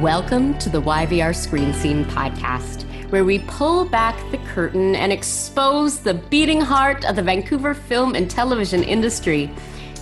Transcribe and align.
Welcome 0.00 0.56
to 0.60 0.70
the 0.70 0.80
YVR 0.80 1.36
Screen 1.36 1.74
Scene 1.74 2.06
podcast, 2.06 2.84
where 3.10 3.22
we 3.22 3.40
pull 3.40 3.84
back 3.84 4.18
the 4.30 4.38
curtain 4.38 4.96
and 4.96 5.12
expose 5.12 5.98
the 5.98 6.14
beating 6.14 6.62
heart 6.62 7.04
of 7.04 7.16
the 7.16 7.22
Vancouver 7.22 7.74
film 7.74 8.14
and 8.14 8.30
television 8.30 8.82
industry, 8.82 9.50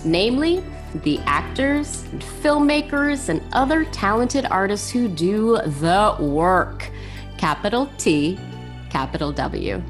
namely 0.05 0.63
the 1.03 1.19
actors, 1.25 2.03
and 2.13 2.21
filmmakers, 2.21 3.27
and 3.27 3.41
other 3.51 3.83
talented 3.83 4.45
artists 4.45 4.89
who 4.89 5.09
do 5.09 5.57
the 5.57 6.15
work. 6.17 6.89
Capital 7.37 7.91
T, 7.97 8.39
capital 8.89 9.33
W. 9.33 9.83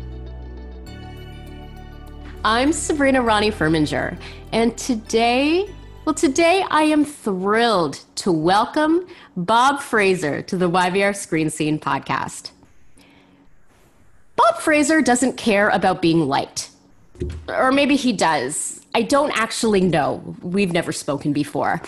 I'm 2.44 2.74
Sabrina 2.74 3.22
Ronnie 3.22 3.52
Furminger, 3.52 4.18
and 4.54 4.76
today 4.76 5.70
well, 6.10 6.16
today 6.16 6.66
I 6.72 6.82
am 6.86 7.06
thrilled 7.06 8.04
to 8.16 8.32
welcome 8.32 9.06
Bob 9.38 9.80
Frazer 9.80 10.42
to 10.42 10.58
the 10.58 10.68
YVR 10.68 11.16
Screen 11.16 11.52
Scene 11.52 11.78
podcast. 11.78 12.50
Bob 14.36 14.58
Frazer 14.58 15.04
doesn't 15.04 15.38
care 15.38 15.70
about 15.70 16.02
being 16.02 16.28
liked. 16.28 16.72
Or 17.48 17.72
maybe 17.72 17.96
he 17.96 18.12
does. 18.12 18.84
I 18.96 19.04
don't 19.04 19.30
actually 19.40 19.82
know. 19.82 20.36
We've 20.42 20.74
never 20.74 20.92
spoken 20.92 21.32
before. 21.32 21.80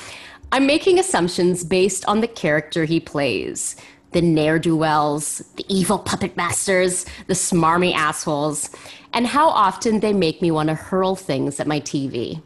I'm 0.52 0.67
making 0.67 1.00
assumptions 1.00 1.63
based 1.63 2.06
on 2.06 2.22
the 2.22 2.28
character 2.28 2.85
he 2.85 3.00
plays 3.00 3.75
the 4.11 4.22
ne'er 4.22 4.59
do 4.59 4.75
wells, 4.75 5.39
the 5.56 5.66
evil 5.67 5.97
puppet 5.97 6.38
masters, 6.38 7.08
the 7.25 7.33
smarmy 7.33 7.95
assholes, 7.95 8.69
and 9.13 9.25
how 9.25 9.50
often 9.50 10.00
they 10.00 10.13
make 10.13 10.44
me 10.44 10.52
want 10.52 10.69
to 10.69 10.75
hurl 10.75 11.16
things 11.16 11.59
at 11.59 11.66
my 11.66 11.80
TV. 11.80 12.39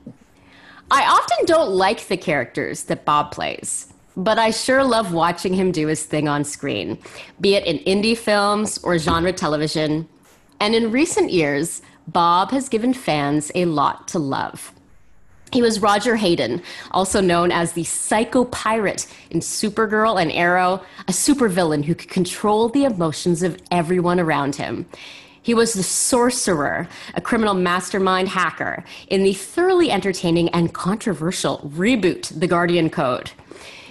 I 0.91 1.03
often 1.03 1.45
don't 1.45 1.71
like 1.71 2.07
the 2.07 2.17
characters 2.17 2.83
that 2.83 3.05
Bob 3.05 3.31
plays, 3.31 3.91
but 4.15 4.37
I 4.37 4.51
sure 4.51 4.83
love 4.83 5.13
watching 5.13 5.53
him 5.53 5.71
do 5.71 5.87
his 5.87 6.03
thing 6.03 6.27
on 6.27 6.43
screen, 6.43 6.99
be 7.41 7.55
it 7.55 7.65
in 7.65 7.79
indie 7.79 8.17
films 8.17 8.77
or 8.83 8.99
genre 8.99 9.33
television. 9.33 10.07
And 10.59 10.75
in 10.75 10.91
recent 10.91 11.31
years, 11.31 11.81
Bob 12.07 12.51
has 12.51 12.69
given 12.69 12.93
fans 12.93 13.51
a 13.55 13.65
lot 13.65 14.07
to 14.09 14.19
love. 14.19 14.71
He 15.51 15.61
was 15.61 15.81
Roger 15.81 16.17
Hayden, 16.17 16.61
also 16.91 17.19
known 17.19 17.51
as 17.51 17.73
the 17.73 17.83
psycho 17.83 18.45
pirate 18.45 19.07
in 19.31 19.39
Supergirl 19.39 20.21
and 20.21 20.31
Arrow, 20.31 20.83
a 21.07 21.11
supervillain 21.11 21.85
who 21.85 21.95
could 21.95 22.09
control 22.09 22.69
the 22.69 22.83
emotions 22.83 23.41
of 23.41 23.59
everyone 23.71 24.19
around 24.19 24.55
him. 24.55 24.85
He 25.45 25.53
was 25.53 25.75
the 25.75 25.83
Sourcerer, 25.83 26.87
a 27.13 27.21
criminal 27.21 27.53
mastermind 27.53 28.29
hacker, 28.29 28.83
in 29.09 29.21
the 29.21 29.33
thoroughly 29.33 29.91
entertaining 29.91 30.49
and 30.49 30.73
controversial 30.73 31.59
reboot, 31.59 32.39
The 32.39 32.47
Guardian 32.47 32.89
Code. 32.89 33.29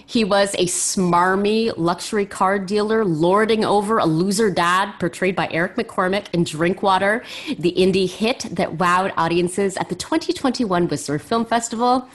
He 0.04 0.24
was 0.24 0.52
a 0.54 0.66
smarmy 0.66 1.72
luxury 1.76 2.26
car 2.26 2.58
dealer 2.58 3.04
lording 3.04 3.64
over 3.64 3.98
a 3.98 4.04
loser 4.04 4.50
dad, 4.50 4.98
portrayed 4.98 5.36
by 5.36 5.48
Eric 5.52 5.76
McCormack 5.76 6.26
in 6.32 6.42
Drinkwater, 6.42 7.22
the 7.56 7.72
indie 7.78 8.10
hit 8.10 8.48
that 8.50 8.76
wowed 8.76 9.12
audiences 9.16 9.76
at 9.76 9.88
the 9.88 9.94
2021 9.94 10.88
Whistler 10.88 11.20
Film 11.20 11.44
Festival. 11.44 12.08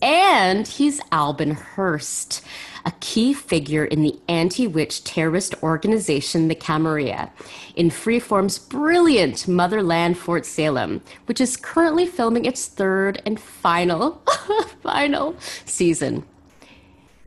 And 0.00 0.66
he's 0.66 1.00
Alban 1.10 1.52
Hearst, 1.52 2.42
a 2.84 2.92
key 3.00 3.32
figure 3.32 3.84
in 3.84 4.02
the 4.02 4.18
anti 4.28 4.66
witch 4.66 5.02
terrorist 5.02 5.60
organization, 5.62 6.48
the 6.48 6.54
Camarilla, 6.54 7.30
in 7.74 7.90
Freeform's 7.90 8.58
brilliant 8.58 9.48
Motherland 9.48 10.16
Fort 10.16 10.46
Salem, 10.46 11.02
which 11.26 11.40
is 11.40 11.56
currently 11.56 12.06
filming 12.06 12.44
its 12.44 12.66
third 12.66 13.20
and 13.26 13.40
final, 13.40 14.22
final 14.82 15.36
season. 15.64 16.24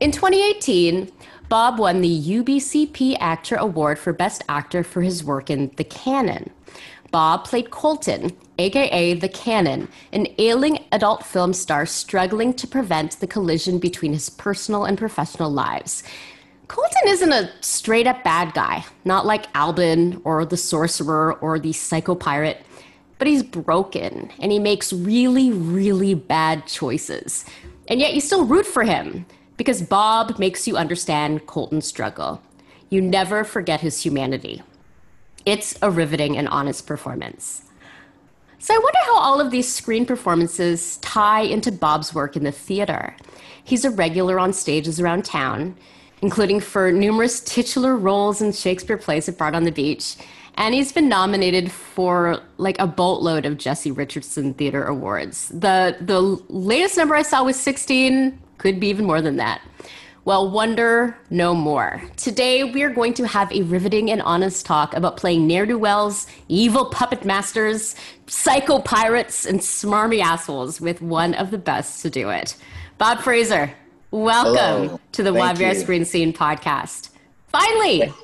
In 0.00 0.10
2018, 0.10 1.12
Bob 1.48 1.78
won 1.78 2.00
the 2.00 2.22
UBCP 2.22 3.18
ACTRA 3.20 3.60
Award 3.60 3.98
for 3.98 4.14
Best 4.14 4.42
Actor 4.48 4.84
for 4.84 5.02
his 5.02 5.22
work 5.22 5.50
in 5.50 5.70
The 5.76 5.84
Cannon. 5.84 6.50
Bob 7.12 7.44
played 7.44 7.70
Colton, 7.70 8.32
aka 8.58 9.12
The 9.12 9.28
Cannon, 9.28 9.86
an 10.14 10.26
ailing 10.38 10.84
adult 10.92 11.24
film 11.24 11.52
star 11.52 11.84
struggling 11.84 12.54
to 12.54 12.66
prevent 12.66 13.20
the 13.20 13.26
collision 13.26 13.78
between 13.78 14.14
his 14.14 14.30
personal 14.30 14.86
and 14.86 14.96
professional 14.96 15.50
lives. 15.50 16.02
Colton 16.68 17.02
isn't 17.06 17.32
a 17.32 17.50
straight 17.60 18.06
up 18.06 18.24
bad 18.24 18.54
guy, 18.54 18.82
not 19.04 19.26
like 19.26 19.54
Alban 19.54 20.22
or 20.24 20.46
the 20.46 20.56
Sourcerer 20.56 21.36
or 21.42 21.58
the 21.58 21.74
psycho 21.74 22.14
pirate, 22.14 22.64
but 23.18 23.28
he's 23.28 23.42
broken 23.42 24.32
and 24.40 24.50
he 24.50 24.58
makes 24.58 24.90
really, 24.90 25.52
really 25.52 26.14
bad 26.14 26.66
choices. 26.66 27.44
And 27.88 28.00
yet 28.00 28.14
you 28.14 28.22
still 28.22 28.46
root 28.46 28.64
for 28.64 28.84
him 28.84 29.26
because 29.58 29.82
Bob 29.82 30.38
makes 30.38 30.66
you 30.66 30.78
understand 30.78 31.46
Colton's 31.46 31.86
struggle. 31.86 32.40
You 32.88 33.02
never 33.02 33.44
forget 33.44 33.82
his 33.82 34.02
humanity. 34.02 34.62
It's 35.44 35.76
a 35.82 35.90
riveting 35.90 36.36
and 36.36 36.48
honest 36.48 36.86
performance. 36.86 37.62
So 38.58 38.74
I 38.74 38.78
wonder 38.78 38.98
how 39.06 39.18
all 39.18 39.40
of 39.40 39.50
these 39.50 39.72
screen 39.72 40.06
performances 40.06 40.98
tie 40.98 41.40
into 41.40 41.72
Bob's 41.72 42.14
work 42.14 42.36
in 42.36 42.44
the 42.44 42.52
theater. 42.52 43.16
He's 43.64 43.84
a 43.84 43.90
regular 43.90 44.38
on 44.38 44.52
stages 44.52 45.00
around 45.00 45.24
town, 45.24 45.76
including 46.20 46.60
for 46.60 46.92
numerous 46.92 47.40
titular 47.40 47.96
roles 47.96 48.40
in 48.40 48.52
Shakespeare 48.52 48.96
plays 48.96 49.28
at 49.28 49.36
Bard 49.36 49.56
on 49.56 49.64
the 49.64 49.72
Beach, 49.72 50.16
and 50.54 50.74
he's 50.74 50.92
been 50.92 51.08
nominated 51.08 51.72
for 51.72 52.40
like 52.58 52.78
a 52.78 52.86
boatload 52.86 53.46
of 53.46 53.58
Jessie 53.58 53.90
Richardson 53.90 54.54
Theater 54.54 54.84
Awards. 54.84 55.48
The 55.48 55.96
the 56.00 56.20
latest 56.20 56.96
number 56.96 57.14
I 57.16 57.22
saw 57.22 57.42
was 57.42 57.58
16, 57.58 58.38
could 58.58 58.78
be 58.78 58.88
even 58.88 59.06
more 59.06 59.20
than 59.20 59.36
that. 59.36 59.60
Well, 60.24 60.48
wonder 60.48 61.18
no 61.30 61.52
more. 61.52 62.00
Today, 62.16 62.62
we 62.62 62.84
are 62.84 62.90
going 62.90 63.12
to 63.14 63.26
have 63.26 63.50
a 63.50 63.62
riveting 63.62 64.08
and 64.08 64.22
honest 64.22 64.64
talk 64.64 64.94
about 64.94 65.16
playing 65.16 65.48
ne'er 65.48 65.66
do 65.66 65.76
wells, 65.76 66.28
evil 66.46 66.84
puppet 66.84 67.24
masters, 67.24 67.96
psycho 68.28 68.78
pirates, 68.78 69.46
and 69.46 69.58
smarmy 69.58 70.22
assholes 70.22 70.80
with 70.80 71.02
one 71.02 71.34
of 71.34 71.50
the 71.50 71.58
best 71.58 72.02
to 72.02 72.10
do 72.10 72.30
it. 72.30 72.54
Bob 72.98 73.18
Frazer, 73.18 73.74
welcome 74.12 74.54
Hello. 74.54 75.00
to 75.10 75.22
the 75.24 75.32
you. 75.74 75.80
Screen 75.80 76.04
Scene 76.04 76.32
podcast. 76.32 77.10
Finally, 77.48 78.14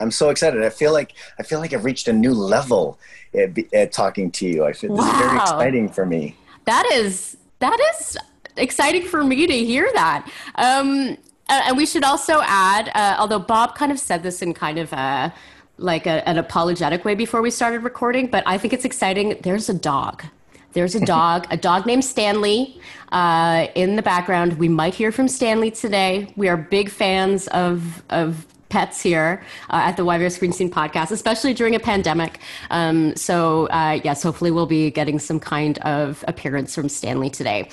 I'm 0.00 0.10
so 0.10 0.30
excited. 0.30 0.64
I 0.64 0.70
feel 0.70 0.94
like 0.94 1.12
I 1.38 1.42
feel 1.42 1.58
like 1.58 1.74
I've 1.74 1.84
reached 1.84 2.08
a 2.08 2.14
new 2.14 2.32
level 2.32 2.98
eh, 3.34 3.42
at, 3.42 3.58
at 3.58 3.66
eh, 3.74 3.86
talking 3.88 4.30
to 4.30 4.48
you. 4.48 4.64
I 4.64 4.72
feel 4.72 4.96
this 4.96 5.04
is 5.04 5.18
very 5.18 5.36
exciting 5.36 5.90
for 5.90 6.06
me. 6.06 6.34
that 6.64 6.90
is 6.92 7.36
that 7.58 7.78
is 7.92 8.16
exciting 8.56 9.04
for 9.04 9.24
me 9.24 9.46
to 9.46 9.52
hear 9.52 9.88
that. 9.94 10.30
Um, 10.56 11.16
and 11.48 11.76
we 11.76 11.86
should 11.86 12.04
also 12.04 12.40
add, 12.42 12.90
uh, 12.94 13.16
although 13.18 13.38
Bob 13.38 13.74
kind 13.74 13.92
of 13.92 13.98
said 13.98 14.22
this 14.22 14.42
in 14.42 14.54
kind 14.54 14.78
of 14.78 14.92
a 14.92 15.32
like 15.76 16.06
a, 16.06 16.26
an 16.28 16.38
apologetic 16.38 17.04
way 17.04 17.14
before 17.14 17.42
we 17.42 17.50
started 17.50 17.82
recording, 17.82 18.28
but 18.28 18.44
I 18.46 18.58
think 18.58 18.72
it's 18.72 18.84
exciting. 18.84 19.36
There's 19.42 19.68
a 19.68 19.74
dog. 19.74 20.24
There's 20.72 20.94
a 20.94 21.00
dog, 21.04 21.46
a 21.50 21.56
dog 21.56 21.84
named 21.86 22.04
Stanley. 22.04 22.80
Uh, 23.10 23.66
in 23.74 23.96
the 23.96 24.02
background, 24.02 24.58
we 24.58 24.68
might 24.68 24.94
hear 24.94 25.10
from 25.10 25.28
Stanley 25.28 25.70
today. 25.70 26.32
We 26.36 26.48
are 26.48 26.56
big 26.56 26.90
fans 26.90 27.48
of 27.48 28.02
of 28.10 28.46
pets 28.74 29.00
here 29.00 29.40
uh, 29.70 29.82
at 29.84 29.96
the 29.96 30.04
YVR 30.04 30.32
Screen 30.32 30.52
Scene 30.52 30.68
podcast, 30.68 31.12
especially 31.12 31.54
during 31.54 31.76
a 31.76 31.80
pandemic. 31.80 32.40
Um, 32.70 33.14
so 33.14 33.66
uh, 33.66 34.00
yes, 34.02 34.20
hopefully 34.20 34.50
we'll 34.50 34.66
be 34.66 34.90
getting 34.90 35.20
some 35.20 35.38
kind 35.38 35.78
of 35.78 36.24
appearance 36.26 36.74
from 36.74 36.88
Stanley 36.88 37.30
today. 37.30 37.68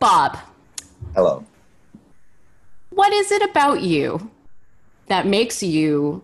Bob, 0.00 0.38
Hello. 1.14 1.44
what 2.88 3.12
is 3.12 3.30
it 3.30 3.42
about 3.42 3.82
you 3.82 4.30
that 5.08 5.26
makes 5.26 5.62
you 5.62 6.22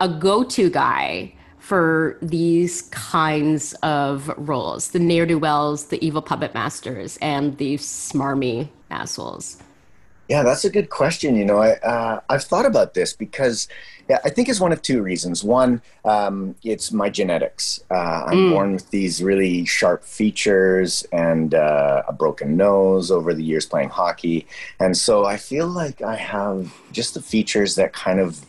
a 0.00 0.08
go-to 0.08 0.68
guy 0.68 1.32
for 1.58 2.18
these 2.20 2.82
kinds 2.90 3.74
of 3.84 4.28
roles 4.36 4.88
the 4.90 4.98
ne'er-do-wells 4.98 5.86
the 5.86 6.04
evil 6.04 6.20
puppet 6.20 6.52
masters 6.52 7.16
and 7.22 7.56
the 7.58 7.76
smarmy 7.76 8.68
assholes 8.90 9.58
Yeah, 10.28 10.42
that's 10.42 10.64
a 10.64 10.70
good 10.70 10.90
question. 10.90 11.36
You 11.36 11.44
know, 11.44 11.58
I, 11.58 11.74
uh, 11.86 12.20
I've 12.28 12.42
thought 12.42 12.66
about 12.66 12.94
this 12.94 13.12
because 13.12 13.68
yeah, 14.08 14.18
I 14.24 14.30
think 14.30 14.48
it's 14.48 14.60
one 14.60 14.72
of 14.72 14.82
two 14.82 15.02
reasons. 15.02 15.42
One, 15.42 15.82
um, 16.04 16.54
it's 16.62 16.92
my 16.92 17.10
genetics. 17.10 17.82
Uh, 17.90 18.24
I'm 18.26 18.36
mm. 18.36 18.50
born 18.50 18.72
with 18.74 18.90
these 18.90 19.22
really 19.22 19.64
sharp 19.64 20.04
features 20.04 21.04
and 21.12 21.54
uh, 21.54 22.04
a 22.06 22.12
broken 22.12 22.56
nose 22.56 23.10
over 23.10 23.34
the 23.34 23.42
years 23.42 23.66
playing 23.66 23.88
hockey. 23.88 24.46
And 24.78 24.96
so 24.96 25.24
I 25.24 25.36
feel 25.36 25.66
like 25.66 26.02
I 26.02 26.14
have 26.14 26.72
just 26.92 27.14
the 27.14 27.22
features 27.22 27.74
that 27.76 27.92
kind 27.92 28.20
of 28.20 28.44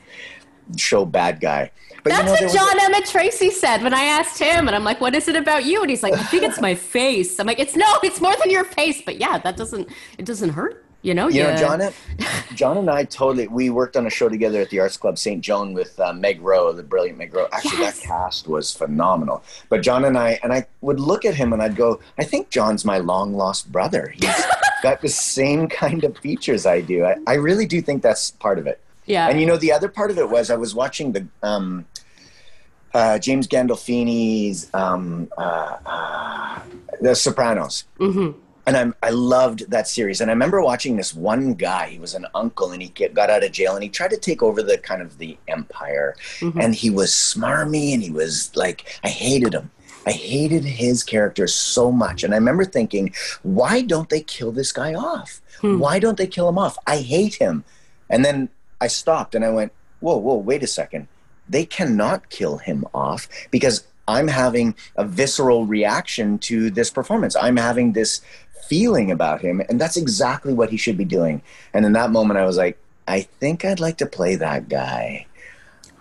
show 0.76 1.06
bad 1.06 1.40
guy. 1.40 1.72
But 2.04 2.12
That's 2.12 2.40
you 2.40 2.48
know, 2.48 2.54
what 2.54 2.56
John 2.56 2.80
a- 2.80 2.84
Emmett 2.84 3.10
Tracy 3.10 3.50
said 3.50 3.82
when 3.82 3.94
I 3.94 4.04
asked 4.04 4.40
him, 4.40 4.68
and 4.68 4.76
I'm 4.76 4.84
like, 4.84 5.02
"What 5.02 5.16
is 5.16 5.28
it 5.28 5.36
about 5.36 5.66
you?" 5.66 5.82
And 5.82 5.90
he's 5.90 6.04
like, 6.04 6.14
"I 6.14 6.24
think 6.24 6.44
it's 6.44 6.62
my 6.62 6.74
face." 6.76 7.38
I'm 7.40 7.48
like, 7.48 7.60
"It's 7.60 7.76
no, 7.76 7.98
it's 8.04 8.22
more 8.22 8.34
than 8.38 8.50
your 8.50 8.64
face." 8.64 9.02
But 9.02 9.20
yeah, 9.20 9.40
that 9.40 9.58
doesn't 9.58 9.90
it 10.18 10.24
doesn't 10.24 10.52
hurt 10.52 10.87
you 11.02 11.14
know, 11.14 11.28
you 11.28 11.42
yeah. 11.42 11.54
know, 11.54 11.78
John, 11.78 11.94
John 12.56 12.78
and 12.78 12.90
I 12.90 13.04
totally. 13.04 13.48
We 13.48 13.70
worked 13.70 13.96
on 13.96 14.08
a 14.08 14.10
show 14.10 14.30
together 14.30 14.62
at 14.62 14.70
the 14.70 14.80
Arts 14.80 14.98
Club 14.98 15.18
St. 15.18 15.42
Joan 15.42 15.74
with 15.74 16.00
uh, 16.00 16.14
Meg 16.14 16.42
Roe, 16.42 16.74
the 16.74 16.84
brilliant 16.84 17.18
Meg 17.18 17.34
Roe. 17.34 17.48
Actually, 17.52 17.80
yes. 17.80 18.00
that 18.00 18.08
cast 18.08 18.48
was 18.48 18.74
phenomenal. 18.74 19.44
But 19.70 19.82
John 19.82 20.06
and 20.06 20.18
I, 20.18 20.40
and 20.44 20.52
I 20.52 20.66
would 20.82 21.00
look 21.00 21.24
at 21.24 21.36
him 21.36 21.54
and 21.54 21.62
I'd 21.62 21.76
go, 21.76 22.00
I 22.18 22.24
think 22.24 22.50
John's 22.50 22.84
my 22.84 22.98
long 22.98 23.34
lost 23.34 23.72
brother. 23.72 24.14
He's 24.16 24.46
got 24.84 25.02
the 25.02 25.10
same 25.10 25.68
kind 25.68 26.04
of 26.04 26.18
features 26.18 26.66
I 26.66 26.82
do. 26.82 27.06
I, 27.06 27.16
I 27.28 27.34
really 27.36 27.68
do 27.68 27.82
think 27.82 28.02
that's 28.02 28.32
part 28.32 28.58
of 28.58 28.66
it. 28.66 28.82
Yeah. 29.06 29.30
And 29.30 29.40
you 29.40 29.46
know, 29.46 29.58
the 29.58 29.72
other 29.72 29.88
part 29.88 30.12
of 30.12 30.18
it 30.18 30.30
was 30.30 30.50
I 30.50 30.56
was 30.56 30.74
watching 30.74 31.12
the 31.12 31.28
um, 31.44 31.86
uh, 32.94 33.20
James 33.20 33.48
Gandolfini's 33.48 34.74
um, 34.74 35.30
uh, 35.38 35.78
uh 35.86 36.60
The 37.02 37.16
Sopranos. 37.16 37.86
Mm-hmm 38.00 38.40
and 38.68 38.76
I'm, 38.76 38.94
I 39.02 39.12
loved 39.12 39.72
that 39.72 39.88
series. 39.88 40.20
And 40.20 40.30
I 40.30 40.34
remember 40.34 40.62
watching 40.62 40.98
this 40.98 41.16
one 41.16 41.54
guy. 41.54 41.88
He 41.88 42.00
was 42.00 42.14
an 42.14 42.28
uncle, 42.36 42.74
and 42.74 42.82
he 42.82 42.90
get, 42.90 43.14
got 43.14 43.30
out 43.30 43.44
of 43.44 43.54
jail, 43.54 43.76
and 43.76 43.82
he 43.82 43.90
tried 43.90 44.12
to 44.12 44.18
take 44.18 44.44
over 44.44 44.62
the 44.62 44.78
kind 44.78 45.02
of 45.02 45.18
the 45.18 45.38
empire. 45.48 46.16
Mm-hmm. 46.40 46.60
And 46.60 46.76
he 46.76 46.90
was 46.90 47.12
smarmy, 47.12 47.94
and 47.94 48.04
he 48.04 48.12
was 48.12 48.52
like, 48.56 49.00
I 49.06 49.10
hated 49.10 49.54
him. 49.54 49.72
I 50.06 50.12
hated 50.12 50.66
his 50.66 51.02
character 51.04 51.48
so 51.48 51.92
much. 51.92 52.24
And 52.24 52.34
I 52.34 52.38
remember 52.38 52.66
thinking, 52.66 53.14
why 53.44 53.82
don't 53.82 54.10
they 54.10 54.22
kill 54.22 54.52
this 54.52 54.72
guy 54.72 54.94
off? 54.94 55.42
Hmm. 55.62 55.80
Why 55.80 56.00
don't 56.00 56.18
they 56.18 56.28
kill 56.28 56.48
him 56.48 56.58
off? 56.58 56.78
I 56.86 56.98
hate 56.98 57.36
him. 57.36 57.64
And 58.10 58.24
then 58.24 58.50
I 58.80 58.88
stopped 58.88 59.36
and 59.36 59.44
I 59.44 59.50
went, 59.50 59.74
whoa, 60.00 60.18
whoa, 60.18 60.36
wait 60.36 60.64
a 60.64 60.68
second. 60.68 61.08
They 61.50 61.66
cannot 61.66 62.30
kill 62.30 62.58
him 62.58 62.86
off 62.94 63.28
because 63.52 63.86
I'm 64.08 64.30
having 64.30 64.76
a 64.96 65.04
visceral 65.04 65.66
reaction 65.66 66.40
to 66.40 66.70
this 66.70 66.90
performance. 66.90 67.36
I'm 67.36 67.58
having 67.58 67.92
this 67.92 68.22
feeling 68.66 69.12
about 69.12 69.42
him. 69.42 69.62
And 69.70 69.80
that's 69.80 69.98
exactly 69.98 70.54
what 70.54 70.70
he 70.70 70.78
should 70.78 70.98
be 70.98 71.06
doing. 71.06 71.42
And 71.74 71.86
in 71.86 71.94
that 71.94 72.12
moment, 72.12 72.40
I 72.40 72.46
was 72.46 72.58
like, 72.58 72.78
I 73.08 73.22
think 73.22 73.64
I'd 73.64 73.80
like 73.80 73.98
to 73.98 74.06
play 74.06 74.36
that 74.36 74.70
guy. 74.70 75.26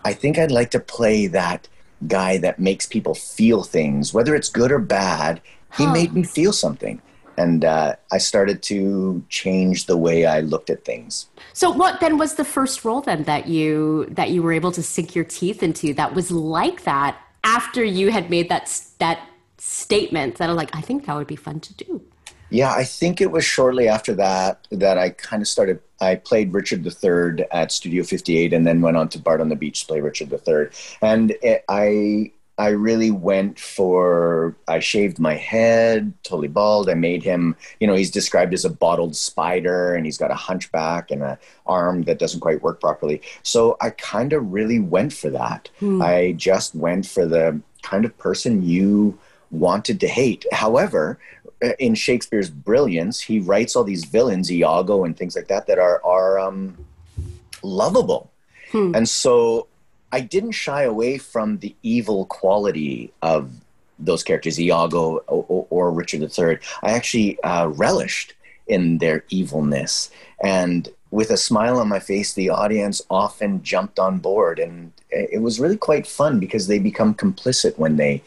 I 0.05 0.13
think 0.13 0.39
I'd 0.39 0.51
like 0.51 0.71
to 0.73 0.81
play 0.81 1.27
that 1.29 1.69
guy 2.07 2.39
that 2.39 2.59
makes 2.59 2.87
people 2.87 3.15
feel 3.15 3.63
things, 3.63 4.13
whether 4.13 4.35
it's 4.35 4.49
good 4.49 4.73
or 4.73 4.79
bad. 4.79 5.41
He 5.77 5.85
huh. 5.85 5.93
made 5.93 6.15
me 6.15 6.23
feel 6.23 6.53
something. 6.53 7.01
And 7.39 7.65
uh, 7.65 7.97
I 8.11 8.19
started 8.19 8.63
to 8.65 9.23
change 9.29 9.87
the 9.87 9.97
way 9.97 10.25
I 10.25 10.41
looked 10.41 10.71
at 10.71 10.85
things. 10.85 11.27
So, 11.53 11.71
what 11.71 12.01
then 12.01 12.17
was 12.17 12.35
the 12.35 12.47
first 12.47 12.83
role 12.83 13.03
then 13.03 13.25
that 13.25 13.47
you 13.47 14.07
that 14.11 14.31
you 14.31 14.43
were 14.43 14.53
able 14.53 14.73
to 14.73 14.83
sink 14.83 15.15
your 15.15 15.25
teeth 15.25 15.63
into 15.63 15.93
that 15.95 16.15
was 16.15 16.31
like 16.31 16.85
that 16.85 17.19
after 17.45 17.85
you 17.85 18.11
had 18.11 18.31
made 18.31 18.49
that 18.49 18.81
that 18.99 19.21
statement 19.59 20.37
that 20.37 20.49
I'm 20.49 20.57
like, 20.57 20.75
I 20.75 20.81
think 20.81 21.07
that 21.07 21.17
would 21.17 21.27
be 21.27 21.37
fun 21.37 21.61
to 21.61 21.75
do. 21.75 22.03
Yeah, 22.51 22.73
I 22.73 22.85
think 22.85 23.21
it 23.21 23.31
was 23.31 23.45
shortly 23.45 23.89
after 23.89 24.15
that 24.15 24.67
that 24.71 24.99
I 24.99 25.11
kind 25.11 25.43
of 25.43 25.49
started. 25.49 25.81
I 26.01 26.17
played 26.17 26.53
Richard 26.53 26.87
III 26.87 27.47
at 27.51 27.73
Studio 27.73 28.05
58, 28.05 28.53
and 28.53 28.67
then 28.67 28.83
went 28.83 28.97
on 28.97 29.09
to 29.11 29.19
Bard 29.19 29.41
on 29.41 29.49
the 29.49 29.57
Beach 29.57 29.81
to 29.81 29.87
play 29.87 30.01
Richard 30.01 30.33
III. 30.33 30.69
And 31.01 31.33
it, 31.43 31.65
I 31.69 32.33
I 32.59 32.69
really 32.69 33.11
went 33.11 33.59
for. 33.59 34.57
I 34.67 34.79
shaved 34.79 35.19
my 35.19 35.35
head, 35.35 36.13
totally 36.23 36.49
bald. 36.49 36.89
I 36.89 36.95
made 36.95 37.23
him. 37.23 37.57
You 37.81 37.87
know, 37.87 37.95
he's 37.95 38.11
described 38.11 38.55
as 38.55 38.65
a 38.65 38.71
bottled 38.71 39.15
spider, 39.15 39.95
and 39.95 40.07
he's 40.07 40.19
got 40.19 40.31
a 40.31 40.37
hunchback 40.37 41.11
and 41.11 41.23
an 41.23 41.37
arm 41.67 42.03
that 42.03 42.19
doesn't 42.19 42.41
quite 42.41 42.63
work 42.63 42.81
properly. 42.81 43.21
So 43.43 43.77
I 43.81 43.91
kind 43.91 44.33
of 44.33 44.53
really 44.53 44.79
went 44.79 45.13
for 45.13 45.29
that. 45.31 45.69
Hmm. 45.81 46.01
I 46.01 46.33
just 46.37 46.75
went 46.75 47.07
for 47.07 47.27
the 47.27 47.61
kind 47.83 48.05
of 48.05 48.17
person 48.17 48.63
you 48.63 49.19
wanted 49.51 50.01
to 50.01 50.09
hate. 50.09 50.45
However, 50.53 51.19
in 51.79 51.95
Shakespeare's 51.95 52.51
brilliance, 52.51 53.21
he 53.21 53.41
writes 53.41 53.77
all 53.77 53.85
these 53.85 54.05
villains, 54.05 54.51
Iago 54.51 55.05
and 55.05 55.17
things 55.17 55.37
like 55.37 55.49
that, 55.49 55.67
that 55.67 55.79
are 55.79 56.03
are 56.05 56.39
um, 56.39 56.77
lovable. 57.63 58.31
Hmm. 58.73 58.95
And 58.95 59.09
so 59.09 59.69
I 60.13 60.21
didn't 60.21 60.53
shy 60.53 60.83
away 60.83 61.19
from 61.19 61.59
the 61.59 61.75
evil 61.83 62.27
quality 62.27 63.13
of 63.23 63.51
those 63.99 64.23
characters, 64.23 64.61
Iago 64.61 65.19
or, 65.27 65.67
or 65.71 65.91
Richard 65.91 66.23
III. 66.23 66.59
I 66.83 66.93
actually 66.93 67.41
uh, 67.41 67.69
relished 67.69 68.35
in 68.67 68.99
their 68.99 69.25
evilness. 69.31 70.11
And 70.43 70.89
with 71.11 71.31
a 71.31 71.37
smile 71.37 71.79
on 71.79 71.89
my 71.89 72.01
face, 72.01 72.35
the 72.35 72.51
audience 72.51 73.01
often 73.11 73.63
jumped 73.63 73.99
on 73.99 74.19
board. 74.19 74.59
And 74.59 74.93
it 75.11 75.41
was 75.41 75.61
really 75.61 75.77
quite 75.77 76.07
fun 76.07 76.41
because 76.41 76.67
they 76.67 76.79
become 76.79 77.15
complicit 77.15 77.79
when 77.79 77.97
they 77.97 78.23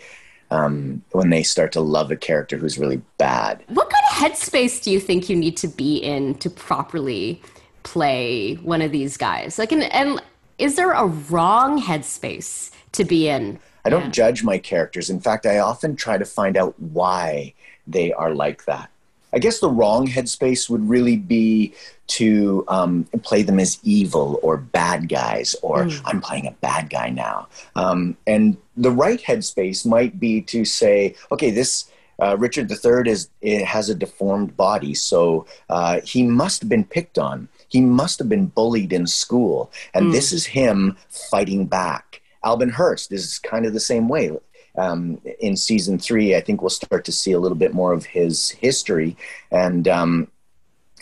um, 0.51 1.03
when 1.11 1.29
they 1.29 1.43
start 1.43 1.71
to 1.73 1.81
love 1.81 2.11
a 2.11 2.15
character 2.15 2.57
who's 2.57 2.77
really 2.77 3.01
bad. 3.17 3.63
What 3.67 3.89
kind 3.89 4.03
of 4.11 4.17
headspace 4.17 4.81
do 4.81 4.91
you 4.91 4.99
think 4.99 5.29
you 5.29 5.35
need 5.35 5.57
to 5.57 5.67
be 5.67 5.97
in 5.97 6.35
to 6.35 6.49
properly 6.49 7.41
play 7.83 8.55
one 8.55 8.81
of 8.81 8.91
these 8.91 9.17
guys? 9.17 9.59
Like, 9.59 9.71
and, 9.71 9.83
and 9.83 10.21
is 10.57 10.75
there 10.75 10.91
a 10.91 11.05
wrong 11.05 11.81
headspace 11.81 12.71
to 12.93 13.05
be 13.05 13.29
in? 13.29 13.59
I 13.85 13.89
don't 13.89 14.05
yeah. 14.05 14.11
judge 14.11 14.43
my 14.43 14.57
characters. 14.57 15.09
In 15.09 15.19
fact, 15.19 15.45
I 15.45 15.59
often 15.59 15.95
try 15.95 16.17
to 16.17 16.25
find 16.25 16.57
out 16.57 16.79
why 16.79 17.53
they 17.87 18.11
are 18.13 18.33
like 18.33 18.65
that. 18.65 18.89
I 19.33 19.39
guess 19.39 19.59
the 19.59 19.69
wrong 19.69 20.07
headspace 20.07 20.69
would 20.69 20.87
really 20.87 21.17
be 21.17 21.73
to 22.07 22.65
um, 22.67 23.03
play 23.21 23.43
them 23.43 23.59
as 23.59 23.79
evil 23.83 24.39
or 24.41 24.57
bad 24.57 25.09
guys, 25.09 25.55
or 25.61 25.85
mm. 25.85 26.01
I'm 26.05 26.21
playing 26.21 26.47
a 26.47 26.51
bad 26.51 26.89
guy 26.89 27.09
now. 27.09 27.47
Um, 27.75 28.17
and 28.25 28.57
the 28.75 28.91
right 28.91 29.21
headspace 29.21 29.85
might 29.85 30.19
be 30.19 30.41
to 30.43 30.65
say, 30.65 31.15
okay, 31.31 31.51
this 31.51 31.91
uh, 32.21 32.35
Richard 32.37 32.69
III 32.71 33.09
is 33.11 33.29
it 33.41 33.63
has 33.63 33.89
a 33.89 33.95
deformed 33.95 34.57
body, 34.57 34.93
so 34.93 35.45
uh, 35.69 36.01
he 36.03 36.23
must 36.23 36.61
have 36.61 36.69
been 36.69 36.83
picked 36.83 37.17
on. 37.17 37.47
He 37.69 37.81
must 37.81 38.19
have 38.19 38.27
been 38.27 38.47
bullied 38.47 38.91
in 38.91 39.07
school, 39.07 39.71
and 39.93 40.07
mm. 40.07 40.11
this 40.11 40.33
is 40.33 40.45
him 40.45 40.97
fighting 41.09 41.67
back. 41.67 42.21
Alban 42.43 42.69
Hearst 42.69 43.11
is 43.11 43.37
kind 43.39 43.65
of 43.65 43.73
the 43.73 43.79
same 43.79 44.07
way 44.07 44.31
um, 44.77 45.21
in 45.39 45.55
season 45.57 45.99
three, 45.99 46.35
I 46.35 46.41
think 46.41 46.61
we'll 46.61 46.69
start 46.69 47.05
to 47.05 47.11
see 47.11 47.31
a 47.31 47.39
little 47.39 47.57
bit 47.57 47.73
more 47.73 47.93
of 47.93 48.05
his 48.05 48.49
history, 48.49 49.17
and 49.51 49.87
um, 49.87 50.27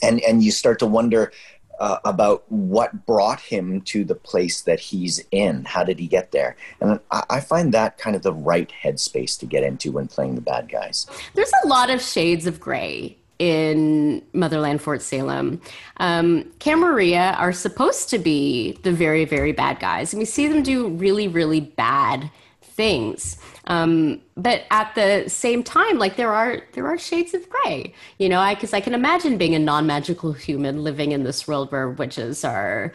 and 0.01 0.21
and 0.21 0.43
you 0.43 0.51
start 0.51 0.79
to 0.79 0.85
wonder 0.85 1.31
uh, 1.79 1.99
about 2.05 2.43
what 2.51 3.05
brought 3.05 3.39
him 3.39 3.81
to 3.81 4.03
the 4.03 4.15
place 4.15 4.61
that 4.61 4.79
he's 4.79 5.23
in. 5.31 5.65
How 5.65 5.83
did 5.83 5.99
he 5.99 6.07
get 6.07 6.31
there? 6.31 6.55
And 6.81 6.99
I, 7.11 7.23
I, 7.29 7.39
find 7.39 7.73
that 7.73 7.97
kind 7.97 8.15
of 8.15 8.23
the 8.23 8.33
right 8.33 8.71
headspace 8.83 9.37
to 9.39 9.45
get 9.45 9.63
into 9.63 9.91
when 9.91 10.07
playing 10.07 10.35
the 10.35 10.41
bad 10.41 10.69
guys. 10.69 11.05
There's 11.35 11.51
a 11.63 11.67
lot 11.67 11.89
of 11.89 12.01
shades 12.01 12.47
of 12.47 12.59
gray 12.59 13.17
in 13.39 14.23
Motherland 14.33 14.81
Fort 14.81 15.01
Salem. 15.01 15.61
Um, 15.97 16.51
Camarilla 16.59 17.35
are 17.37 17.53
supposed 17.53 18.09
to 18.09 18.17
be 18.17 18.73
the 18.83 18.91
very, 18.91 19.25
very 19.25 19.51
bad 19.51 19.79
guys, 19.79 20.13
and 20.13 20.19
we 20.19 20.25
see 20.25 20.47
them 20.47 20.63
do 20.63 20.87
really, 20.89 21.27
really 21.27 21.59
bad 21.59 22.31
things. 22.77 23.37
Um, 23.65 24.21
but 24.37 24.63
at 24.71 24.93
the 24.95 25.25
same 25.27 25.63
time, 25.63 25.97
like 25.97 26.15
there 26.15 26.33
are 26.33 26.61
there 26.73 26.87
are 26.87 26.97
shades 26.97 27.33
of 27.33 27.49
gray, 27.49 27.93
you 28.19 28.29
know, 28.29 28.47
because 28.53 28.73
I, 28.73 28.77
I 28.77 28.81
can 28.81 28.93
imagine 28.93 29.37
being 29.37 29.55
a 29.55 29.59
non-magical 29.59 30.33
human 30.33 30.83
living 30.83 31.11
in 31.11 31.23
this 31.23 31.47
world 31.47 31.71
where 31.71 31.89
witches 31.89 32.45
are 32.45 32.93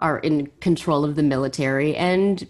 are 0.00 0.18
in 0.18 0.48
control 0.60 1.04
of 1.04 1.14
the 1.14 1.22
military 1.22 1.94
and 1.96 2.46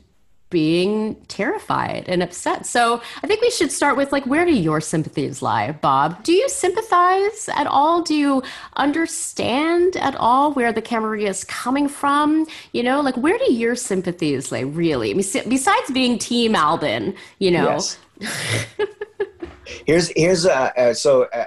being 0.51 1.15
terrified 1.29 2.05
and 2.09 2.23
upset. 2.23 2.67
So 2.67 3.01
I 3.23 3.27
think 3.27 3.41
we 3.41 3.51
should 3.51 3.73
start 3.73 3.97
with 3.97 4.13
like, 4.13 4.27
where 4.27 4.45
do 4.45 4.53
your 4.53 4.81
sympathies 4.81 5.41
lie, 5.41 5.73
Bob? 5.73 6.23
Do 6.25 6.33
you 6.33 6.49
sympathize 6.49 7.49
at 7.55 7.67
all? 7.67 8.03
Do 8.03 8.15
you 8.15 8.43
understand 8.77 9.97
at 9.97 10.17
all 10.17 10.53
where 10.53 10.73
the 10.73 10.83
Camarilla 10.83 11.31
is 11.31 11.45
coming 11.45 11.89
from? 11.89 12.47
You 12.73 12.83
know, 12.83 13.01
like 13.01 13.17
where 13.17 13.39
do 13.39 13.53
your 13.53 13.77
sympathies 13.77 14.53
lie 14.53 14.61
really? 14.61 15.11
I 15.11 15.15
mean, 15.15 15.49
besides 15.49 15.91
being 15.93 16.19
Team 16.19 16.55
Alban, 16.55 17.15
you 17.39 17.53
know. 17.53 17.71
Yes. 17.71 17.99
here's 19.87 20.09
here's 20.17 20.47
uh, 20.47 20.71
uh 20.77 20.95
so. 20.95 21.25
Uh, 21.25 21.47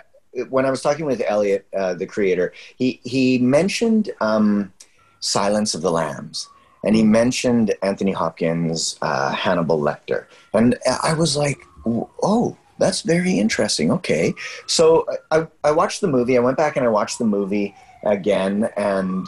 when 0.50 0.66
I 0.66 0.72
was 0.72 0.82
talking 0.82 1.06
with 1.06 1.22
Eliot, 1.26 1.68
uh, 1.78 1.94
the 1.94 2.08
creator, 2.08 2.54
he 2.76 3.00
he 3.04 3.38
mentioned 3.38 4.10
um, 4.20 4.74
Silence 5.20 5.76
of 5.76 5.82
the 5.82 5.92
Lambs, 5.92 6.50
and 6.84 6.96
he 6.96 7.04
mentioned 7.04 7.74
Anthony 7.82 8.12
Hopkins, 8.12 8.98
uh, 9.02 9.32
Hannibal 9.32 9.80
Lecter, 9.80 10.26
and 10.54 10.78
I 11.04 11.14
was 11.14 11.38
like, 11.38 11.60
oh. 11.86 12.58
That's 12.80 13.02
very 13.02 13.38
interesting. 13.40 13.92
Okay, 13.92 14.34
so 14.66 15.06
I, 15.30 15.48
I 15.64 15.72
watched 15.72 16.02
the 16.02 16.08
movie. 16.08 16.36
I 16.36 16.42
went 16.42 16.58
back 16.58 16.76
and 16.76 16.84
I 16.84 16.90
watched 16.90 17.20
the 17.20 17.24
movie, 17.24 17.74
again, 18.04 18.68
and 18.76 19.28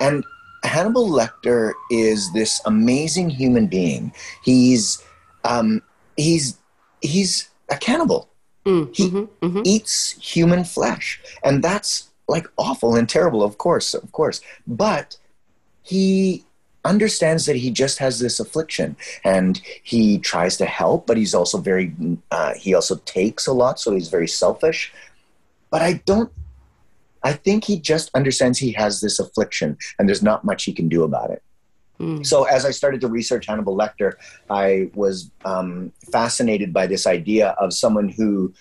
and 0.00 0.24
Hannibal 0.62 1.10
Lecter 1.10 1.72
is 1.90 2.32
this 2.32 2.62
amazing 2.64 3.28
human 3.28 3.66
being. 3.66 4.12
He's 4.44 5.02
um, 5.44 5.82
he's 6.16 6.56
he's 7.02 7.48
a 7.68 7.76
cannibal. 7.76 8.30
Mm, 8.64 8.94
He 8.96 9.10
mm-hmm, 9.10 9.46
mm-hmm. 9.46 9.62
eats 9.64 10.12
human 10.12 10.64
flesh, 10.64 11.20
and 11.42 11.62
that's 11.62 12.08
like 12.28 12.46
awful 12.56 12.94
and 12.94 13.08
terrible. 13.08 13.42
Of 13.42 13.58
course, 13.58 13.94
of 13.94 14.10
course, 14.12 14.40
but 14.64 15.18
he 15.82 16.45
understands 16.86 17.46
that 17.46 17.56
he 17.56 17.70
just 17.70 17.98
has 17.98 18.18
this 18.18 18.40
affliction 18.40 18.96
and 19.24 19.60
he 19.82 20.18
tries 20.18 20.56
to 20.56 20.64
help 20.64 21.06
but 21.06 21.16
he's 21.16 21.34
also 21.34 21.58
very 21.58 21.94
uh, 22.30 22.54
he 22.54 22.74
also 22.74 22.96
takes 23.04 23.46
a 23.46 23.52
lot 23.52 23.78
so 23.78 23.92
he's 23.92 24.08
very 24.08 24.28
selfish. 24.28 24.92
But 25.70 25.82
i 25.82 25.94
don't 26.06 26.30
i 27.22 27.32
think 27.32 27.64
he 27.64 27.78
just 27.78 28.10
understands 28.14 28.58
he 28.58 28.72
has 28.72 29.00
this 29.00 29.18
affliction 29.18 29.76
and 29.98 30.08
there's 30.08 30.22
not 30.22 30.44
much 30.44 30.64
he 30.64 30.72
can 30.72 30.88
do 30.88 31.02
about 31.02 31.30
it. 31.30 31.42
Mm. 31.98 32.24
so 32.24 32.44
as 32.44 32.64
i 32.64 32.70
started 32.70 33.00
to 33.00 33.08
research 33.08 33.46
hannibal 33.46 33.76
lecter 33.76 34.14
i 34.50 34.90
was 34.94 35.30
um, 35.44 35.92
fascinated 36.12 36.72
by 36.72 36.86
this 36.86 37.06
idea 37.06 37.48
of 37.58 37.72
someone 37.72 38.08
who 38.08 38.52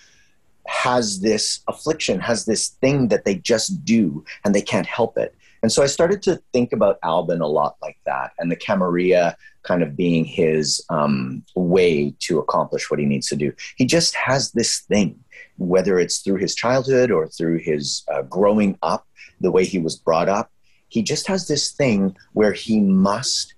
has 0.67 1.19
this 1.19 1.59
affliction 1.67 2.19
has 2.19 2.45
this 2.45 2.69
thing 2.81 3.09
that 3.09 3.23
they 3.25 3.35
just 3.35 3.85
do 3.85 4.23
and 4.43 4.55
they 4.55 4.61
can't 4.61 4.87
help 4.87 5.17
it 5.17 5.35
and 5.61 5.71
so 5.71 5.81
I 5.83 5.87
started 5.87 6.21
to 6.23 6.41
think 6.53 6.73
about 6.73 6.99
Alban 7.03 7.41
a 7.41 7.47
lot 7.47 7.75
like 7.81 7.97
that, 8.05 8.31
and 8.39 8.51
the 8.51 8.55
Camarilla 8.55 9.35
kind 9.63 9.81
of 9.81 9.95
being 9.95 10.23
his 10.23 10.83
um, 10.89 11.43
way 11.55 12.13
to 12.19 12.39
accomplish 12.39 12.89
what 12.89 12.99
he 12.99 13.05
needs 13.05 13.27
to 13.27 13.35
do. 13.35 13.51
He 13.75 13.85
just 13.85 14.15
has 14.15 14.51
this 14.51 14.81
thing, 14.81 15.19
whether 15.57 15.99
it's 15.99 16.19
through 16.19 16.37
his 16.37 16.55
childhood 16.55 17.11
or 17.11 17.27
through 17.27 17.59
his 17.59 18.03
uh, 18.13 18.21
growing 18.23 18.77
up, 18.83 19.07
the 19.41 19.51
way 19.51 19.65
he 19.65 19.79
was 19.79 19.95
brought 19.95 20.29
up. 20.29 20.51
He 20.89 21.01
just 21.01 21.27
has 21.27 21.47
this 21.47 21.71
thing 21.71 22.15
where 22.33 22.53
he 22.53 22.79
must 22.79 23.55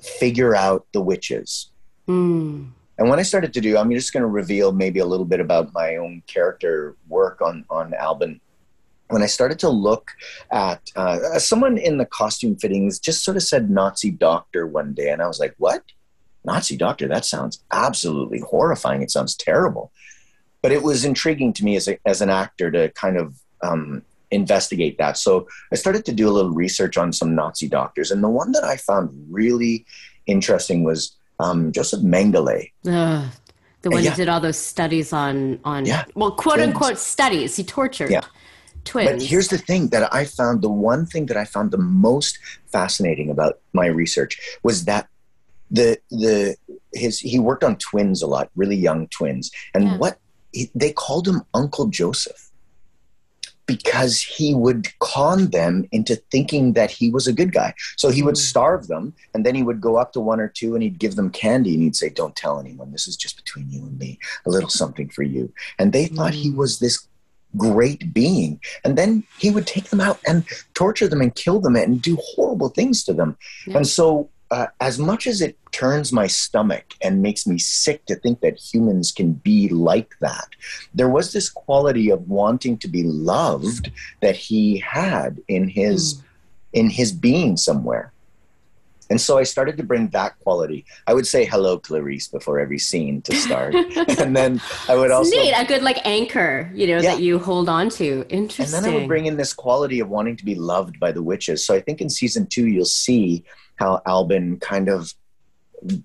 figure 0.00 0.54
out 0.54 0.86
the 0.92 1.00
witches. 1.00 1.70
Mm. 2.08 2.72
And 2.98 3.08
when 3.08 3.18
I 3.18 3.22
started 3.22 3.52
to 3.54 3.60
do, 3.60 3.76
I'm 3.76 3.90
just 3.90 4.12
going 4.12 4.22
to 4.22 4.26
reveal 4.28 4.72
maybe 4.72 5.00
a 5.00 5.06
little 5.06 5.26
bit 5.26 5.40
about 5.40 5.72
my 5.74 5.96
own 5.96 6.22
character 6.26 6.96
work 7.08 7.40
on 7.40 7.64
on 7.70 7.94
Alban 7.94 8.40
when 9.08 9.22
I 9.22 9.26
started 9.26 9.58
to 9.60 9.68
look 9.68 10.10
at 10.52 10.80
uh, 10.96 11.38
someone 11.38 11.78
in 11.78 11.98
the 11.98 12.06
costume 12.06 12.56
fittings 12.56 12.98
just 12.98 13.24
sort 13.24 13.36
of 13.36 13.42
said 13.42 13.70
Nazi 13.70 14.10
doctor 14.10 14.66
one 14.66 14.94
day, 14.94 15.10
and 15.10 15.22
I 15.22 15.26
was 15.26 15.38
like, 15.38 15.54
"What? 15.58 15.82
Nazi 16.44 16.76
doctor? 16.76 17.08
That 17.08 17.24
sounds 17.24 17.62
absolutely 17.72 18.40
horrifying. 18.40 19.02
It 19.02 19.10
sounds 19.10 19.34
terrible." 19.36 19.92
But 20.62 20.72
it 20.72 20.82
was 20.82 21.04
intriguing 21.04 21.52
to 21.54 21.64
me 21.64 21.76
as 21.76 21.86
a, 21.86 21.98
as 22.06 22.20
an 22.20 22.30
actor 22.30 22.70
to 22.70 22.88
kind 22.90 23.16
of 23.16 23.36
um, 23.62 24.02
investigate 24.32 24.98
that. 24.98 25.16
So 25.16 25.46
I 25.72 25.76
started 25.76 26.04
to 26.06 26.12
do 26.12 26.28
a 26.28 26.32
little 26.32 26.50
research 26.50 26.96
on 26.96 27.12
some 27.12 27.34
Nazi 27.34 27.68
doctors, 27.68 28.10
and 28.10 28.22
the 28.24 28.28
one 28.28 28.52
that 28.52 28.64
I 28.64 28.76
found 28.76 29.10
really 29.30 29.86
interesting 30.26 30.82
was 30.82 31.16
um, 31.38 31.70
Joseph 31.72 32.00
Mengele. 32.00 32.72
Ugh. 32.86 33.28
The 33.82 33.90
one 33.90 34.02
Yeah. 34.02 34.10
who 34.10 34.16
did 34.16 34.28
all 34.28 34.40
those 34.40 34.56
studies 34.58 35.12
on 35.12 35.60
on 35.64 35.86
Yeah. 35.86 36.04
well, 36.16 36.32
quote 36.32 36.58
unquote 36.58 36.98
studies. 36.98 37.54
He 37.54 37.62
tortured 37.62 38.10
Yeah. 38.10 38.22
Twins. 38.86 39.10
But 39.10 39.22
here's 39.30 39.48
the 39.48 39.58
thing 39.58 39.88
that 39.88 40.04
I 40.14 40.24
found 40.24 40.62
the 40.62 40.70
one 40.70 41.04
thing 41.06 41.26
that 41.26 41.36
I 41.36 41.44
found 41.44 41.70
the 41.70 41.78
most 41.78 42.38
fascinating 42.72 43.28
about 43.30 43.54
my 43.72 43.86
research 43.86 44.32
was 44.62 44.84
that 44.86 45.08
the 45.70 45.98
the 46.10 46.56
his 46.92 47.18
he 47.18 47.38
worked 47.38 47.64
on 47.64 47.76
twins 47.76 48.22
a 48.22 48.26
lot, 48.26 48.50
really 48.54 48.76
young 48.88 49.08
twins, 49.08 49.50
and 49.74 49.84
Yeah. 49.84 49.96
what 50.02 50.18
he, 50.52 50.70
they 50.74 50.92
called 50.92 51.26
him 51.28 51.42
Uncle 51.52 51.86
Joseph 51.88 52.42
because 53.66 54.22
he 54.22 54.54
would 54.54 54.86
con 55.00 55.50
them 55.50 55.84
into 55.90 56.14
thinking 56.30 56.74
that 56.74 56.88
he 56.92 57.10
was 57.10 57.26
a 57.26 57.32
good 57.32 57.52
guy. 57.52 57.74
So 57.96 58.10
he 58.10 58.22
would 58.22 58.36
Mm. 58.36 58.48
starve 58.52 58.86
them, 58.86 59.12
and 59.34 59.44
then 59.44 59.56
he 59.56 59.64
would 59.64 59.80
go 59.80 59.96
up 59.96 60.12
to 60.12 60.20
one 60.20 60.38
or 60.38 60.46
two 60.48 60.74
and 60.74 60.84
he'd 60.84 61.00
give 61.00 61.16
them 61.16 61.30
candy, 61.30 61.74
and 61.74 61.82
he'd 61.82 61.96
say, 61.96 62.08
"Don't 62.08 62.36
tell 62.36 62.60
anyone. 62.60 62.92
This 62.92 63.08
is 63.08 63.16
just 63.16 63.36
between 63.36 63.68
you 63.68 63.82
and 63.82 63.98
me. 63.98 64.20
A 64.46 64.50
little 64.50 64.68
something 64.68 65.08
for 65.08 65.24
you." 65.24 65.52
And 65.80 65.92
they 65.92 66.06
thought 66.06 66.34
he 66.34 66.50
Mm. 66.50 66.56
was 66.56 66.78
this 66.78 67.08
great 67.56 68.12
being 68.12 68.60
and 68.84 68.96
then 68.98 69.22
he 69.38 69.50
would 69.50 69.66
take 69.66 69.90
them 69.90 70.00
out 70.00 70.18
and 70.26 70.44
torture 70.74 71.08
them 71.08 71.20
and 71.20 71.34
kill 71.34 71.60
them 71.60 71.76
and 71.76 72.02
do 72.02 72.16
horrible 72.34 72.68
things 72.68 73.04
to 73.04 73.12
them 73.12 73.36
Yeah. 73.66 73.78
and 73.78 73.86
so 73.86 74.28
uh, 74.52 74.66
as 74.80 74.96
much 74.98 75.26
as 75.26 75.40
it 75.40 75.58
turns 75.72 76.12
my 76.12 76.28
stomach 76.28 76.84
and 77.02 77.20
makes 77.20 77.46
me 77.48 77.58
sick 77.58 78.04
to 78.06 78.14
think 78.14 78.40
that 78.42 78.56
humans 78.58 79.10
can 79.10 79.32
be 79.32 79.68
like 79.68 80.14
that 80.20 80.48
there 80.94 81.08
was 81.08 81.32
this 81.32 81.48
quality 81.50 82.10
of 82.10 82.28
wanting 82.28 82.78
to 82.78 82.88
be 82.88 83.02
loved 83.02 83.90
that 84.20 84.36
he 84.36 84.78
had 84.78 85.40
in 85.48 85.68
his 85.68 86.14
Mm. 86.14 86.22
in 86.80 86.90
his 86.90 87.10
being 87.12 87.56
somewhere 87.56 88.12
and 89.10 89.20
so 89.20 89.38
i 89.38 89.42
started 89.42 89.76
to 89.76 89.82
bring 89.82 90.08
that 90.08 90.38
quality 90.40 90.84
i 91.06 91.14
would 91.14 91.26
say 91.26 91.44
hello 91.44 91.78
clarice 91.78 92.28
before 92.28 92.58
every 92.58 92.78
scene 92.78 93.22
to 93.22 93.34
start 93.36 93.74
and 94.18 94.34
then 94.36 94.60
i 94.88 94.94
would 94.94 95.06
It's 95.06 95.14
also 95.14 95.30
neat, 95.30 95.52
a 95.52 95.64
good 95.64 95.82
like 95.82 96.04
anchor, 96.06 96.70
you 96.74 96.86
know, 96.86 96.96
Yeah. 97.00 97.14
that 97.14 97.20
you 97.20 97.38
hold 97.38 97.68
on 97.68 97.88
to. 97.90 98.24
Interesting. 98.28 98.64
and 98.74 98.84
then 98.84 98.92
I 98.92 98.94
would 98.96 99.08
bring 99.08 99.26
in 99.26 99.36
this 99.36 99.52
quality 99.52 100.00
of 100.00 100.08
wanting 100.08 100.36
to 100.36 100.44
be 100.44 100.54
loved 100.54 100.98
by 100.98 101.12
the 101.12 101.22
witches. 101.22 101.64
So 101.66 101.74
I 101.74 101.80
think 101.80 102.00
in 102.00 102.08
season 102.10 102.46
two, 102.46 102.66
you'll 102.66 102.84
see 102.84 103.44
how 103.76 104.00
Alban 104.06 104.58
kind 104.60 104.88
of 104.88 105.12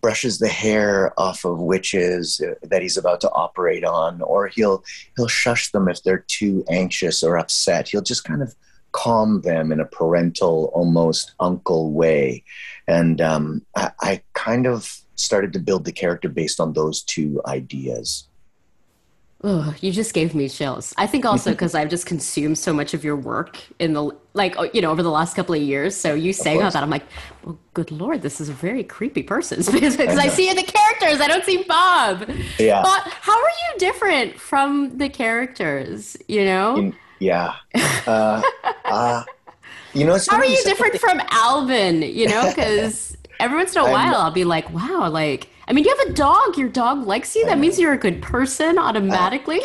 brushes 0.01 0.39
the 0.39 0.47
hair 0.47 1.13
off 1.19 1.45
of 1.45 1.57
witches 1.59 2.41
uh, 2.45 2.53
that 2.63 2.81
he's 2.81 2.97
about 2.97 3.21
to 3.21 3.31
operate 3.31 3.83
on, 3.85 4.21
or 4.21 4.47
he'll 4.47 4.83
he'll 5.15 5.27
shush 5.27 5.71
them 5.71 5.87
if 5.87 6.03
they're 6.03 6.25
too 6.27 6.63
anxious 6.69 7.23
or 7.23 7.37
upset. 7.37 7.87
He'll 7.89 8.01
just 8.01 8.23
kind 8.23 8.41
of 8.41 8.53
calm 8.91 9.41
them 9.41 9.71
in 9.71 9.79
a 9.79 9.85
parental, 9.85 10.71
almost 10.73 11.33
uncle 11.39 11.91
way. 11.91 12.43
And 12.87 13.21
um, 13.21 13.65
I, 13.75 13.91
I 14.01 14.21
kind 14.33 14.67
of 14.67 14.99
started 15.15 15.53
to 15.53 15.59
build 15.59 15.85
the 15.85 15.91
character 15.91 16.29
based 16.29 16.59
on 16.59 16.73
those 16.73 17.01
two 17.01 17.41
ideas. 17.45 18.27
Oh, 19.43 19.73
you 19.81 19.91
just 19.91 20.13
gave 20.13 20.35
me 20.35 20.47
chills. 20.47 20.93
I 20.97 21.07
think 21.07 21.25
also 21.25 21.51
because 21.51 21.73
I've 21.73 21.89
just 21.89 22.05
consumed 22.05 22.57
so 22.57 22.73
much 22.73 22.93
of 22.93 23.03
your 23.03 23.15
work 23.15 23.59
in 23.79 23.93
the 23.93 24.11
like 24.33 24.55
oh, 24.57 24.69
you 24.71 24.81
know 24.81 24.91
over 24.91 25.01
the 25.01 25.09
last 25.09 25.35
couple 25.35 25.55
of 25.55 25.61
years. 25.61 25.95
So 25.95 26.13
you 26.13 26.31
saying 26.31 26.61
all 26.61 26.69
that, 26.69 26.83
I'm 26.83 26.89
like, 26.89 27.05
well, 27.43 27.57
good 27.73 27.91
lord, 27.91 28.21
this 28.21 28.39
is 28.39 28.49
a 28.49 28.53
very 28.53 28.83
creepy 28.83 29.23
person 29.23 29.57
because 29.71 29.99
I, 29.99 30.05
know. 30.05 30.29
see 30.29 30.49
in 30.49 30.55
the 30.55 30.63
characters, 30.63 31.21
I 31.21 31.27
don't 31.27 31.43
see 31.43 31.63
Bob. 31.63 32.29
Yeah. 32.59 32.81
But 32.83 33.01
how 33.01 33.33
are 33.33 33.49
you 33.49 33.79
different 33.79 34.39
from 34.39 34.97
the 34.97 35.09
characters? 35.09 36.17
You 36.27 36.45
know, 36.45 36.77
In- 36.77 36.95
yeah. 37.21 37.55
Uh, 38.07 38.41
uh, 38.85 39.23
you 39.93 40.05
know, 40.05 40.15
it's 40.15 40.27
how 40.29 40.37
are 40.37 40.45
you 40.45 40.61
different 40.63 40.97
from 40.99 41.21
Alvin? 41.29 42.01
You 42.01 42.27
know, 42.27 42.47
because 42.55 43.15
every 43.39 43.57
once 43.57 43.75
in 43.75 43.81
a 43.81 43.85
I'm- 43.85 43.93
while 43.93 44.15
I'll 44.15 44.31
be 44.31 44.43
like, 44.43 44.69
wow, 44.73 45.07
like 45.09 45.47
I 45.67 45.73
mean, 45.73 45.85
you 45.85 45.95
have 45.95 46.09
a 46.09 46.13
dog. 46.13 46.57
Your 46.57 46.69
dog 46.69 47.05
likes 47.05 47.35
you. 47.35 47.45
That 47.45 47.59
means 47.59 47.79
you're 47.79 47.93
a 47.93 47.97
good 47.97 48.21
person 48.21 48.77
automatically. 48.77 49.61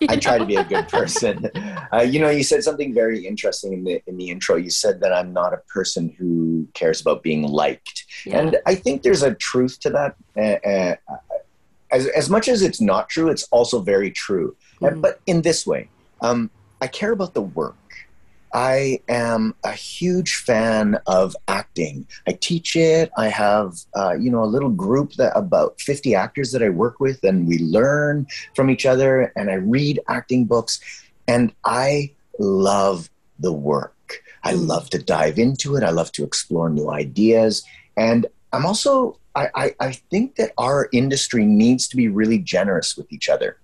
you 0.00 0.06
I 0.08 0.16
try 0.16 0.38
to 0.38 0.46
be 0.46 0.56
a 0.56 0.64
good 0.64 0.88
person. 0.88 1.50
Uh, 1.92 2.02
you 2.02 2.20
know, 2.20 2.30
you 2.30 2.44
said 2.44 2.62
something 2.62 2.94
very 2.94 3.26
interesting 3.26 3.72
in 3.72 3.82
the 3.82 4.00
in 4.06 4.16
the 4.16 4.30
intro. 4.30 4.54
You 4.54 4.70
said 4.70 5.00
that 5.00 5.12
I'm 5.12 5.32
not 5.32 5.52
a 5.52 5.56
person 5.74 6.14
who 6.16 6.68
cares 6.72 7.00
about 7.00 7.24
being 7.24 7.42
liked, 7.42 8.04
Yeah. 8.24 8.38
and 8.38 8.58
I 8.64 8.76
think 8.76 9.02
there's 9.02 9.24
a 9.24 9.34
truth 9.34 9.80
to 9.80 9.90
that. 9.90 10.14
Uh, 10.36 10.68
uh, 10.70 11.16
as 11.90 12.06
as 12.06 12.30
much 12.30 12.46
as 12.46 12.62
it's 12.62 12.80
not 12.80 13.08
true, 13.08 13.28
it's 13.28 13.42
also 13.50 13.80
very 13.80 14.12
true. 14.12 14.54
Uh, 14.80 14.90
Mhm. 14.90 15.00
but 15.02 15.20
in 15.26 15.42
this 15.42 15.66
way, 15.66 15.88
um, 16.20 16.48
I 16.80 16.86
care 16.86 17.12
about 17.12 17.34
the 17.34 17.42
work. 17.42 17.76
I 18.52 19.00
am 19.08 19.54
a 19.64 19.72
huge 19.72 20.34
fan 20.34 20.98
of 21.06 21.36
acting. 21.46 22.06
I 22.26 22.32
teach 22.32 22.74
it. 22.74 23.10
I 23.16 23.28
have, 23.28 23.74
uh, 23.96 24.14
you 24.14 24.28
know, 24.30 24.42
a 24.42 24.46
little 24.46 24.70
group 24.70 25.12
that 25.14 25.32
about 25.36 25.80
50 25.80 26.16
actors 26.16 26.50
that 26.50 26.62
I 26.62 26.68
work 26.68 26.98
with, 26.98 27.22
and 27.22 27.46
we 27.46 27.58
learn 27.58 28.26
from 28.56 28.68
each 28.68 28.86
other. 28.86 29.32
And 29.36 29.50
I 29.50 29.54
read 29.54 30.00
acting 30.08 30.46
books, 30.46 30.80
and 31.28 31.52
I 31.64 32.10
love 32.40 33.08
the 33.38 33.52
work. 33.52 33.94
I 34.42 34.54
Mm. 34.54 34.66
love 34.66 34.90
to 34.90 34.98
dive 34.98 35.38
into 35.38 35.76
it. 35.76 35.84
I 35.84 35.90
love 35.90 36.10
to 36.12 36.24
explore 36.24 36.68
new 36.70 36.90
ideas, 36.90 37.62
and 37.96 38.26
I'm 38.52 38.66
also. 38.66 39.16
I, 39.36 39.48
I, 39.54 39.74
I 39.78 39.92
think 40.10 40.34
that 40.36 40.50
our 40.58 40.88
industry 40.92 41.46
needs 41.46 41.86
to 41.86 41.96
be 41.96 42.08
really 42.08 42.38
generous 42.38 42.96
with 42.96 43.12
each 43.12 43.28
other. 43.28 43.58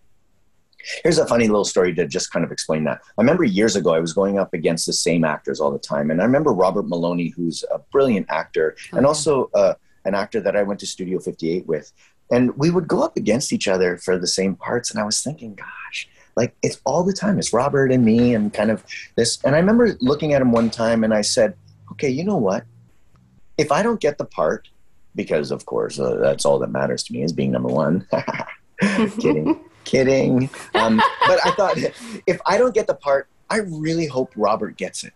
Here's 1.03 1.19
a 1.19 1.27
funny 1.27 1.47
little 1.47 1.65
story 1.65 1.95
to 1.95 2.07
just 2.07 2.33
kind 2.33 2.45
of 2.45 2.53
explain 2.53 2.85
that. 2.85 3.01
I 3.05 3.21
remember 3.23 3.45
years 3.45 3.77
ago, 3.77 3.95
I 3.95 4.01
was 4.01 4.13
going 4.13 4.39
up 4.39 4.55
against 4.55 4.87
the 4.87 4.93
same 4.93 5.25
actors 5.25 5.61
all 5.61 5.71
the 5.71 5.79
time. 5.79 6.11
And 6.11 6.21
I 6.21 6.25
remember 6.25 6.53
Robert 6.53 6.89
Moloney, 6.89 7.29
who's 7.29 7.65
a 7.73 7.79
brilliant 7.79 8.27
actor 8.29 8.77
and 8.93 9.07
also 9.07 9.51
uh, 9.55 9.75
an 10.05 10.15
actor 10.15 10.41
that 10.41 10.57
I 10.57 10.63
went 10.63 10.81
to 10.81 10.87
Studio 10.87 11.19
58 11.19 11.67
with. 11.67 11.93
And 12.31 12.57
we 12.57 12.71
would 12.71 12.89
go 12.89 13.03
up 13.03 13.17
against 13.17 13.53
each 13.53 13.69
other 13.69 13.97
for 13.99 14.19
the 14.19 14.27
same 14.27 14.57
parts. 14.57 14.91
And 14.91 15.01
I 15.01 15.05
was 15.05 15.23
thinking, 15.23 15.55
gosh, 15.55 16.09
like 16.37 16.55
it's 16.63 16.81
all 16.85 17.03
the 17.05 17.13
time. 17.13 17.39
It's 17.39 17.53
Robert 17.53 17.91
and 17.91 18.05
me 18.05 18.35
and 18.35 18.53
kind 18.53 18.71
of 18.71 18.85
this. 19.17 19.43
And 19.45 19.55
I 19.55 19.59
remember 19.59 19.97
looking 20.01 20.35
at 20.35 20.43
him 20.43 20.53
one 20.53 20.71
time 20.71 21.05
and 21.05 21.15
I 21.15 21.23
said, 21.23 21.55
okay, 21.93 22.11
you 22.11 22.25
know 22.25 22.37
what? 22.37 22.65
If 23.59 23.73
I 23.73 23.83
don't 23.83 24.01
get 24.01 24.19
the 24.19 24.25
part, 24.25 24.69
because 25.15 25.51
of 25.51 25.65
course 25.67 25.99
uh, 25.99 26.17
that's 26.17 26.45
all 26.45 26.59
that 26.59 26.71
matters 26.71 27.03
to 27.05 27.13
me 27.13 27.23
is 27.23 27.33
being 27.33 27.53
number 27.53 27.69
one. 27.69 28.07
kidding, 28.79 29.59
kidding. 29.87 30.51
Um, 30.75 31.01
but 31.27 31.39
I 31.47 31.53
thought 31.53 31.79
if 32.27 32.39
I 32.45 32.59
don't 32.59 32.75
get 32.75 32.87
the 32.87 32.95
part, 32.95 33.29
I 33.49 33.59
really 33.59 34.07
hope 34.07 34.33
Robert 34.37 34.77
gets 34.77 35.05
it 35.05 35.15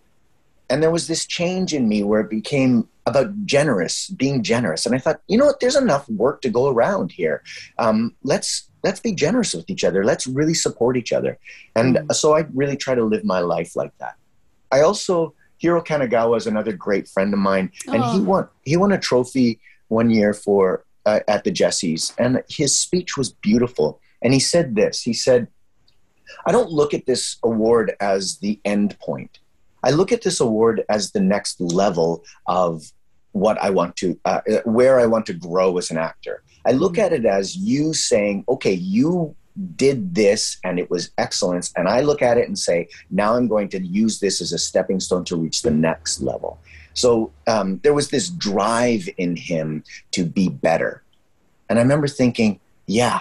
and 0.70 0.80
there 0.80 0.90
was 0.90 1.08
this 1.08 1.26
change 1.26 1.74
in 1.74 1.88
me 1.88 2.04
where 2.04 2.20
it 2.20 2.30
became 2.30 2.88
about 3.04 3.44
generous, 3.44 4.08
being 4.10 4.42
generous. 4.42 4.86
And 4.86 4.94
I 4.94 4.98
thought, 4.98 5.20
you 5.26 5.36
know 5.36 5.46
what? 5.46 5.58
There's 5.58 5.76
enough 5.76 6.08
work 6.08 6.40
to 6.42 6.48
go 6.48 6.68
around 6.68 7.10
here. 7.10 7.42
Um, 7.78 8.14
let's 8.22 8.70
let's 8.84 9.00
be 9.00 9.12
generous 9.12 9.52
with 9.52 9.68
each 9.68 9.82
other. 9.82 10.04
Let's 10.04 10.26
really 10.28 10.54
support 10.54 10.96
each 10.96 11.12
other. 11.12 11.38
And 11.74 11.96
mm-hmm. 11.96 12.12
so 12.12 12.36
I 12.36 12.46
really 12.54 12.76
try 12.76 12.94
to 12.94 13.04
live 13.04 13.24
my 13.24 13.40
life 13.40 13.74
like 13.74 13.92
that. 13.98 14.14
I 14.70 14.82
also 14.82 15.34
Hiro 15.58 15.82
Kanagawa 15.82 16.36
is 16.36 16.46
another 16.46 16.72
great 16.72 17.08
friend 17.08 17.34
of 17.34 17.40
mine, 17.40 17.72
and 17.88 18.02
oh. 18.02 18.12
he 18.12 18.20
won 18.20 18.48
he 18.62 18.76
won 18.76 18.92
a 18.92 18.98
trophy 18.98 19.58
one 19.88 20.08
year 20.08 20.32
for 20.32 20.84
uh, 21.04 21.20
at 21.26 21.42
the 21.42 21.50
Jessies, 21.50 22.14
and 22.16 22.44
his 22.48 22.76
speech 22.76 23.16
was 23.16 23.32
beautiful. 23.32 24.00
And 24.22 24.32
he 24.32 24.40
said 24.40 24.74
this. 24.74 25.02
He 25.02 25.12
said, 25.12 25.48
"I 26.46 26.52
don't 26.52 26.70
look 26.70 26.94
at 26.94 27.06
this 27.06 27.36
award 27.42 27.96
as 28.00 28.38
the 28.38 28.60
end 28.64 28.98
point. 28.98 29.38
I 29.82 29.90
look 29.90 30.12
at 30.12 30.22
this 30.22 30.40
award 30.40 30.84
as 30.88 31.12
the 31.12 31.20
next 31.20 31.60
level 31.60 32.24
of 32.46 32.92
what 33.32 33.58
I 33.62 33.70
want 33.70 33.96
to, 33.96 34.18
uh, 34.24 34.40
where 34.64 34.98
I 35.00 35.06
want 35.06 35.26
to 35.26 35.32
grow 35.32 35.78
as 35.78 35.90
an 35.90 35.98
actor. 35.98 36.42
I 36.66 36.72
look 36.72 36.94
mm-hmm. 36.94 37.02
at 37.02 37.12
it 37.12 37.24
as 37.24 37.56
you 37.56 37.94
saying, 37.94 38.44
okay, 38.48 38.72
you 38.72 39.34
did 39.76 40.14
this 40.14 40.58
and 40.64 40.78
it 40.78 40.90
was 40.90 41.10
excellence. 41.18 41.72
And 41.76 41.88
I 41.88 42.00
look 42.00 42.22
at 42.22 42.38
it 42.38 42.48
and 42.48 42.58
say, 42.58 42.88
now 43.10 43.34
I'm 43.34 43.48
going 43.48 43.68
to 43.70 43.84
use 43.84 44.20
this 44.20 44.40
as 44.40 44.52
a 44.52 44.58
stepping 44.58 45.00
stone 45.00 45.24
to 45.26 45.36
reach 45.36 45.62
the 45.62 45.70
next 45.70 46.20
level. 46.20 46.58
So 46.94 47.32
um, 47.46 47.78
there 47.82 47.94
was 47.94 48.10
this 48.10 48.28
drive 48.28 49.08
in 49.16 49.36
him 49.36 49.84
to 50.12 50.24
be 50.24 50.48
better. 50.48 51.02
And 51.68 51.78
I 51.78 51.82
remember 51.82 52.08
thinking, 52.08 52.58
yeah, 52.86 53.20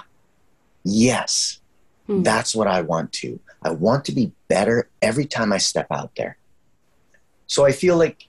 yes, 0.84 1.60
mm-hmm. 2.08 2.24
that's 2.24 2.56
what 2.56 2.68
I 2.68 2.82
want 2.82 3.12
to. 3.14 3.40
I 3.62 3.72
want 3.72 4.06
to 4.06 4.12
be 4.12 4.32
better 4.48 4.90
every 5.02 5.26
time 5.26 5.52
I 5.52 5.58
step 5.58 5.88
out 5.92 6.16
there. 6.16 6.38
So 7.48 7.66
I 7.66 7.72
feel 7.72 7.98
like 7.98 8.28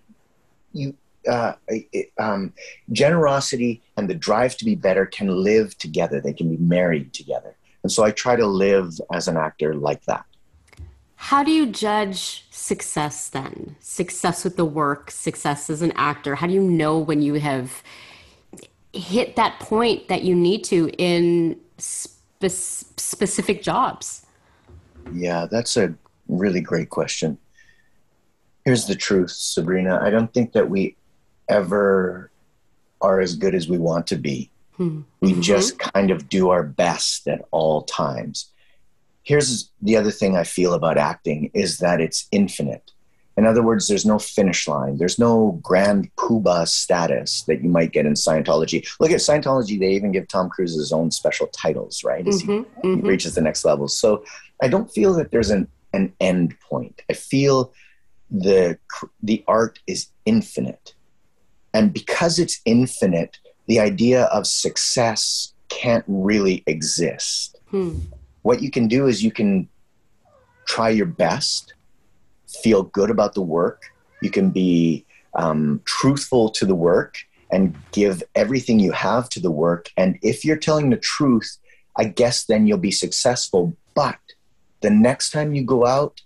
you 0.73 0.95
uh, 1.29 1.53
it, 1.69 2.13
um, 2.19 2.53
generosity 2.93 3.83
and 3.97 4.09
the 4.09 4.15
drive 4.15 4.57
to 4.57 4.65
be 4.65 4.75
better 4.75 5.05
can 5.07 5.29
live 5.29 5.77
together. 5.79 6.21
They 6.21 6.33
can 6.33 6.49
be 6.49 6.63
married 6.63 7.13
together. 7.13 7.55
And 7.83 7.93
so 7.93 8.05
I 8.05 8.11
try 8.11 8.37
to 8.37 8.47
live 8.47 9.01
as 9.13 9.29
an 9.29 9.37
actor 9.37 9.75
like 9.75 10.05
that. 10.05 10.25
How 11.17 11.45
do 11.45 11.51
you 11.51 11.67
judge 11.67 12.47
success 12.51 13.29
then? 13.29 13.77
Success 13.81 14.45
with 14.45 14.57
the 14.57 14.65
work, 14.65 15.11
success 15.11 15.69
as 15.69 15.83
an 15.83 15.93
actor? 15.95 16.35
How 16.35 16.47
do 16.47 16.55
you 16.55 16.63
know 16.63 16.99
when 16.99 17.21
you 17.21 17.35
have 17.35 17.83
hit 18.93 19.37
that 19.37 19.61
point 19.61 20.09
that 20.09 20.23
you 20.23 20.35
need 20.35 20.65
to 20.65 20.91
in 20.97 21.61
spe- 22.49 22.99
specific 22.99 23.63
jobs? 23.63 24.27
Yeah, 25.13 25.47
that's 25.51 25.77
a 25.77 25.95
really 26.29 26.61
great 26.61 26.91
question. 26.91 27.39
Here's 28.65 28.87
the 28.87 28.95
truth, 28.95 29.31
Sabrina. 29.31 30.01
I 30.03 30.11
don't 30.11 30.33
think 30.33 30.53
that 30.53 30.71
we 30.71 30.97
ever 31.49 32.31
are 33.01 33.21
as 33.21 33.35
good 33.35 33.55
as 33.55 33.69
we 33.69 33.79
want 33.79 34.07
to 34.09 34.17
be. 34.17 34.51
Mm-hmm. 34.79 35.03
We 35.21 35.41
just 35.41 35.79
kind 35.79 36.11
of 36.11 36.29
do 36.29 36.51
our 36.51 36.63
best 36.63 37.27
at 37.27 37.45
all 37.51 37.83
times. 37.83 38.51
Here's 39.23 39.71
the 39.83 39.97
other 39.97 40.11
thing 40.11 40.37
I 40.37 40.45
feel 40.45 40.75
about 40.75 40.97
acting 40.97 41.51
is 41.55 41.79
that 41.79 42.01
it's 42.01 42.29
infinite. 42.33 42.93
In 43.37 43.47
other 43.47 43.63
words, 43.63 43.89
there's 43.89 44.05
no 44.05 44.19
finish 44.19 44.69
line. 44.69 44.99
There's 44.99 45.19
no 45.19 45.59
grand 45.63 46.15
poobah 46.17 46.69
status 46.69 47.43
that 47.43 47.63
you 47.63 47.71
might 47.71 47.93
get 47.93 48.05
in 48.05 48.15
Scientology. 48.15 48.87
Look 49.01 49.13
at 49.13 49.21
Scientology; 49.21 49.79
they 49.79 49.93
even 49.93 50.13
give 50.13 50.29
Tom 50.29 50.51
Cruise 50.51 50.75
his 50.75 50.93
own 50.93 51.11
special 51.11 51.47
titles, 51.49 52.05
right? 52.05 52.27
As 52.27 52.43
mm-hmm, 52.43 52.51
he, 52.83 52.89
mm-hmm. 52.89 53.07
he 53.07 53.11
reaches 53.11 53.35
the 53.35 53.41
next 53.41 53.65
level. 53.65 53.89
So 53.89 54.25
I 54.63 54.69
don't 54.69 54.91
feel 54.91 55.15
that 55.15 55.31
there's 55.31 55.51
an 55.51 55.69
an 55.93 56.13
end 56.21 56.59
point. 56.61 57.03
I 57.09 57.15
feel 57.15 57.73
the 58.31 58.79
the 59.23 59.43
art 59.49 59.79
is 59.87 60.09
infinite 60.27 60.95
and 61.73 61.93
because 61.93 62.39
it's 62.39 62.61
infinite, 62.65 63.39
the 63.67 63.81
idea 63.81 64.25
of 64.25 64.47
success 64.47 65.55
can't 65.69 66.05
really 66.09 66.63
exist. 66.67 67.59
Hmm. 67.71 67.99
What 68.43 68.63
you 68.63 68.71
can 68.71 68.89
do 68.89 69.07
is 69.07 69.23
you 69.23 69.31
can 69.31 69.69
try 70.67 70.89
your 70.89 71.07
best, 71.07 71.75
feel 72.63 72.85
good 72.85 73.11
about 73.11 73.35
the 73.35 73.43
work, 73.43 73.83
you 74.23 74.31
can 74.31 74.51
be 74.51 75.05
um, 75.35 75.81
truthful 75.85 76.51
to 76.51 76.67
the 76.67 76.75
work 76.75 77.17
and 77.53 77.75
give 77.93 78.23
everything 78.35 78.79
you 78.79 78.93
have 78.93 79.29
to 79.31 79.41
the 79.41 79.51
work. 79.51 79.91
And 79.97 80.19
if 80.23 80.45
you're 80.45 80.57
telling 80.57 80.91
the 80.91 80.97
truth, 80.97 81.59
I 81.97 82.05
guess 82.05 82.45
then 82.45 82.67
you'll 82.67 82.79
be 82.79 82.93
successful. 82.93 83.77
But 83.95 84.19
the 84.81 84.91
next 84.91 85.31
time 85.31 85.55
you 85.55 85.65
go 85.65 85.87
out, 85.87 86.21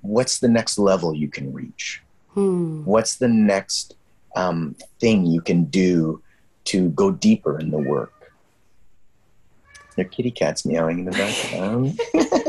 what's 0.00 0.40
the 0.40 0.48
next 0.48 0.78
level 0.78 1.14
you 1.14 1.28
can 1.28 1.52
reach? 1.52 2.02
Hmm. 2.34 2.84
What's 2.84 3.16
the 3.16 3.28
next 3.28 3.94
um, 4.36 4.76
thing 5.00 5.26
you 5.26 5.40
can 5.40 5.64
do 5.64 6.22
to 6.66 6.90
go 6.90 7.10
deeper 7.10 7.58
in 7.58 7.70
the 7.70 7.78
work. 7.78 8.12
There 9.96 10.04
kitty 10.04 10.30
cats 10.30 10.64
meowing 10.64 11.00
in 11.00 11.04
the 11.06 11.10
background. 11.10 11.98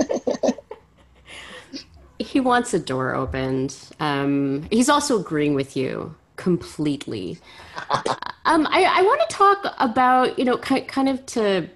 he 2.29 2.39
wants 2.39 2.75
a 2.75 2.79
door 2.79 3.15
opened. 3.15 3.75
Um, 3.99 4.67
he's 4.69 4.87
also 4.87 5.19
agreeing 5.19 5.55
with 5.55 5.75
you 5.75 6.15
completely. 6.35 7.39
um, 8.45 8.67
I, 8.69 8.83
I 8.83 9.01
want 9.01 9.27
to 9.27 9.35
talk 9.35 9.75
about, 9.79 10.37
you 10.37 10.45
know, 10.45 10.57
kind 10.57 11.09
of 11.09 11.25
to 11.27 11.67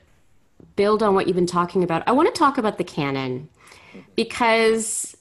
build 0.76 1.02
on 1.02 1.16
what 1.16 1.26
you've 1.26 1.36
been 1.36 1.48
talking 1.48 1.84
about. 1.84 2.08
I 2.08 2.12
want 2.12 2.34
to 2.34 2.38
talk 2.38 2.60
about 2.60 2.78
the 2.78 2.84
Cannon 2.84 3.50
because 4.16 5.18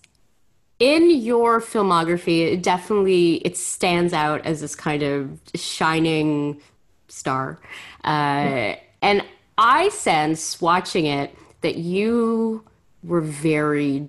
in 0.79 1.11
your 1.11 1.63
filmography 1.63 2.53
it 2.53 2.63
definitely 2.63 3.37
it 3.37 3.57
stands 3.57 4.13
out 4.13 4.45
as 4.45 4.61
this 4.61 4.75
kind 4.75 5.03
of 5.03 5.39
shining 5.55 6.61
star 7.07 7.61
uh, 8.05 8.75
and 9.01 9.23
i 9.59 9.89
sense 9.91 10.61
watching 10.61 11.07
it 11.07 11.37
that 11.61 11.77
you 11.77 12.65
were 13.05 13.21
very 13.21 14.09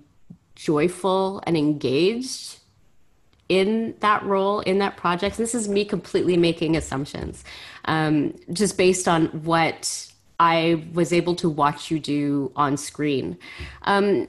joyful 0.64 1.44
and 1.46 1.58
engaged 1.58 2.60
in 3.50 3.96
that 4.00 4.24
role 4.24 4.62
in 4.62 4.80
that 4.80 4.96
project. 4.98 5.38
This 5.38 5.54
is 5.54 5.68
me 5.68 5.84
completely 5.86 6.38
making 6.38 6.78
assumptions 6.78 7.44
um, 7.86 8.34
just 8.52 8.78
based 8.78 9.08
on 9.08 9.28
what 9.44 10.10
i 10.40 10.84
was 10.94 11.14
able 11.14 11.36
to 11.36 11.48
watch 11.48 11.92
you 11.92 12.00
do 12.00 12.52
on 12.56 12.78
screen. 12.78 13.38
Um, 13.84 14.28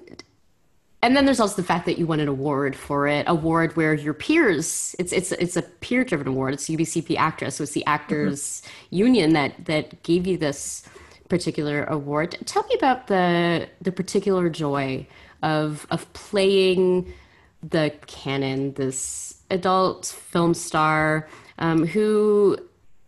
and 1.03 1.15
then 1.15 1.27
there's 1.27 1.41
also 1.41 1.57
the 1.57 1.67
fact 1.67 1.85
that 1.87 1.99
you 1.99 2.07
won 2.07 2.21
an 2.21 2.29
award 2.29 2.75
for 2.75 3.07
it 3.07 3.25
award 3.29 3.77
where 3.77 3.95
your 3.95 4.15
peers 4.15 4.97
it's 4.99 5.13
it's 5.13 5.33
it's 5.33 5.57
a 5.57 5.63
peer 5.63 6.03
driven 6.03 6.29
award. 6.29 6.55
It's 6.55 6.69
ubcp 6.69 7.17
ACTRA. 7.17 7.51
So 7.51 7.63
it's 7.63 7.73
the 7.73 7.87
actors 7.87 8.41
mm-hmm. 8.41 8.97
union 8.97 9.33
that 9.35 9.53
that 9.67 10.03
gave 10.03 10.27
you 10.27 10.37
this 10.39 10.83
particular 11.29 11.85
award. 11.85 12.37
Tell 12.47 12.65
me 12.65 12.75
about 12.75 13.07
the 13.07 13.69
the 13.81 13.93
particular 13.93 14.49
joy 14.49 15.07
of 15.45 15.87
of 15.91 16.11
playing 16.15 17.13
the 17.63 17.93
Cannon 18.07 18.75
this 18.75 19.43
adult 19.51 20.07
film 20.07 20.55
star 20.55 21.29
um, 21.59 21.87
who 21.87 22.59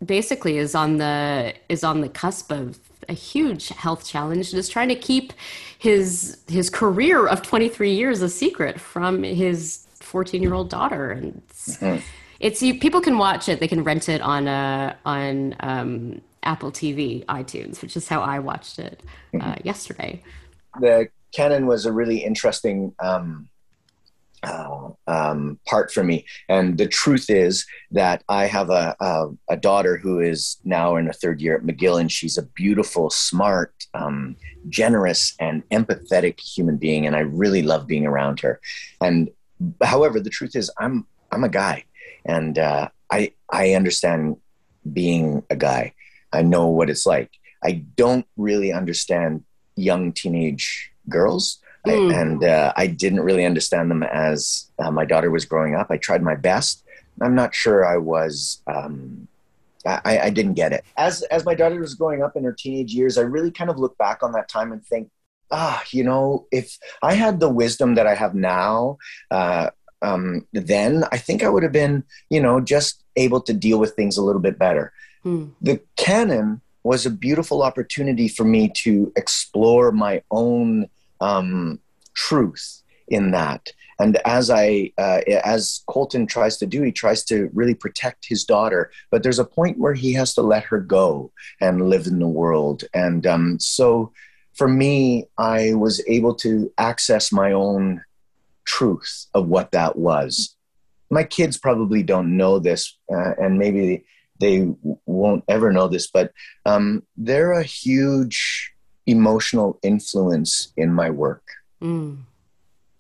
basically 0.05 0.59
is 0.59 0.75
on 0.75 0.99
the 0.99 1.55
is 1.69 1.83
on 1.83 2.01
the 2.03 2.09
cusp 2.09 2.53
of 2.53 2.79
a 3.09 3.13
huge 3.13 3.69
health 3.69 4.07
challenge 4.07 4.53
and 4.53 4.59
is 4.59 4.69
trying 4.69 4.89
to 4.89 4.95
keep 4.95 5.33
his 5.79 6.39
his 6.49 6.69
career 6.71 7.27
of 7.27 7.43
23 7.43 7.93
years 7.93 8.23
a 8.23 8.29
secret 8.29 8.79
from 8.81 9.23
his 9.23 9.87
14 10.01 10.43
year 10.43 10.55
old 10.55 10.69
daughter 10.69 11.11
and 11.11 11.43
it's, 11.49 11.79
mm-hmm. 11.79 12.01
it's 12.41 12.63
you, 12.63 12.79
people 12.79 13.01
can 13.01 13.17
watch 13.19 13.49
it 13.49 13.61
they 13.61 13.69
can 13.69 13.83
rent 13.83 14.09
it 14.09 14.21
on 14.21 14.49
uh, 14.49 14.95
on 15.05 15.57
um, 15.61 16.21
apple 16.43 16.71
tv 16.71 17.25
itunes 17.27 17.81
which 17.81 17.97
is 17.97 18.09
how 18.09 18.21
i 18.21 18.39
watched 18.39 18.79
it 18.79 19.03
uh, 19.35 19.39
mm-hmm. 19.39 19.67
yesterday 19.67 20.23
the 20.81 21.09
Cannon 21.33 21.67
was 21.67 21.87
a 21.87 21.93
really 21.93 22.19
interesting 22.19 22.95
um, 22.99 23.49
uh, 24.43 24.91
um, 25.07 25.59
part 25.67 25.93
for 25.93 26.05
me. 26.05 26.25
And 26.49 26.79
the 26.79 26.87
truth 26.87 27.31
is 27.31 27.67
that 27.91 28.23
I 28.29 28.47
have 28.47 28.71
a, 28.71 28.95
a, 29.01 29.29
a, 29.49 29.57
daughter 29.57 29.97
who 29.97 30.21
is 30.21 30.59
now 30.65 30.97
in 30.97 31.09
a 31.09 31.13
third 31.13 31.41
year 31.41 31.57
at 31.57 31.63
McGill, 31.63 32.01
and 32.01 32.13
she's 32.13 32.39
a 32.39 32.43
beautiful, 32.43 33.11
smart, 33.11 33.75
um, 33.95 34.37
generous, 34.69 35.35
and 35.41 35.69
empathetic 35.71 36.39
human 36.39 36.77
being. 36.77 37.07
And 37.07 37.17
I 37.17 37.21
really 37.21 37.63
love 37.63 37.87
being 37.87 38.07
around 38.07 38.41
her. 38.41 38.61
And 39.01 39.31
however, 39.83 40.21
the 40.21 40.31
truth 40.31 40.55
is, 40.55 40.71
I'm 40.79 41.07
I'm 41.33 41.45
a 41.45 41.49
guy, 41.49 41.85
and 42.25 42.59
uh, 42.59 42.89
I 43.11 43.33
I 43.51 43.73
understand 43.73 44.37
being 44.93 45.43
a 45.51 45.57
guy. 45.57 45.95
I 46.33 46.43
know 46.43 46.67
what 46.67 46.91
it's 46.91 47.07
like. 47.07 47.31
I 47.65 47.85
don't 47.97 48.27
really 48.37 48.73
understand 48.73 49.45
young 49.77 50.13
teenage 50.13 50.93
girls 51.09 51.61
Mm. 51.87 52.13
I, 52.13 52.21
and 52.21 52.45
uh, 52.45 52.73
I 52.77 52.87
didn't 52.87 53.21
really 53.21 53.45
understand 53.45 53.91
them 53.91 54.03
as 54.03 54.71
uh, 54.79 54.91
my 54.91 55.05
daughter 55.05 55.31
was 55.31 55.45
growing 55.45 55.75
up. 55.75 55.89
I 55.91 55.97
tried 55.97 56.23
my 56.23 56.35
best. 56.35 56.85
I'm 57.21 57.35
not 57.35 57.55
sure 57.55 57.87
I 57.87 57.97
was. 57.97 58.63
Um, 58.67 59.29
I, 59.87 60.19
I, 60.19 60.31
didn't 60.31 60.55
get 60.55 60.73
it. 60.73 60.85
As 60.97 61.23
as 61.23 61.45
my 61.45 61.55
daughter 61.55 61.79
was 61.79 61.95
growing 61.95 62.21
up 62.21 62.35
in 62.35 62.43
her 62.43 62.53
teenage 62.53 62.93
years, 62.93 63.17
I 63.17 63.23
really 63.23 63.53
kind 63.53 63.71
of 63.71 63.79
look 63.79 63.97
back 63.99 64.25
on 64.25 64.33
that 64.33 64.49
time 64.49 64.73
and 64.73 64.85
think, 64.85 65.11
ah, 65.53 65.81
you 65.91 66.03
know, 66.03 66.47
if 66.51 66.77
I 67.05 67.15
had 67.15 67.39
the 67.39 67.49
wisdom 67.49 67.95
that 67.95 68.05
I 68.05 68.17
have 68.17 68.35
now, 68.35 68.99
uh, 69.31 69.71
um, 70.03 70.45
then, 70.53 71.05
I 71.13 71.19
think 71.19 71.45
I 71.45 71.49
would 71.49 71.63
have 71.63 71.73
been, 71.73 72.03
you 72.31 72.41
know, 72.41 72.61
just 72.61 73.05
able 73.15 73.41
to 73.43 73.53
deal 73.53 73.79
with 73.79 73.95
things 73.95 74.17
a 74.17 74.23
little 74.23 74.41
bit 74.41 74.59
better. 74.59 74.93
Hmm. 75.23 75.51
The 75.63 75.81
Cannon 75.95 76.63
was 76.83 77.07
a 77.07 77.11
beautiful 77.11 77.63
opportunity 77.63 78.27
for 78.27 78.45
me 78.45 78.69
to 78.69 79.13
explore 79.17 79.93
my 79.93 80.23
own 80.33 80.89
um, 81.21 81.81
truth 82.15 82.83
in 83.09 83.31
that. 83.33 83.73
And 83.99 84.19
as 84.27 84.51
I, 84.51 84.93
uh, 84.99 85.21
as 85.45 85.83
Colton 85.89 86.27
tries 86.27 86.59
to 86.59 86.67
do, 86.67 86.83
he 86.83 86.93
tries 86.93 87.25
to 87.25 87.51
really 87.55 87.75
protect 87.75 88.27
his 88.29 88.45
daughter. 88.45 88.91
But 89.11 89.23
there's 89.23 89.39
a 89.39 89.45
point 89.45 89.79
where 89.79 89.95
he 89.95 90.13
has 90.15 90.35
to 90.35 90.43
let 90.43 90.65
her 90.65 90.81
go 90.81 91.33
and 91.61 91.89
live 91.89 92.07
in 92.07 92.19
the 92.19 92.29
world. 92.29 92.85
And 92.93 93.27
um, 93.27 93.59
so, 93.59 94.13
for 94.55 94.69
me, 94.69 95.27
I 95.39 95.75
was 95.75 96.03
able 96.07 96.35
to 96.37 96.73
access 96.79 97.31
my 97.31 97.53
own 97.53 98.03
truth 98.65 99.27
of 99.35 99.49
what 99.49 99.73
that 99.73 99.97
was. 99.97 100.57
My 101.11 101.25
kids 101.25 101.57
probably 101.57 102.03
don't 102.03 102.37
know 102.37 102.59
this, 102.59 102.97
uh, 103.13 103.35
and 103.39 103.59
maybe 103.59 104.05
they 104.41 104.69
won't 105.05 105.45
ever 105.49 105.73
know 105.73 105.89
this, 105.89 106.09
but 106.09 106.33
um, 106.65 107.03
they're 107.17 107.53
a 107.53 107.63
huge 107.63 108.73
emotional 109.07 109.79
influence 109.83 110.73
in 110.77 110.93
my 110.93 111.11
work. 111.11 111.43
Mm. 111.83 112.19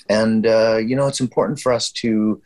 And, 0.08 0.46
uh, 0.46 0.76
you 0.76 0.94
know, 0.94 1.06
it's 1.06 1.20
important 1.20 1.60
for 1.60 1.72
us 1.72 1.90
to, 1.90 2.40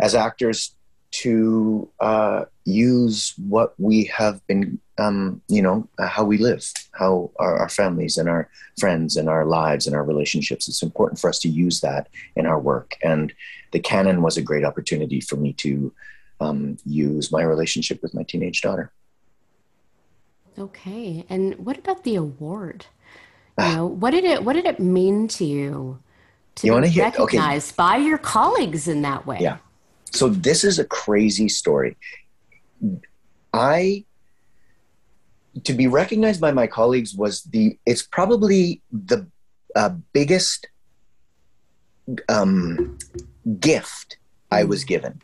as 0.00 0.14
actors, 0.14 0.74
to 1.12 1.88
uh, 2.00 2.44
use 2.64 3.34
what 3.36 3.74
we 3.78 4.04
have 4.04 4.44
been, 4.46 4.78
um, 4.98 5.42
you 5.48 5.60
know, 5.60 5.86
uh, 5.98 6.06
how 6.06 6.24
we 6.24 6.38
live, 6.38 6.64
how 6.92 7.30
our, 7.38 7.58
our, 7.58 7.68
families 7.68 8.16
and 8.16 8.28
our 8.28 8.48
friends 8.78 9.16
and 9.16 9.28
our 9.28 9.44
lives 9.44 9.86
and 9.86 9.94
our 9.94 10.04
relationships. 10.04 10.68
It's 10.68 10.82
important 10.82 11.20
for 11.20 11.28
us 11.28 11.38
to 11.40 11.48
use 11.48 11.80
that 11.80 12.08
in 12.34 12.46
our 12.46 12.58
work. 12.58 12.96
And 13.02 13.32
the 13.72 13.80
Cannon 13.80 14.22
was 14.22 14.36
a 14.36 14.42
great 14.42 14.64
opportunity 14.64 15.20
for 15.20 15.36
me 15.36 15.52
to 15.54 15.92
um, 16.40 16.78
use 16.86 17.30
my 17.30 17.42
relationship 17.42 18.00
with 18.02 18.14
my 18.14 18.22
teenage 18.22 18.62
daughter. 18.62 18.90
Okay. 20.58 21.24
And 21.28 21.54
what 21.58 21.78
about 21.78 22.04
the 22.04 22.16
award? 22.16 22.86
You 23.58 23.74
know, 23.74 23.86
what 23.86 24.10
did 24.12 24.24
it 24.24 24.44
what 24.44 24.54
did 24.54 24.64
it 24.64 24.80
mean 24.80 25.28
to 25.28 25.44
you 25.44 25.98
to 26.56 26.66
you 26.66 26.80
be 26.80 26.88
hear, 26.88 27.04
recognized 27.04 27.72
okay. 27.72 27.76
by 27.76 27.96
your 27.98 28.18
colleagues 28.18 28.88
in 28.88 29.02
that 29.02 29.26
way? 29.26 29.38
Yeah. 29.40 29.58
So 30.10 30.28
this 30.28 30.64
is 30.64 30.78
a 30.78 30.84
crazy 30.84 31.48
story. 31.48 31.96
I 33.52 34.04
to 35.64 35.72
be 35.74 35.86
recognized 35.86 36.40
by 36.40 36.50
my 36.50 36.66
colleagues 36.66 37.14
was 37.14 37.42
the 37.42 37.78
it's 37.84 38.02
probably 38.02 38.80
the 38.90 39.26
uh, 39.76 39.90
biggest 40.12 40.66
um, 42.28 42.98
gift 43.60 44.16
I 44.50 44.64
was 44.64 44.84
given. 44.84 45.20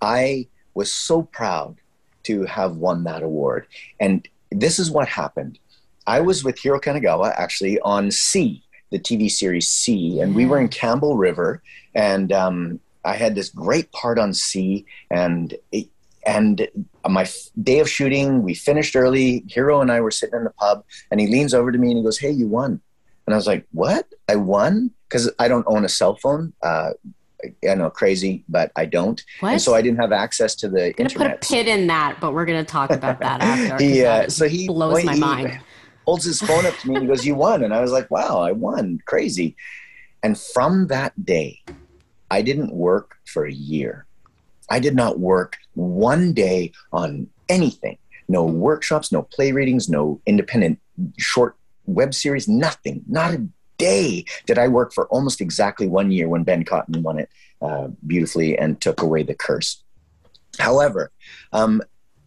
I 0.00 0.48
was 0.74 0.92
so 0.92 1.22
proud 1.22 1.76
to 2.24 2.44
have 2.44 2.76
won 2.76 3.04
that 3.04 3.22
award, 3.22 3.66
and 4.00 4.26
this 4.50 4.78
is 4.78 4.90
what 4.90 5.08
happened. 5.08 5.58
I 6.06 6.20
was 6.20 6.44
with 6.44 6.58
Hiro 6.58 6.80
Kanagawa 6.80 7.32
actually 7.36 7.80
on 7.80 8.10
See, 8.10 8.62
the 8.90 8.98
TV 8.98 9.30
series 9.30 9.68
See, 9.68 10.20
and 10.20 10.34
we 10.34 10.46
were 10.46 10.60
in 10.60 10.68
Campbell 10.68 11.16
River, 11.16 11.62
and 11.94 12.32
um, 12.32 12.80
I 13.04 13.14
had 13.14 13.34
this 13.34 13.48
great 13.48 13.90
part 13.92 14.18
on 14.18 14.34
See, 14.34 14.86
and 15.10 15.54
it, 15.72 15.88
and 16.26 16.66
my 17.08 17.26
day 17.62 17.80
of 17.80 17.88
shooting, 17.88 18.42
we 18.42 18.54
finished 18.54 18.96
early. 18.96 19.44
Hiro 19.48 19.80
and 19.80 19.92
I 19.92 20.00
were 20.00 20.10
sitting 20.10 20.38
in 20.38 20.44
the 20.44 20.50
pub, 20.50 20.84
and 21.10 21.20
he 21.20 21.26
leans 21.26 21.54
over 21.54 21.70
to 21.70 21.78
me 21.78 21.88
and 21.88 21.98
he 21.98 22.04
goes, 22.04 22.18
"Hey, 22.18 22.30
you 22.30 22.46
won." 22.46 22.80
And 23.26 23.34
I 23.34 23.36
was 23.36 23.46
like, 23.46 23.66
"What? 23.72 24.06
I 24.28 24.36
won?" 24.36 24.90
Because 25.08 25.30
I 25.38 25.48
don't 25.48 25.66
own 25.66 25.84
a 25.84 25.88
cell 25.88 26.16
phone. 26.16 26.52
Uh, 26.62 26.90
I 27.68 27.74
know 27.74 27.90
crazy, 27.90 28.44
but 28.48 28.72
I 28.76 28.86
don't. 28.86 29.22
What? 29.40 29.52
And 29.52 29.62
so 29.62 29.74
I 29.74 29.82
didn't 29.82 30.00
have 30.00 30.12
access 30.12 30.54
to 30.56 30.68
the 30.68 30.86
I'm 30.86 30.94
internet. 30.98 31.40
put 31.40 31.50
a 31.50 31.54
pit 31.54 31.68
in 31.68 31.86
that, 31.88 32.20
but 32.20 32.34
we're 32.34 32.44
gonna 32.44 32.64
talk 32.64 32.90
about 32.90 33.20
that 33.20 33.40
after. 33.40 33.84
he, 33.84 34.04
uh, 34.04 34.28
so 34.28 34.48
he 34.48 34.66
blows 34.66 35.04
my 35.04 35.14
he, 35.14 35.20
mind 35.20 35.60
holds 36.04 36.24
his 36.24 36.40
phone 36.40 36.66
up 36.66 36.76
to 36.78 36.88
me 36.88 36.96
and 36.96 37.04
he 37.04 37.08
goes, 37.08 37.26
You 37.26 37.34
won. 37.34 37.62
And 37.62 37.74
I 37.74 37.80
was 37.80 37.92
like, 37.92 38.10
Wow, 38.10 38.40
I 38.40 38.52
won. 38.52 39.00
Crazy. 39.06 39.56
And 40.22 40.38
from 40.38 40.88
that 40.88 41.12
day, 41.24 41.60
I 42.30 42.42
didn't 42.42 42.72
work 42.72 43.16
for 43.26 43.44
a 43.44 43.52
year. 43.52 44.06
I 44.70 44.78
did 44.78 44.94
not 44.94 45.18
work 45.18 45.56
one 45.74 46.32
day 46.32 46.72
on 46.92 47.28
anything. 47.48 47.98
No 48.28 48.44
workshops, 48.44 49.12
no 49.12 49.22
play 49.22 49.52
readings, 49.52 49.88
no 49.88 50.20
independent 50.24 50.80
short 51.18 51.56
web 51.86 52.14
series, 52.14 52.48
nothing. 52.48 53.02
Not 53.06 53.34
a 53.34 53.46
day 53.78 54.24
did 54.46 54.58
I 54.58 54.68
work 54.68 54.92
for 54.92 55.06
almost 55.08 55.40
exactly 55.40 55.86
one 55.86 56.10
year 56.10 56.28
when 56.28 56.44
Ben 56.44 56.64
Cotton 56.64 57.02
won 57.02 57.18
it 57.18 57.28
uh, 57.62 57.88
beautifully 58.06 58.58
and 58.58 58.80
took 58.80 59.02
away 59.02 59.22
the 59.22 59.34
curse. 59.34 59.82
However, 60.58 61.10
um, 61.52 61.82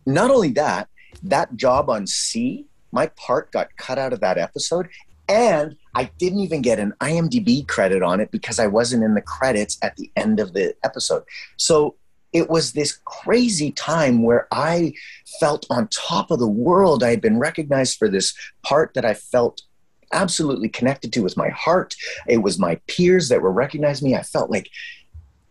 not 0.06 0.32
only 0.32 0.50
that, 0.50 0.90
that 1.24 1.56
job 1.56 1.90
on 1.90 2.08
See 2.08 2.68
my 2.92 3.08
part 3.08 3.52
got 3.52 3.76
cut 3.78 3.98
out 3.98 4.14
of 4.14 4.22
that 4.22 4.38
episode 4.38 4.88
and 5.30 5.76
I 5.94 6.10
didn't 6.18 6.40
even 6.40 6.62
get 6.62 6.80
an 6.80 6.94
IMDb 7.02 7.68
credit 7.68 8.02
on 8.02 8.20
it 8.20 8.32
because 8.32 8.60
I 8.60 8.68
wasn't 8.68 9.04
in 9.04 9.14
the 9.14 9.22
credits 9.22 9.78
at 9.82 9.96
the 9.98 10.10
end 10.16 10.40
of 10.40 10.54
the 10.54 10.74
episode. 10.84 11.24
So 11.58 11.96
it 12.32 12.50
was 12.50 12.74
this 12.74 13.00
crazy 13.06 13.72
time 13.72 14.24
where 14.24 14.48
I 14.52 14.94
felt 15.40 15.66
on 15.70 15.90
top 15.90 16.32
of 16.32 16.40
the 16.40 16.48
world. 16.48 17.04
I 17.04 17.10
had 17.10 17.22
been 17.22 17.40
recognized 17.40 17.98
for 17.98 18.08
this 18.08 18.34
part 18.64 18.94
that 18.94 19.06
I 19.06 19.14
felt 19.14 19.64
absolutely 20.14 20.70
connected 20.70 21.14
to 21.14 21.22
with 21.22 21.38
my 21.38 21.50
heart. 21.50 21.96
It 22.28 22.38
was 22.38 22.60
my 22.60 22.76
peers 22.88 23.30
that 23.30 23.42
were 23.42 23.52
recognizing 23.52 24.10
me. 24.10 24.16
I 24.16 24.24
felt 24.24 24.50
like, 24.50 24.70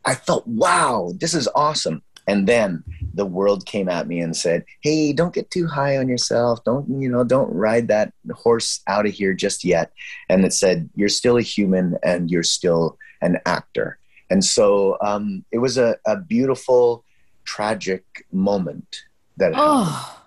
I 0.05 0.15
felt, 0.15 0.47
wow, 0.47 1.13
this 1.19 1.35
is 1.35 1.49
awesome. 1.55 2.03
And 2.29 2.47
then 2.47 2.83
the 3.15 3.27
world 3.27 3.67
came 3.67 3.89
at 3.89 4.09
me 4.09 4.19
and 4.21 4.37
said, 4.37 4.65
"Hey, 4.81 5.13
don't 5.13 5.35
get 5.35 5.51
too 5.51 5.67
high 5.67 5.97
on 5.97 6.09
yourself. 6.09 6.63
Don't 6.65 6.89
you 7.01 7.09
know? 7.09 7.23
Don't 7.23 7.53
ride 7.53 7.89
that 7.89 8.13
horse 8.33 8.81
out 8.89 9.07
of 9.07 9.13
here 9.13 9.33
just 9.33 9.65
yet." 9.65 9.93
And 10.29 10.45
it 10.45 10.53
said, 10.53 10.91
"You're 10.97 11.09
still 11.09 11.37
a 11.37 11.43
human, 11.43 11.97
and 12.03 12.31
you're 12.31 12.43
still 12.43 12.99
an 13.23 13.39
actor." 13.47 13.99
And 14.29 14.45
so 14.45 14.99
um, 15.03 15.45
it 15.53 15.59
was 15.59 15.79
a, 15.79 15.99
a 16.05 16.17
beautiful, 16.17 17.05
tragic 17.45 18.05
moment 18.33 19.03
that. 19.37 19.53
Oh. 19.55 19.85
Happened. 19.85 20.23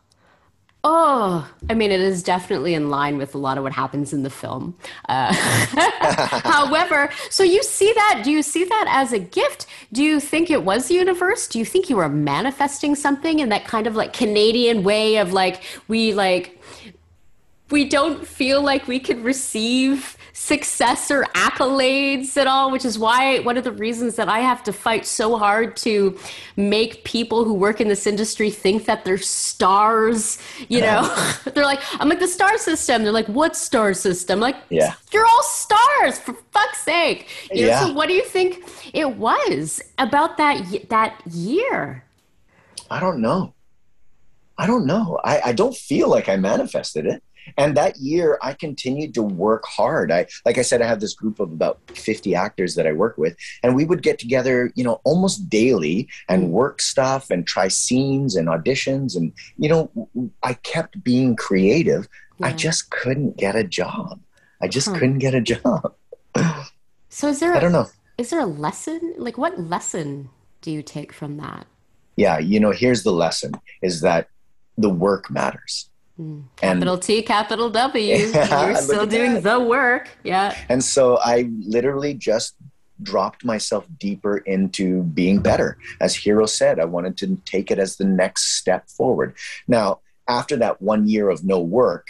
Oh, 0.82 1.50
I 1.70 1.74
mean, 1.74 1.92
it 1.92 2.00
is 2.00 2.24
definitely 2.24 2.74
in 2.74 2.90
line 2.90 3.18
with 3.18 3.36
a 3.36 3.38
lot 3.38 3.58
of 3.58 3.64
what 3.64 3.74
happens 3.74 4.14
in 4.14 4.24
the 4.24 4.30
film. 4.30 4.78
Uh, 5.10 5.34
however, 6.44 7.10
so 7.30 7.44
you 7.44 7.62
see 7.64 7.92
that? 7.92 8.22
Do 8.24 8.32
you 8.32 8.42
see 8.42 8.64
that 8.64 8.86
as 8.90 9.12
a 9.12 9.20
gift? 9.20 9.66
Do 9.92 10.02
you 10.02 10.22
think 10.22 10.50
it 10.50 10.64
was 10.64 10.88
the 10.88 10.94
universe? 10.94 11.50
Do 11.50 11.60
you 11.60 11.66
think 11.66 11.90
you 11.90 11.98
were 11.98 12.08
manifesting 12.08 12.96
something 12.96 13.40
in 13.40 13.50
that 13.50 13.66
kind 13.66 13.88
of 13.88 13.98
like 13.98 14.14
Canadian 14.14 14.84
way 14.84 15.18
of 15.18 15.34
like 15.34 15.64
we 15.90 16.14
like 16.14 16.62
we 17.72 17.86
don't 17.86 18.26
feel 18.26 18.62
like 18.62 18.88
we 18.88 19.00
could 19.00 19.24
receive 19.24 20.18
success 20.34 21.12
or 21.12 21.24
accolades 21.36 22.38
at 22.38 22.48
all, 22.48 22.72
which 22.72 22.86
is 22.86 22.98
why 22.98 23.40
one 23.40 23.58
of 23.58 23.64
the 23.64 23.72
reasons 23.72 24.16
that 24.16 24.30
I 24.30 24.40
have 24.40 24.64
to 24.64 24.74
fight 24.74 25.06
so 25.06 25.38
hard 25.38 25.76
to 25.78 26.18
make 26.56 27.04
people 27.04 27.44
who 27.44 27.54
work 27.54 27.82
in 27.82 27.88
this 27.88 28.08
industry 28.08 28.50
think 28.50 28.86
that 28.86 29.04
they're 29.06 29.18
stars. 29.18 30.40
You 30.68 30.82
know, 30.82 31.34
they're 31.54 31.66
like, 31.66 31.82
I'm 32.00 32.10
like 32.10 32.20
the 32.20 32.28
star 32.28 32.58
system. 32.58 33.04
They're 33.04 33.12
like, 33.12 33.28
what 33.28 33.56
star 33.56 33.94
system? 33.94 34.40
Like, 34.40 34.56
yeah, 34.70 34.94
you're 35.12 35.26
all 35.26 35.44
stars 35.44 36.20
for 36.20 36.34
fuck's 36.52 36.82
sake. 36.82 37.28
You 37.52 37.64
know, 37.64 37.68
yeah. 37.68 37.86
so 37.86 37.94
what 37.94 38.08
do 38.08 38.14
you 38.14 38.24
think 38.24 38.64
it 38.94 39.18
was 39.18 39.82
about 39.98 40.38
that 40.38 40.90
that 40.90 41.22
year? 41.28 42.06
I 42.90 43.00
don't 43.00 43.22
know. 43.22 43.54
I 44.58 44.68
don't 44.68 44.86
know. 44.86 45.20
I, 45.24 45.42
I 45.46 45.52
don't 45.54 45.76
feel 45.76 46.10
like 46.10 46.28
I 46.28 46.36
manifested 46.36 47.06
it 47.06 47.24
and 47.58 47.76
that 47.76 47.98
year 47.98 48.38
i 48.42 48.54
continued 48.54 49.14
to 49.14 49.22
work 49.22 49.66
hard. 49.66 50.12
I 50.12 50.28
like 50.46 50.58
i 50.58 50.62
said 50.62 50.82
i 50.82 50.88
have 50.88 51.00
this 51.00 51.14
group 51.14 51.40
of 51.40 51.52
about 51.52 51.80
50 51.94 52.36
actors 52.36 52.76
that 52.76 52.88
i 52.88 52.92
work 52.92 53.18
with 53.18 53.36
and 53.64 53.76
we 53.76 53.86
would 53.86 54.02
get 54.02 54.20
together 54.20 54.72
you 54.76 54.84
know 54.84 55.02
almost 55.04 55.50
daily 55.50 56.08
and 56.28 56.52
work 56.52 56.82
stuff 56.82 57.30
and 57.30 57.46
try 57.46 57.68
scenes 57.68 58.36
and 58.36 58.48
auditions. 58.48 59.16
And 59.16 59.34
you 59.58 59.70
know 59.70 60.10
i 60.44 60.54
kept 60.54 61.04
being 61.04 61.36
creative. 61.36 62.08
Yeah. 62.40 62.48
i 62.48 62.54
just 62.54 62.90
couldn't 62.92 63.38
get 63.38 63.56
a 63.56 63.64
job. 63.64 64.20
I 64.62 64.68
just 64.68 64.88
huh. 64.88 64.94
couldn't 64.94 65.20
get 65.20 65.36
a 65.36 65.42
job. 65.54 65.96
So 67.10 67.30
is 67.30 67.40
there 67.40 67.54
I 67.56 67.60
don't 67.60 67.72
know. 67.72 67.88
is 68.18 68.30
there 68.30 68.40
a 68.40 68.46
lesson? 68.46 69.16
Like 69.18 69.38
what 69.38 69.60
lesson 69.60 70.30
do 70.62 70.72
you 70.72 70.82
take 70.82 71.14
from 71.14 71.38
that? 71.38 71.68
Yeah 72.16 72.40
you 72.40 72.60
know 72.60 72.72
here's 72.72 73.04
the 73.04 73.14
lesson 73.14 73.54
is 73.82 74.02
that 74.02 74.28
the 74.78 74.90
work 74.90 75.30
matters 75.30 75.90
Mm. 76.20 76.44
Capital 76.58 76.98
T, 76.98 77.22
capital 77.22 77.70
W. 77.70 78.16
Yeah, 78.34 78.66
You're 78.68 78.76
still 78.76 79.06
doing 79.06 79.36
that. 79.36 79.44
the 79.44 79.60
work. 79.60 80.10
Yeah. 80.24 80.56
And 80.68 80.84
so 80.84 81.18
I 81.20 81.50
literally 81.62 82.14
just 82.14 82.56
dropped 83.02 83.46
myself 83.46 83.88
deeper 83.98 84.40
into 84.40 85.04
being 85.04 85.40
better. 85.40 85.78
As 86.02 86.16
Hiro 86.16 86.46
said, 86.46 86.80
I 86.80 86.86
wanted 86.86 87.18
to 87.20 87.38
take 87.46 87.72
it 87.72 87.80
as 87.80 87.96
the 87.96 88.04
next 88.04 88.58
step 88.58 88.90
forward. 88.90 89.36
Now, 89.68 90.02
after 90.28 90.58
that 90.58 90.82
one 90.82 91.08
year 91.08 91.30
of 91.30 91.44
no 91.46 91.60
work, 91.60 92.08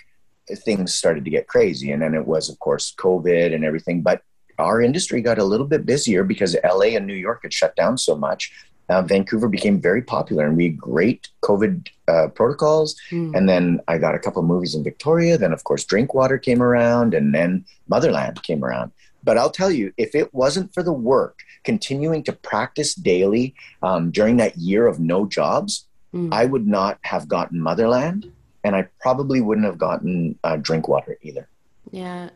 things 0.66 0.94
started 0.94 1.24
to 1.26 1.30
get 1.30 1.48
crazy. 1.48 1.92
And 1.92 2.02
then 2.02 2.16
it 2.16 2.26
was, 2.26 2.50
of 2.50 2.58
course, 2.60 2.94
COVID 2.98 3.54
and 3.54 3.64
everything. 3.64 4.02
But 4.02 4.24
our 4.58 4.82
industry 4.82 5.22
got 5.22 5.38
a 5.38 5.44
little 5.44 5.68
bit 5.68 5.86
busier 5.86 6.24
because 6.24 6.56
LA 6.64 6.96
and 6.98 7.06
New 7.08 7.14
York 7.14 7.42
had 7.44 7.54
shut 7.54 7.76
down 7.76 7.98
so 7.98 8.16
much. 8.16 8.52
Uh, 8.90 9.04
Vancouver 9.04 9.48
became 9.48 9.80
very 9.80 10.02
popular 10.02 10.48
and 10.48 10.58
we 10.58 10.66
had 10.66 10.78
great 10.78 11.30
COVID 11.44 11.88
uh, 12.08 12.28
protocols. 12.30 12.96
Mm. 13.12 13.36
And 13.36 13.48
then 13.48 13.80
I 13.88 13.98
got 13.98 14.16
a 14.16 14.20
couple 14.20 14.42
movies 14.42 14.74
in 14.74 14.84
Victoria. 14.84 15.38
Then, 15.38 15.54
of 15.54 15.64
course, 15.64 15.86
Drinkwater 15.86 16.38
came 16.40 16.62
around 16.62 17.14
and 17.14 17.34
then 17.34 17.66
Motherland 17.88 18.42
came 18.44 18.64
around. 18.64 18.92
But 19.24 19.38
I'll 19.38 19.52
tell 19.52 19.72
you, 19.72 19.94
if 19.98 20.16
it 20.16 20.34
wasn't 20.34 20.74
for 20.74 20.82
the 20.82 20.94
work, 20.94 21.40
continuing 21.64 22.24
to 22.24 22.34
practice 22.34 22.96
daily 22.96 23.54
um, 23.84 24.12
during 24.12 24.38
that 24.38 24.58
year 24.58 24.88
of 24.88 25.00
no 25.00 25.26
jobs, 25.26 25.86
mm. 26.14 26.34
I 26.34 26.46
would 26.46 26.68
not 26.68 26.98
have 27.02 27.28
gotten 27.28 27.60
Motherland 27.60 28.32
and 28.64 28.76
I 28.76 28.88
probably 29.00 29.42
wouldn't 29.42 29.66
have 29.66 29.78
gotten 29.78 30.38
uh, 30.44 30.58
Drinkwater 30.58 31.18
either. 31.22 31.48
Yeah. 31.92 32.30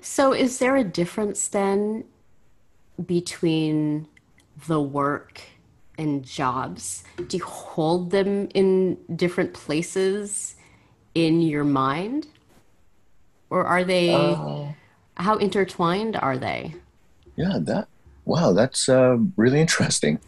So, 0.00 0.32
is 0.32 0.58
there 0.58 0.76
a 0.76 0.84
difference 0.84 1.48
then 1.48 2.04
between 3.04 4.06
the 4.66 4.80
work 4.80 5.42
and 5.98 6.24
jobs? 6.24 7.04
Do 7.28 7.36
you 7.36 7.44
hold 7.44 8.10
them 8.10 8.48
in 8.54 8.98
different 9.14 9.54
places 9.54 10.56
in 11.14 11.40
your 11.40 11.64
mind? 11.64 12.26
Or 13.50 13.64
are 13.64 13.84
they, 13.84 14.12
uh, 14.12 14.72
how 15.16 15.36
intertwined 15.36 16.16
are 16.16 16.36
they? 16.36 16.74
Yeah, 17.36 17.58
that, 17.60 17.88
wow, 18.24 18.52
that's 18.52 18.88
uh, 18.88 19.18
really 19.36 19.60
interesting. 19.60 20.18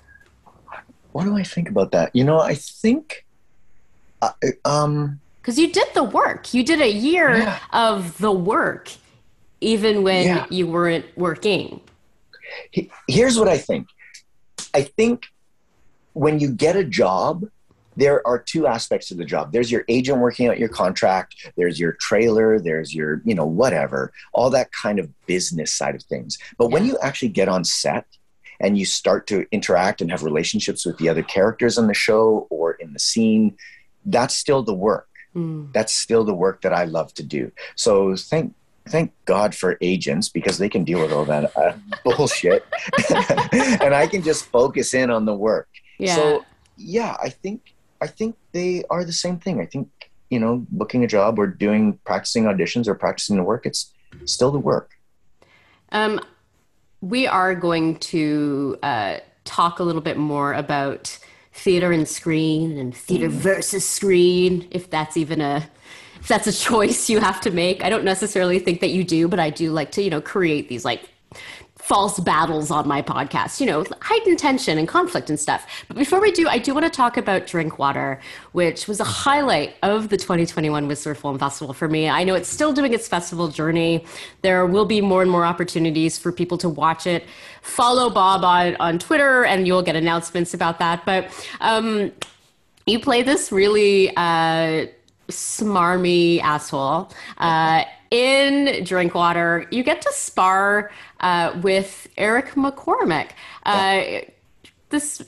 What 1.12 1.24
do 1.24 1.36
I 1.36 1.42
think 1.42 1.68
about 1.68 1.92
that? 1.92 2.14
You 2.14 2.24
know, 2.24 2.40
I 2.40 2.54
think, 2.54 3.24
uh, 4.22 4.32
um, 4.64 5.20
because 5.40 5.58
you 5.58 5.72
did 5.72 5.88
the 5.94 6.04
work. 6.04 6.52
You 6.52 6.62
did 6.62 6.80
a 6.80 6.90
year 6.90 7.38
yeah. 7.38 7.58
of 7.72 8.18
the 8.18 8.30
work, 8.30 8.90
even 9.60 10.02
when 10.02 10.26
yeah. 10.26 10.46
you 10.50 10.66
weren't 10.66 11.06
working. 11.16 11.80
Here's 13.08 13.38
what 13.38 13.48
I 13.48 13.58
think 13.58 13.88
I 14.74 14.82
think 14.82 15.26
when 16.12 16.40
you 16.40 16.50
get 16.50 16.76
a 16.76 16.84
job, 16.84 17.44
there 17.96 18.24
are 18.26 18.38
two 18.38 18.66
aspects 18.66 19.08
to 19.08 19.14
the 19.14 19.24
job. 19.24 19.52
There's 19.52 19.72
your 19.72 19.84
agent 19.88 20.18
working 20.18 20.46
out 20.46 20.58
your 20.58 20.68
contract, 20.68 21.50
there's 21.56 21.80
your 21.80 21.92
trailer, 21.92 22.60
there's 22.60 22.94
your, 22.94 23.20
you 23.24 23.34
know, 23.34 23.46
whatever, 23.46 24.12
all 24.32 24.50
that 24.50 24.70
kind 24.70 25.00
of 25.00 25.10
business 25.26 25.72
side 25.72 25.96
of 25.96 26.02
things. 26.04 26.38
But 26.56 26.66
yeah. 26.66 26.74
when 26.74 26.86
you 26.86 26.96
actually 27.02 27.30
get 27.30 27.48
on 27.48 27.64
set 27.64 28.06
and 28.60 28.78
you 28.78 28.84
start 28.84 29.26
to 29.28 29.46
interact 29.50 30.00
and 30.00 30.10
have 30.12 30.22
relationships 30.22 30.86
with 30.86 30.98
the 30.98 31.08
other 31.08 31.24
characters 31.24 31.76
on 31.76 31.88
the 31.88 31.94
show 31.94 32.46
or 32.50 32.72
in 32.72 32.92
the 32.92 33.00
scene, 33.00 33.56
that's 34.04 34.34
still 34.34 34.62
the 34.62 34.74
work. 34.74 35.08
Mm. 35.34 35.72
That's 35.72 35.92
still 35.92 36.24
the 36.24 36.34
work 36.34 36.62
that 36.62 36.72
I 36.72 36.84
love 36.84 37.12
to 37.14 37.24
do. 37.24 37.50
So 37.74 38.14
thank 38.16 38.54
thank 38.88 39.12
God 39.24 39.54
for 39.54 39.76
agents 39.80 40.28
because 40.28 40.56
they 40.58 40.68
can 40.68 40.84
deal 40.84 41.00
with 41.00 41.12
all 41.12 41.24
that 41.26 41.56
uh, 41.56 41.74
bullshit, 42.04 42.64
and 43.10 43.94
I 43.94 44.06
can 44.06 44.22
just 44.22 44.46
focus 44.46 44.94
in 44.94 45.10
on 45.10 45.24
the 45.24 45.34
work. 45.34 45.68
Yeah. 45.98 46.14
So 46.14 46.44
yeah, 46.76 47.16
I 47.22 47.28
think 47.28 47.74
I 48.00 48.06
think 48.06 48.36
they 48.52 48.84
are 48.90 49.04
the 49.04 49.12
same 49.12 49.38
thing. 49.38 49.60
I 49.60 49.66
think 49.66 49.88
you 50.30 50.38
know, 50.38 50.66
booking 50.70 51.04
a 51.04 51.06
job 51.06 51.38
or 51.38 51.46
doing 51.46 51.98
practicing 52.04 52.44
auditions 52.44 52.86
or 52.86 52.94
practicing 52.94 53.36
the 53.36 53.42
work, 53.42 53.64
it's 53.64 53.92
still 54.24 54.50
the 54.50 54.58
work. 54.58 54.90
Um, 55.90 56.20
we 57.00 57.26
are 57.26 57.54
going 57.54 57.96
to 57.96 58.76
uh, 58.82 59.18
talk 59.44 59.78
a 59.78 59.82
little 59.82 60.02
bit 60.02 60.16
more 60.16 60.52
about 60.52 61.18
theater 61.52 61.92
and 61.92 62.06
screen 62.06 62.76
and 62.76 62.94
theater 62.94 63.28
mm. 63.28 63.32
versus 63.32 63.88
screen, 63.88 64.68
if 64.70 64.90
that's 64.90 65.16
even 65.16 65.40
a 65.40 65.68
if 66.20 66.28
that's 66.28 66.46
a 66.46 66.52
choice 66.68 67.08
you 67.08 67.20
have 67.20 67.40
to 67.42 67.50
make. 67.50 67.82
I 67.82 67.88
don't 67.88 68.04
necessarily 68.04 68.58
think 68.58 68.80
that 68.80 68.90
you 68.90 69.04
do, 69.04 69.28
but 69.28 69.40
I 69.40 69.50
do 69.50 69.72
like 69.72 69.92
to, 69.92 70.02
you 70.02 70.10
know, 70.10 70.20
create 70.20 70.68
these 70.68 70.84
like 70.84 71.08
false 71.88 72.20
battles 72.20 72.70
on 72.70 72.86
my 72.86 73.00
podcast, 73.00 73.60
you 73.60 73.66
know, 73.66 73.82
heightened 74.02 74.38
tension 74.38 74.76
and 74.76 74.86
conflict 74.86 75.30
and 75.30 75.40
stuff. 75.40 75.66
But 75.88 75.96
before 75.96 76.20
we 76.20 76.30
do, 76.30 76.46
I 76.46 76.58
do 76.58 76.74
want 76.74 76.84
to 76.84 76.90
talk 76.90 77.16
about 77.16 77.46
Drinkwater, 77.46 78.20
which 78.52 78.86
was 78.86 79.00
a 79.00 79.04
highlight 79.04 79.74
of 79.82 80.10
the 80.10 80.18
2021 80.18 80.86
Whistler 80.86 81.14
Film 81.14 81.38
Festival 81.38 81.72
for 81.72 81.88
me. 81.88 82.06
I 82.06 82.24
know 82.24 82.34
it's 82.34 82.50
still 82.50 82.74
doing 82.74 82.92
its 82.92 83.08
festival 83.08 83.48
journey. 83.48 84.04
There 84.42 84.66
will 84.66 84.84
be 84.84 85.00
more 85.00 85.22
and 85.22 85.30
more 85.30 85.46
opportunities 85.46 86.18
for 86.18 86.30
people 86.30 86.58
to 86.58 86.68
watch 86.68 87.06
it. 87.06 87.24
Follow 87.62 88.10
Bob 88.10 88.44
on, 88.44 88.76
on 88.80 88.98
Twitter 88.98 89.46
and 89.46 89.66
you'll 89.66 89.82
get 89.82 89.96
announcements 89.96 90.52
about 90.52 90.78
that. 90.80 91.06
But 91.06 91.32
um, 91.62 92.12
you 92.84 93.00
play 93.00 93.22
this 93.22 93.50
really 93.50 94.14
uh, 94.14 94.88
smarmy 95.30 96.42
asshole. 96.42 97.10
Uh, 97.38 97.84
in 98.10 98.84
Drinkwater, 98.84 99.66
you 99.70 99.82
get 99.82 100.02
to 100.02 100.12
spar 100.12 100.90
uh, 101.20 101.58
with 101.62 102.08
Eric 102.16 102.50
McCormack. 102.52 103.30
Uh, 103.64 104.20
this 104.90 105.22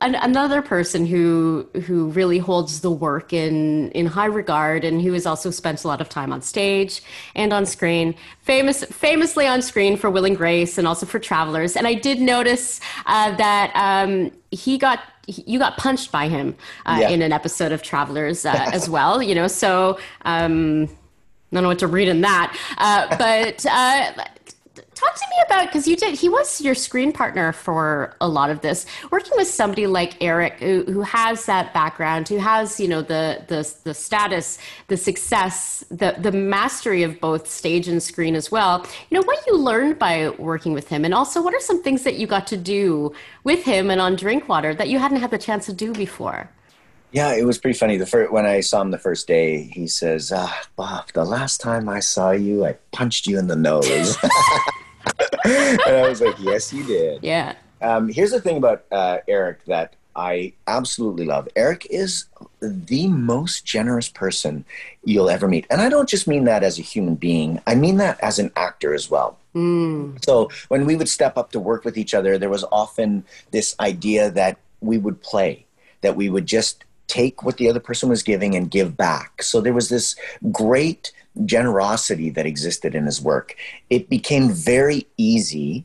an, 0.00 0.14
another 0.16 0.60
person 0.60 1.06
who 1.06 1.68
who 1.86 2.10
really 2.10 2.38
holds 2.38 2.80
the 2.80 2.90
work 2.90 3.32
in 3.32 3.90
in 3.92 4.06
high 4.06 4.26
regard 4.26 4.84
and 4.84 5.00
who 5.00 5.12
has 5.12 5.24
also 5.24 5.50
spent 5.50 5.82
a 5.82 5.88
lot 5.88 6.00
of 6.00 6.08
time 6.08 6.32
on 6.32 6.42
stage 6.42 7.02
and 7.34 7.52
on 7.52 7.64
screen 7.64 8.14
famous 8.40 8.84
famously 8.84 9.46
on 9.46 9.62
screen 9.62 9.96
for 9.96 10.10
will 10.10 10.24
and 10.24 10.36
grace 10.36 10.78
and 10.78 10.86
also 10.86 11.06
for 11.06 11.18
travelers 11.18 11.76
and 11.76 11.86
i 11.86 11.94
did 11.94 12.20
notice 12.20 12.80
uh, 13.06 13.34
that 13.36 13.72
um, 13.74 14.30
he 14.50 14.76
got 14.76 15.00
you 15.26 15.58
got 15.58 15.78
punched 15.78 16.12
by 16.12 16.28
him 16.28 16.54
uh, 16.84 16.98
yeah. 17.00 17.08
in 17.08 17.22
an 17.22 17.32
episode 17.32 17.72
of 17.72 17.82
travelers 17.82 18.44
uh, 18.44 18.70
as 18.72 18.90
well 18.90 19.22
you 19.22 19.34
know 19.34 19.46
so 19.46 19.98
um, 20.26 20.88
I 21.52 21.56
don't 21.56 21.62
know 21.62 21.68
what 21.68 21.78
to 21.80 21.86
read 21.86 22.08
in 22.08 22.20
that. 22.22 22.56
Uh, 22.78 23.16
but 23.18 23.64
uh, 23.66 24.24
talk 24.94 25.14
to 25.14 25.26
me 25.30 25.36
about 25.46 25.66
because 25.66 25.86
you 25.86 25.96
did. 25.96 26.18
He 26.18 26.28
was 26.28 26.60
your 26.60 26.74
screen 26.74 27.12
partner 27.12 27.52
for 27.52 28.16
a 28.20 28.28
lot 28.28 28.50
of 28.50 28.60
this. 28.60 28.86
Working 29.10 29.32
with 29.36 29.48
somebody 29.48 29.86
like 29.86 30.22
Eric, 30.22 30.60
who, 30.60 30.84
who 30.84 31.02
has 31.02 31.46
that 31.46 31.74
background, 31.74 32.28
who 32.28 32.38
has 32.38 32.80
you 32.80 32.88
know 32.88 33.02
the 33.02 33.44
the 33.48 33.70
the 33.84 33.94
status, 33.94 34.58
the 34.88 34.96
success, 34.96 35.84
the 35.90 36.16
the 36.18 36.32
mastery 36.32 37.02
of 37.02 37.20
both 37.20 37.48
stage 37.48 37.88
and 37.88 38.02
screen 38.02 38.34
as 38.34 38.50
well. 38.50 38.86
You 39.10 39.18
know 39.18 39.24
what 39.24 39.44
you 39.46 39.56
learned 39.56 39.98
by 39.98 40.30
working 40.30 40.72
with 40.72 40.88
him, 40.88 41.04
and 41.04 41.14
also 41.14 41.42
what 41.42 41.54
are 41.54 41.60
some 41.60 41.82
things 41.82 42.02
that 42.04 42.14
you 42.14 42.26
got 42.26 42.46
to 42.48 42.56
do 42.56 43.12
with 43.44 43.64
him 43.64 43.90
and 43.90 44.00
on 44.00 44.16
Drinkwater 44.16 44.74
that 44.74 44.88
you 44.88 44.98
hadn't 44.98 45.18
had 45.18 45.30
the 45.30 45.38
chance 45.38 45.66
to 45.66 45.72
do 45.72 45.92
before. 45.92 46.50
Yeah, 47.14 47.32
it 47.32 47.46
was 47.46 47.58
pretty 47.58 47.78
funny. 47.78 47.96
The 47.96 48.06
first 48.06 48.32
when 48.32 48.44
I 48.44 48.58
saw 48.58 48.80
him 48.80 48.90
the 48.90 48.98
first 48.98 49.28
day, 49.28 49.70
he 49.72 49.86
says, 49.86 50.32
"Ah, 50.34 50.62
Bob, 50.74 51.12
the 51.12 51.24
last 51.24 51.60
time 51.60 51.88
I 51.88 52.00
saw 52.00 52.32
you, 52.32 52.66
I 52.66 52.72
punched 52.90 53.28
you 53.28 53.38
in 53.38 53.46
the 53.46 53.54
nose." 53.54 54.16
and 55.44 55.80
I 55.80 56.08
was 56.08 56.20
like, 56.20 56.34
"Yes, 56.40 56.72
you 56.72 56.82
did." 56.82 57.22
Yeah. 57.22 57.54
Um, 57.80 58.08
here's 58.08 58.32
the 58.32 58.40
thing 58.40 58.56
about 58.56 58.84
uh, 58.90 59.18
Eric 59.28 59.64
that 59.66 59.94
I 60.16 60.54
absolutely 60.66 61.24
love. 61.24 61.46
Eric 61.54 61.86
is 61.88 62.24
the 62.60 63.06
most 63.06 63.64
generous 63.64 64.08
person 64.08 64.64
you'll 65.04 65.30
ever 65.30 65.46
meet, 65.46 65.68
and 65.70 65.80
I 65.80 65.88
don't 65.88 66.08
just 66.08 66.26
mean 66.26 66.42
that 66.46 66.64
as 66.64 66.80
a 66.80 66.82
human 66.82 67.14
being. 67.14 67.60
I 67.64 67.76
mean 67.76 67.98
that 67.98 68.18
as 68.22 68.40
an 68.40 68.50
actor 68.56 68.92
as 68.92 69.08
well. 69.08 69.38
Mm. 69.54 70.24
So 70.24 70.50
when 70.66 70.84
we 70.84 70.96
would 70.96 71.08
step 71.08 71.38
up 71.38 71.52
to 71.52 71.60
work 71.60 71.84
with 71.84 71.96
each 71.96 72.12
other, 72.12 72.38
there 72.38 72.50
was 72.50 72.64
often 72.72 73.24
this 73.52 73.76
idea 73.78 74.32
that 74.32 74.58
we 74.80 74.98
would 74.98 75.22
play, 75.22 75.64
that 76.00 76.16
we 76.16 76.28
would 76.28 76.46
just 76.46 76.84
take 77.06 77.42
what 77.42 77.56
the 77.56 77.68
other 77.68 77.80
person 77.80 78.08
was 78.08 78.22
giving 78.22 78.54
and 78.54 78.70
give 78.70 78.96
back. 78.96 79.42
So 79.42 79.60
there 79.60 79.72
was 79.72 79.88
this 79.88 80.16
great 80.50 81.12
generosity 81.44 82.30
that 82.30 82.46
existed 82.46 82.94
in 82.94 83.06
his 83.06 83.20
work. 83.20 83.56
It 83.90 84.08
became 84.08 84.50
very 84.50 85.06
easy 85.16 85.84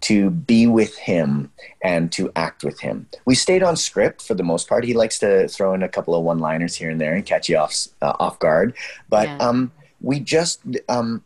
to 0.00 0.30
be 0.30 0.66
with 0.66 0.96
him 0.96 1.50
and 1.82 2.12
to 2.12 2.30
act 2.36 2.62
with 2.62 2.80
him. 2.80 3.08
We 3.24 3.34
stayed 3.34 3.62
on 3.62 3.76
script 3.76 4.22
for 4.22 4.34
the 4.34 4.44
most 4.44 4.68
part. 4.68 4.84
He 4.84 4.94
likes 4.94 5.18
to 5.20 5.48
throw 5.48 5.74
in 5.74 5.82
a 5.82 5.88
couple 5.88 6.14
of 6.14 6.22
one-liners 6.22 6.76
here 6.76 6.90
and 6.90 7.00
there 7.00 7.14
and 7.14 7.26
catch 7.26 7.48
you 7.48 7.56
off 7.56 7.88
uh, 8.00 8.14
off 8.20 8.38
guard, 8.38 8.74
but 9.08 9.26
yeah. 9.28 9.38
um, 9.38 9.72
we 10.00 10.20
just. 10.20 10.60
Um, 10.88 11.24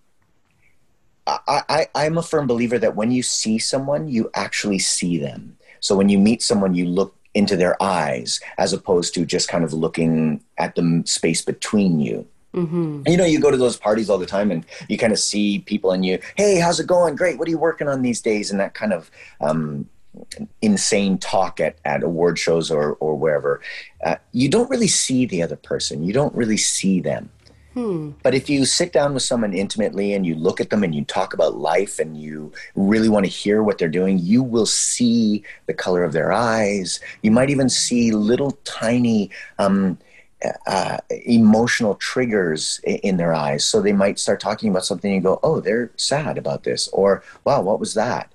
I, 1.25 1.63
I, 1.69 1.87
I'm 1.95 2.19
a 2.19 2.23
firm 2.23 2.49
believer 2.49 2.81
that 2.81 2.97
when 2.97 3.13
you 3.13 3.23
see 3.23 3.61
someone, 3.61 4.09
you 4.09 4.29
actually 4.35 4.81
see 4.81 5.19
them. 5.19 5.57
So 5.79 5.95
when 5.95 6.09
you 6.09 6.19
meet 6.19 6.43
someone, 6.43 6.75
you 6.75 6.87
look 6.87 7.15
into 7.35 7.57
their 7.57 7.81
eyes 7.83 8.41
as 8.59 8.73
opposed 8.73 9.15
to 9.15 9.25
just 9.25 9.49
kind 9.49 9.65
of 9.65 9.73
looking 9.73 10.43
at 10.59 10.75
the 10.75 11.03
space 11.07 11.43
between 11.43 12.01
you. 12.01 12.27
Mm-hmm. 12.55 13.03
You 13.07 13.17
know, 13.17 13.25
you 13.25 13.41
go 13.41 13.51
to 13.51 13.57
those 13.57 13.79
parties 13.79 14.11
all 14.11 14.19
the 14.19 14.27
time 14.27 14.51
and 14.51 14.67
you 14.89 14.99
kind 14.99 15.13
of 15.13 15.19
see 15.19 15.61
people 15.61 15.93
and 15.93 16.05
you, 16.05 16.19
hey, 16.37 16.59
how's 16.59 16.79
it 16.81 16.87
going? 16.87 17.17
Great. 17.17 17.39
What 17.39 17.49
are 17.49 17.51
you 17.51 17.59
working 17.59 17.89
on 17.89 18.03
these 18.03 18.21
days? 18.21 18.51
And 18.51 18.61
that 18.61 18.75
kind 18.75 18.93
of 18.93 19.11
um, 19.41 19.89
insane 20.61 21.19
talk 21.19 21.61
at, 21.61 21.77
at 21.85 22.03
award 22.03 22.39
shows 22.39 22.71
or, 22.71 22.95
or 22.95 23.17
wherever. 23.17 23.61
Uh, 24.05 24.17
you 24.33 24.49
don't 24.49 24.69
really 24.69 24.89
see 24.89 25.25
the 25.27 25.43
other 25.43 25.57
person, 25.57 26.05
you 26.05 26.13
don't 26.13 26.35
really 26.35 26.57
see 26.57 27.01
them. 27.01 27.31
Hmm. 27.75 28.11
But 28.23 28.35
if 28.35 28.51
you 28.51 28.67
sit 28.67 28.93
down 28.93 29.15
with 29.15 29.23
someone 29.23 29.55
intimately 29.55 30.13
and 30.13 30.27
you 30.27 30.35
look 30.35 30.61
at 30.61 30.71
them 30.71 30.85
and 30.85 30.95
you 30.95 31.05
talk 31.05 31.33
about 31.33 31.57
life 31.57 31.99
and 31.99 32.21
you 32.21 32.53
really 32.75 33.09
want 33.09 33.25
to 33.25 33.31
hear 33.31 33.63
what 33.63 33.79
they're 33.79 33.89
doing, 33.89 34.19
you 34.19 34.43
will 34.43 34.67
see 34.67 35.43
the 35.67 35.73
color 35.73 36.05
of 36.05 36.13
their 36.13 36.33
eyes. 36.33 37.01
You 37.23 37.31
might 37.31 37.49
even 37.49 37.71
see 37.71 38.13
little 38.13 38.53
tiny 38.65 39.31
um, 39.59 39.99
uh, 40.67 40.99
emotional 41.25 41.95
triggers 41.95 42.81
in 42.85 43.17
their 43.17 43.33
eyes. 43.33 43.65
So 43.65 43.81
they 43.81 43.93
might 43.93 44.19
start 44.19 44.41
talking 44.41 44.69
about 44.69 44.85
something 44.85 45.11
and 45.11 45.23
you 45.23 45.23
go, 45.23 45.41
oh, 45.43 45.61
they're 45.61 45.91
sad 45.97 46.37
about 46.37 46.65
this. 46.65 46.89
Or, 46.89 47.23
wow, 47.45 47.63
what 47.63 47.81
was 47.81 47.95
that? 47.95 48.31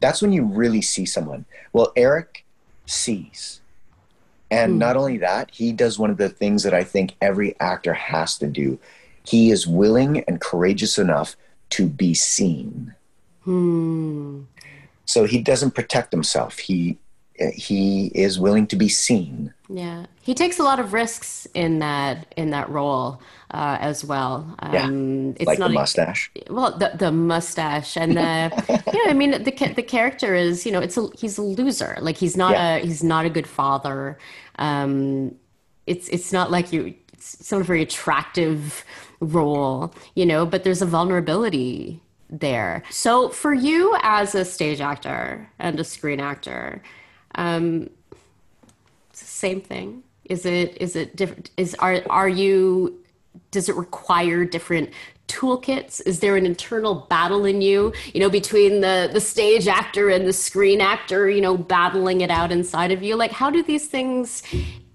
That's 0.00 0.22
when 0.22 0.32
you 0.32 0.44
really 0.44 0.80
see 0.82 1.04
someone. 1.04 1.44
Well, 1.72 1.92
Eric 1.96 2.44
sees. 2.86 3.60
And 4.50 4.74
mm. 4.74 4.78
not 4.78 4.96
only 4.96 5.18
that, 5.18 5.50
he 5.52 5.72
does 5.72 5.98
one 5.98 6.10
of 6.10 6.16
the 6.16 6.28
things 6.28 6.62
that 6.62 6.74
I 6.74 6.84
think 6.84 7.14
every 7.20 7.58
actor 7.60 7.94
has 7.94 8.38
to 8.38 8.46
do. 8.46 8.78
He 9.24 9.50
is 9.50 9.66
willing 9.66 10.24
and 10.26 10.40
courageous 10.40 10.98
enough 10.98 11.36
to 11.70 11.86
be 11.86 12.14
seen. 12.14 12.94
Hmm. 13.42 14.42
So 15.04 15.24
he 15.24 15.40
doesn't 15.42 15.72
protect 15.72 16.12
himself. 16.12 16.58
He 16.58 16.98
he 17.38 18.06
is 18.14 18.38
willing 18.38 18.66
to 18.66 18.76
be 18.76 18.88
seen. 18.88 19.52
Yeah, 19.68 20.06
he 20.22 20.34
takes 20.34 20.58
a 20.58 20.62
lot 20.62 20.80
of 20.80 20.92
risks 20.92 21.46
in 21.54 21.78
that 21.80 22.32
in 22.36 22.50
that 22.50 22.68
role 22.70 23.20
uh, 23.52 23.76
as 23.80 24.04
well. 24.04 24.54
Um, 24.60 24.72
yeah, 24.72 25.32
it's 25.36 25.46
like 25.46 25.58
not 25.58 25.68
the 25.68 25.74
mustache. 25.74 26.30
A, 26.36 26.52
well, 26.52 26.76
the 26.76 26.92
the 26.94 27.12
mustache 27.12 27.96
and 27.96 28.12
the 28.12 28.82
yeah. 28.92 29.10
I 29.10 29.12
mean, 29.12 29.30
the 29.42 29.72
the 29.76 29.82
character 29.82 30.34
is 30.34 30.66
you 30.66 30.72
know 30.72 30.80
it's 30.80 30.96
a 30.96 31.08
he's 31.16 31.38
a 31.38 31.42
loser. 31.42 31.96
Like 32.00 32.16
he's 32.16 32.36
not 32.36 32.52
yeah. 32.52 32.76
a 32.76 32.78
he's 32.80 33.04
not 33.04 33.24
a 33.26 33.30
good 33.30 33.46
father. 33.46 34.18
Um, 34.58 35.34
it's 35.86 36.08
it's 36.08 36.32
not 36.32 36.50
like 36.50 36.72
you. 36.72 36.94
It's 37.12 37.50
not 37.50 37.60
a 37.60 37.64
very 37.64 37.82
attractive 37.82 38.84
role, 39.20 39.92
you 40.14 40.24
know. 40.24 40.46
But 40.46 40.64
there's 40.64 40.82
a 40.82 40.86
vulnerability 40.86 42.00
there. 42.30 42.82
So 42.90 43.28
for 43.28 43.52
you 43.52 43.96
as 44.02 44.34
a 44.34 44.44
stage 44.44 44.80
actor 44.80 45.50
and 45.58 45.78
a 45.80 45.84
screen 45.84 46.20
actor, 46.20 46.82
um, 47.38 47.88
same 49.12 49.60
thing. 49.60 50.02
Is 50.24 50.44
it 50.44 50.76
is 50.78 50.94
it 50.96 51.16
different? 51.16 51.50
Is 51.56 51.74
are 51.76 52.02
are 52.10 52.28
you? 52.28 52.98
Does 53.50 53.68
it 53.68 53.76
require 53.76 54.44
different 54.44 54.90
toolkits? 55.28 56.02
Is 56.04 56.20
there 56.20 56.36
an 56.36 56.44
internal 56.44 57.06
battle 57.08 57.44
in 57.44 57.62
you? 57.62 57.94
You 58.12 58.20
know, 58.20 58.28
between 58.28 58.80
the 58.80 59.08
the 59.10 59.20
stage 59.20 59.68
actor 59.68 60.10
and 60.10 60.26
the 60.26 60.32
screen 60.32 60.80
actor. 60.80 61.30
You 61.30 61.40
know, 61.40 61.56
battling 61.56 62.20
it 62.20 62.30
out 62.30 62.52
inside 62.52 62.90
of 62.90 63.02
you. 63.02 63.16
Like, 63.16 63.30
how 63.30 63.48
do 63.48 63.62
these 63.62 63.86
things, 63.86 64.42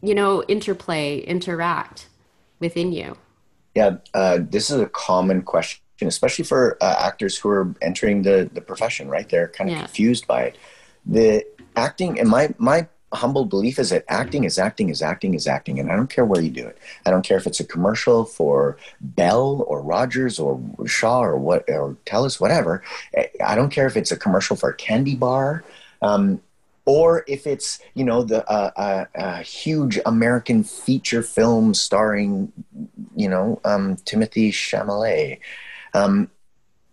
you 0.02 0.14
know, 0.14 0.44
interplay, 0.44 1.20
interact 1.20 2.10
within 2.60 2.92
you? 2.92 3.18
Yeah, 3.74 3.98
uh, 4.14 4.40
this 4.42 4.70
is 4.70 4.80
a 4.80 4.88
common 4.88 5.42
question, 5.42 5.82
especially 6.02 6.46
for 6.46 6.78
uh, 6.80 6.96
actors 7.00 7.38
who 7.38 7.50
are 7.50 7.74
entering 7.82 8.22
the 8.22 8.50
the 8.54 8.62
profession. 8.62 9.08
Right, 9.08 9.28
they're 9.28 9.48
kind 9.48 9.70
of 9.70 9.78
yeah. 9.78 9.86
confused 9.86 10.28
by 10.28 10.44
it. 10.44 10.58
The 11.06 11.46
acting 11.76 12.20
and 12.20 12.30
my 12.30 12.54
my 12.58 12.88
humble 13.14 13.46
belief 13.46 13.78
is 13.78 13.92
that 13.92 14.04
acting 14.10 14.44
is 14.44 14.58
acting 14.58 14.90
is 14.90 15.02
acting 15.02 15.36
is 15.36 15.46
acting 15.46 15.80
and 15.80 15.92
i 15.92 15.96
don't 15.96 16.10
care 16.10 16.26
where 16.26 16.42
you 16.42 16.50
do 16.50 16.66
it. 16.66 16.80
I 17.06 17.12
don't 17.12 17.24
care 17.24 17.38
if 17.38 17.46
it's 17.46 17.60
a 17.60 17.64
commercial 17.64 18.26
for 18.26 18.78
bell 19.02 19.64
or 19.68 19.82
rogers 19.82 20.40
or 20.40 20.60
shaw 20.88 21.22
or 21.22 21.38
what 21.38 21.64
or 21.68 21.96
telus 22.06 22.40
whatever. 22.42 22.84
I 23.46 23.56
don't 23.56 23.70
care 23.70 23.86
if 23.86 23.96
it's 23.96 24.12
a 24.12 24.18
commercial 24.18 24.56
for 24.56 24.70
a 24.70 24.76
candy 24.76 25.16
bar 25.16 25.64
um, 26.02 26.42
or 26.86 27.24
if 27.28 27.48
it's 27.48 27.80
you 27.94 28.04
know 28.04 28.24
the 28.24 28.48
uh, 28.50 28.72
uh, 28.76 29.06
uh, 29.18 29.38
huge 29.44 30.00
American 30.06 30.64
feature 30.64 31.24
film 31.24 31.74
starring 31.74 32.52
you 33.16 33.30
know 33.30 33.60
um, 33.64 33.96
Timothée 33.98 34.52
Chalamet, 34.52 35.40
um, 35.94 36.30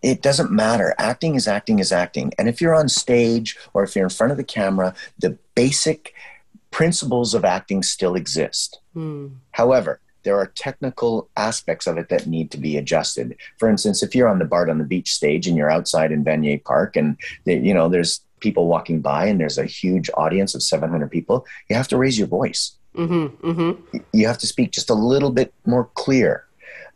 it 0.01 0.21
doesn't 0.21 0.51
matter. 0.51 0.95
Acting 0.97 1.35
is 1.35 1.47
acting 1.47 1.79
is 1.79 1.91
acting. 1.91 2.33
And 2.37 2.49
if 2.49 2.61
you're 2.61 2.75
on 2.75 2.89
stage 2.89 3.57
or 3.73 3.83
if 3.83 3.95
you're 3.95 4.05
in 4.05 4.09
front 4.09 4.31
of 4.31 4.37
the 4.37 4.43
camera, 4.43 4.93
the 5.19 5.37
basic 5.55 6.13
principles 6.71 7.33
of 7.33 7.45
acting 7.45 7.83
still 7.83 8.15
exist. 8.15 8.79
Mm. 8.95 9.35
However, 9.51 9.99
there 10.23 10.37
are 10.37 10.47
technical 10.47 11.29
aspects 11.35 11.87
of 11.87 11.97
it 11.97 12.09
that 12.09 12.27
need 12.27 12.51
to 12.51 12.57
be 12.57 12.77
adjusted. 12.77 13.35
For 13.57 13.69
instance, 13.69 14.03
if 14.03 14.15
you're 14.15 14.27
on 14.27 14.39
the 14.39 14.45
Bard 14.45 14.69
on 14.69 14.77
the 14.77 14.83
Beach 14.83 15.11
stage 15.11 15.47
and 15.47 15.57
you're 15.57 15.71
outside 15.71 16.11
in 16.11 16.23
Vanier 16.23 16.63
Park 16.63 16.95
and 16.95 17.17
you 17.45 17.73
know 17.73 17.89
there's 17.89 18.21
people 18.39 18.67
walking 18.67 19.01
by 19.01 19.25
and 19.25 19.39
there's 19.39 19.57
a 19.57 19.65
huge 19.65 20.09
audience 20.15 20.55
of 20.55 20.63
700 20.63 21.09
people, 21.09 21.45
you 21.69 21.75
have 21.75 21.87
to 21.89 21.97
raise 21.97 22.17
your 22.17 22.27
voice. 22.27 22.73
Mm-hmm, 22.95 23.47
mm-hmm. 23.47 23.97
You 24.13 24.27
have 24.27 24.37
to 24.39 24.47
speak 24.47 24.71
just 24.71 24.89
a 24.89 24.95
little 24.95 25.31
bit 25.31 25.53
more 25.65 25.89
clear. 25.95 26.45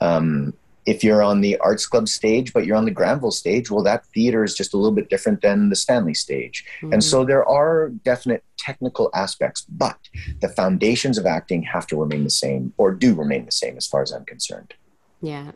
Um, 0.01 0.53
if 0.85 1.03
you're 1.03 1.23
on 1.23 1.41
the 1.41 1.57
arts 1.57 1.85
club 1.85 2.07
stage 2.07 2.53
but 2.53 2.65
you're 2.65 2.77
on 2.77 2.85
the 2.85 2.91
granville 2.91 3.31
stage 3.31 3.71
well 3.71 3.83
that 3.83 4.05
theater 4.07 4.43
is 4.43 4.53
just 4.53 4.73
a 4.73 4.77
little 4.77 4.95
bit 4.95 5.09
different 5.09 5.41
than 5.41 5.69
the 5.69 5.75
stanley 5.75 6.13
stage 6.13 6.65
mm-hmm. 6.77 6.93
and 6.93 7.03
so 7.03 7.25
there 7.25 7.45
are 7.47 7.89
definite 8.03 8.43
technical 8.57 9.09
aspects 9.13 9.65
but 9.69 9.97
the 10.41 10.49
foundations 10.49 11.17
of 11.17 11.25
acting 11.25 11.63
have 11.63 11.87
to 11.87 11.99
remain 11.99 12.23
the 12.23 12.29
same 12.29 12.73
or 12.77 12.91
do 12.91 13.13
remain 13.13 13.45
the 13.45 13.51
same 13.51 13.77
as 13.77 13.87
far 13.87 14.01
as 14.01 14.11
i'm 14.11 14.25
concerned 14.25 14.73
yeah 15.21 15.51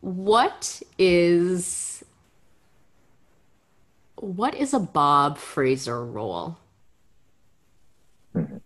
what 0.00 0.82
is 0.98 2.04
what 4.16 4.54
is 4.54 4.74
a 4.74 4.78
Bob 4.78 5.38
Frazer 5.38 6.04
role 6.04 6.58
mm-hmm. 8.34 8.58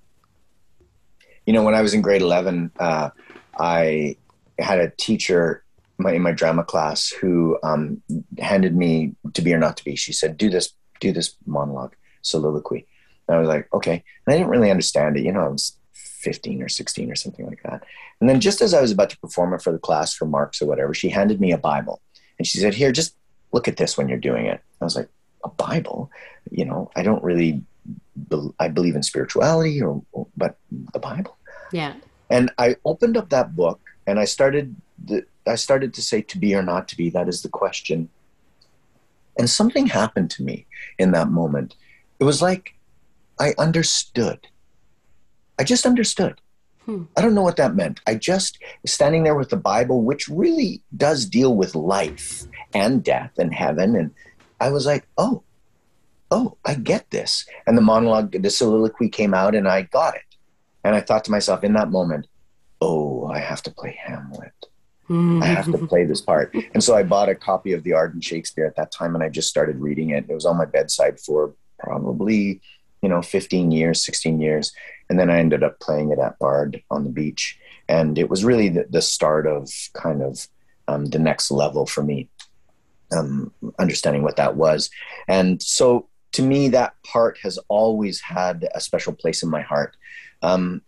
you 1.47 1.53
know 1.53 1.62
when 1.62 1.75
i 1.75 1.81
was 1.81 1.95
in 1.95 2.03
grade 2.03 2.23
11 2.23 2.73
uh, 2.79 3.11
i 3.59 4.17
had 4.59 4.79
a 4.79 4.90
teacher 4.90 5.64
my, 5.99 6.12
in 6.12 6.23
my 6.23 6.33
drama 6.33 6.64
class 6.64 7.11
who 7.11 7.59
um, 7.62 8.03
handed 8.38 8.77
me 8.77 9.14
to 9.33 9.43
be 9.43 9.53
or 9.53 9.59
not 9.59 9.77
to 9.77 9.85
be. 9.85 9.97
She 9.97 10.12
said, 10.12 10.37
"Do 10.37 10.51
this, 10.51 10.73
do 11.01 11.12
this 11.12 11.35
monologue, 11.47 11.95
soliloquy." 12.23 12.87
And 13.29 13.37
I 13.37 13.40
was 13.40 13.49
like, 13.49 13.73
"Okay," 13.73 14.03
and 14.27 14.35
I 14.35 14.37
didn't 14.37 14.51
really 14.51 14.71
understand 14.71 15.17
it. 15.17 15.25
You 15.25 15.33
know, 15.33 15.45
I 15.45 15.49
was 15.49 15.77
15 15.93 16.62
or 16.62 16.69
16 16.69 17.11
or 17.11 17.14
something 17.14 17.47
like 17.47 17.62
that. 17.62 17.85
And 18.21 18.29
then 18.29 18.40
just 18.40 18.61
as 18.61 18.75
I 18.75 18.81
was 18.81 18.90
about 18.90 19.11
to 19.11 19.19
perform 19.19 19.53
it 19.55 19.62
for 19.62 19.73
the 19.73 19.79
class 19.79 20.14
for 20.14 20.25
marks 20.27 20.61
or 20.61 20.67
whatever, 20.67 20.95
she 20.95 21.11
handed 21.11 21.40
me 21.40 21.53
a 21.53 21.59
Bible 21.59 22.01
and 22.38 22.47
she 22.47 22.59
said, 22.59 22.75
"Here, 22.75 22.93
just 22.93 23.17
look 23.53 23.69
at 23.69 23.77
this 23.77 23.97
when 23.97 24.09
you're 24.09 24.19
doing 24.19 24.47
it." 24.47 24.61
I 24.81 24.85
was 24.85 24.97
like, 24.97 25.09
"A 25.45 25.49
Bible?" 25.49 26.11
You 26.51 26.64
know, 26.64 26.90
I 26.97 27.03
don't 27.03 27.23
really. 27.23 27.62
Be- 28.29 28.55
I 28.59 28.69
believe 28.69 28.97
in 28.97 29.03
spirituality, 29.03 29.83
or 29.83 30.03
but 30.37 30.57
the 30.71 30.99
Bible. 30.99 31.37
Yeah. 31.73 31.95
And 32.31 32.51
I 32.57 32.77
opened 32.85 33.17
up 33.17 33.29
that 33.31 33.55
book 33.55 33.81
and 34.07 34.19
I 34.19 34.25
started 34.25 34.77
the, 35.03 35.25
I 35.47 35.57
started 35.57 35.95
to 35.95 36.03
say 36.03 36.23
to 36.23 36.38
be 36.38 36.55
or 36.55 36.62
not 36.62 36.88
to 36.88 36.97
be. 36.97 37.11
That 37.11 37.29
is 37.29 37.43
the 37.43 37.49
question. 37.49 38.09
And 39.38 39.51
something 39.51 39.87
happened 39.87 40.31
to 40.33 40.43
me 40.43 40.67
in 40.99 41.12
that 41.12 41.29
moment. 41.29 41.75
It 42.21 42.25
was 42.25 42.40
like 42.40 42.75
I 43.38 43.55
understood. 43.59 44.47
I 45.59 45.64
just 45.64 45.87
understood. 45.87 46.40
Hmm. 46.85 47.05
I 47.17 47.23
don't 47.23 47.35
know 47.35 47.43
what 47.43 47.57
that 47.57 47.75
meant. 47.75 48.01
I 48.07 48.14
just 48.14 48.59
standing 48.85 49.25
there 49.25 49.35
with 49.35 49.49
the 49.51 49.57
Bible, 49.57 50.03
which 50.03 50.29
really 50.29 50.83
does 50.97 51.27
deal 51.27 51.57
with 51.57 51.75
life 51.75 52.45
and 52.75 53.03
death 53.03 53.33
and 53.38 53.55
heaven, 53.55 53.97
and 53.97 54.11
I 54.61 54.71
was 54.71 54.87
like, 54.87 55.07
oh, 55.17 55.43
oh, 56.31 56.57
I 56.64 56.75
get 56.75 57.11
this. 57.11 57.47
And 57.67 57.77
the 57.77 57.83
monologue, 57.83 58.40
the 58.40 58.51
soliloquy 58.51 59.09
came 59.09 59.35
out, 59.35 59.55
and 59.55 59.67
I 59.67 59.83
got 59.83 60.14
it. 60.17 60.23
And 60.83 60.95
I 60.95 61.01
thought 61.01 61.25
to 61.25 61.31
myself 61.31 61.64
in 61.64 61.73
that 61.75 61.90
moment, 61.90 62.27
oh, 63.25 63.33
I 63.33 63.39
have 63.39 63.63
to 63.63 63.71
play 63.71 63.99
Hamlet. 64.03 64.53
I 65.11 65.47
have 65.47 65.71
to 65.71 65.79
play 65.87 66.05
this 66.05 66.21
part. 66.21 66.55
And 66.73 66.83
so 66.83 66.97
I 66.97 67.03
bought 67.03 67.29
a 67.29 67.35
copy 67.35 67.73
of 67.73 67.83
The 67.83 67.93
Arden 67.93 68.21
Shakespeare 68.21 68.67
at 68.67 68.77
that 68.77 68.93
time 68.93 69.15
and 69.15 69.23
I 69.23 69.29
just 69.29 69.49
started 69.49 69.81
reading 69.81 70.11
it. 70.11 70.27
It 70.29 70.35
was 70.35 70.47
on 70.47 70.57
my 70.57 70.65
bedside 70.65 71.21
for 71.21 71.55
probably, 71.79 72.61
you 73.03 73.09
know, 73.09 73.21
15 73.21 73.71
years, 73.71 74.05
16 74.05 74.41
years. 74.41 74.73
And 75.11 75.19
then 75.19 75.31
I 75.31 75.39
ended 75.39 75.63
up 75.63 75.81
playing 75.81 76.11
it 76.11 76.19
at 76.19 76.39
Bard 76.39 76.83
on 76.91 77.05
the 77.05 77.11
beach. 77.11 77.59
And 77.89 78.19
it 78.19 78.31
was 78.31 78.45
really 78.45 78.71
the, 78.71 78.87
the 78.89 79.03
start 79.03 79.47
of 79.47 79.71
kind 79.93 80.23
of 80.23 80.49
um, 80.89 81.07
the 81.07 81.19
next 81.19 81.51
level 81.51 81.85
for 81.85 82.03
me, 82.03 82.31
um, 83.13 83.53
understanding 83.79 84.23
what 84.23 84.37
that 84.37 84.57
was. 84.57 84.89
And 85.29 85.63
so 85.63 86.09
to 86.33 86.43
me, 86.43 86.69
that 86.69 86.95
part 87.05 87.39
has 87.43 87.59
always 87.69 88.21
had 88.21 88.67
a 88.75 88.81
special 88.81 89.13
place 89.13 89.43
in 89.43 89.51
my 89.51 89.61
heart. 89.61 89.97
Um, 90.43 90.83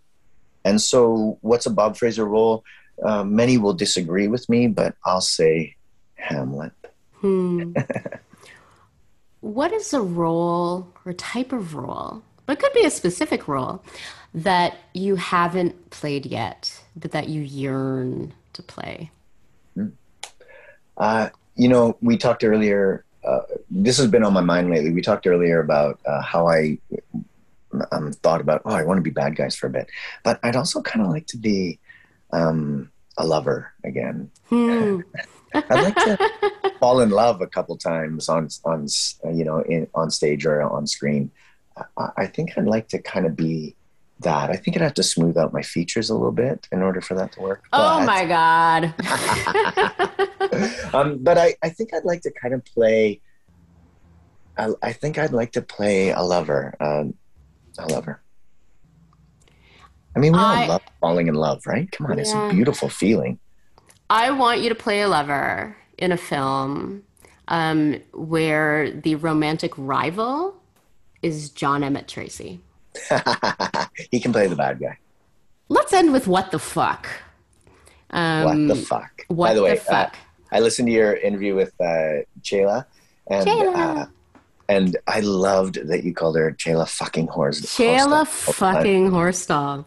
and 0.67 0.83
so, 0.83 1.39
what's 1.43 1.65
a 1.67 1.71
Bob 1.71 1.97
Frazer 1.97 2.27
role? 2.27 2.65
Uh, 3.01 3.23
many 3.23 3.57
will 3.57 3.73
disagree 3.73 4.27
with 4.27 4.49
me, 4.49 4.67
but 4.67 4.97
I'll 5.05 5.21
say 5.21 5.77
Hamlet. 6.17 6.73
Hmm. 7.21 7.73
what 9.41 9.73
is 9.73 9.95
a 9.95 10.01
role 10.01 10.89
or 11.05 11.13
type 11.13 11.53
of 11.53 11.77
role? 11.77 12.21
But 12.47 12.59
could 12.59 12.73
be 12.73 12.85
a 12.85 12.91
specific 12.91 13.47
role 13.47 13.85
that 14.35 14.77
you 14.93 15.15
haven't 15.15 15.91
played 15.91 16.27
yet, 16.27 16.83
but 16.97 17.13
that 17.13 17.29
you 17.29 17.43
yearn 17.43 18.35
to 18.55 18.63
play. 18.63 19.13
Hmm. 19.75 19.91
Uh, 20.97 21.29
you 21.55 21.69
know, 21.69 21.97
we 22.01 22.17
talked 22.17 22.43
earlier. 22.43 23.05
Uh, 23.25 23.43
this 23.71 23.99
has 23.99 24.09
been 24.09 24.25
on 24.25 24.33
my 24.33 24.41
mind 24.41 24.71
lately. 24.71 24.91
We 24.91 25.01
talked 25.01 25.29
earlier 25.29 25.61
about 25.61 26.01
uh, 26.05 26.23
how 26.23 26.49
I 26.49 26.79
um, 27.93 28.13
thought 28.13 28.41
about, 28.41 28.63
oh, 28.65 28.75
I 28.75 28.85
want 28.85 28.99
to 28.99 29.03
be 29.03 29.11
bad 29.11 29.37
guys 29.37 29.55
for 29.55 29.67
a 29.67 29.71
bit, 29.71 29.89
but 30.23 30.39
I'd 30.43 30.57
also 30.57 30.83
kind 30.83 31.05
of 31.05 31.11
like 31.11 31.27
to 31.29 31.37
be 31.37 31.79
um, 32.33 32.91
a 33.17 33.27
lover 33.27 33.73
again. 33.85 34.31
Hmm. 34.49 35.01
I'd 35.55 35.71
like 35.71 35.95
to 35.95 36.19
fall 36.81 37.01
in 37.01 37.11
love 37.11 37.41
a 37.41 37.47
couple 37.47 37.77
times 37.79 38.29
on 38.29 38.49
on 38.65 38.89
you 39.33 39.45
know 39.45 39.61
in, 39.61 39.89
on 39.95 40.11
stage 40.11 40.45
or 40.45 40.61
on 40.63 40.87
screen. 40.87 41.31
I, 41.97 42.11
I 42.17 42.27
think 42.27 42.57
I'd 42.57 42.67
like 42.67 42.89
to 42.89 42.99
kind 42.99 43.27
of 43.27 43.37
be 43.37 43.75
that. 44.21 44.51
I 44.51 44.57
think 44.57 44.77
I'd 44.77 44.83
have 44.83 44.95
to 44.95 45.03
smooth 45.03 45.37
out 45.37 45.53
my 45.53 45.63
features 45.63 46.11
a 46.11 46.15
little 46.15 46.33
bit 46.33 46.69
in 46.73 46.83
order 46.83 47.01
for 47.01 47.15
that 47.15 47.33
to 47.33 47.41
work. 47.41 47.65
Oh 47.73 48.05
my 48.05 48.25
god! 48.37 48.95
um, 50.95 51.19
but 51.23 51.39
I, 51.39 51.55
I 51.63 51.71
think 51.71 51.95
I'd 51.95 52.05
like 52.05 52.23
to 52.23 52.31
kind 52.31 52.55
of 52.55 52.65
play. 52.65 53.21
I, 54.59 54.71
I 54.83 54.93
think 54.93 55.19
I'd 55.19 55.33
like 55.33 55.53
to 55.53 55.63
play 55.63 56.11
a 56.11 56.23
lover. 56.23 56.75
Um, 56.81 57.15
a 57.79 57.87
lover. 57.87 58.21
I 60.15 60.19
mean, 60.19 60.33
we 60.33 60.39
all 60.39 60.45
I- 60.45 60.67
love 60.67 60.83
falling 61.01 61.29
in 61.29 61.35
love, 61.35 61.67
right? 61.67 61.91
Come 61.93 62.07
on, 62.07 62.19
it's 62.19 62.33
a 62.33 62.49
beautiful 62.51 62.89
feeling. 62.89 63.39
I 64.09 64.31
want 64.31 64.61
you 64.61 64.69
to 64.69 64.75
play 64.75 65.03
a 65.03 65.09
lover 65.09 65.77
in 65.99 66.13
a 66.13 66.17
film 66.17 67.03
um, 67.49 68.01
where 68.13 68.91
the 68.91 69.17
romantic 69.17 69.73
rival 69.77 70.55
is 71.23 71.51
John 71.51 71.83
Emmet 71.83 72.09
Tracy. 72.09 72.61
he 74.11 74.21
can 74.21 74.33
play 74.33 74.47
the 74.47 74.57
bad 74.57 74.79
guy. 74.81 74.97
Let's 75.69 75.93
end 75.93 76.13
with 76.13 76.27
what 76.29 76.51
the 76.51 76.59
fuck. 76.59 77.09
Um, 78.11 78.45
what 78.45 78.77
the 78.77 78.83
fuck? 78.83 79.25
what 79.29 79.49
By 79.49 79.55
the 79.55 79.63
way, 79.63 79.77
fuck? 79.77 80.15
Uh, 80.15 80.17
I 80.53 80.61
listened 80.61 80.87
to 80.87 80.93
your 80.93 81.15
interview 81.15 81.55
with 81.55 81.73
uh, 81.81 82.23
Chelah, 82.41 82.87
and 83.29 83.47
Chelah. 83.47 83.77
Uh, 83.77 84.07
and 84.69 84.97
I 85.07 85.21
loved 85.21 85.87
that 85.89 86.05
you 86.05 86.13
called 86.13 86.37
her 86.37 86.53
Chelah 86.53 86.89
fucking 86.89 87.29
horse. 87.29 87.61
Chelah 87.61 88.27
fucking 88.27 89.11
Horsdal. 89.11 89.85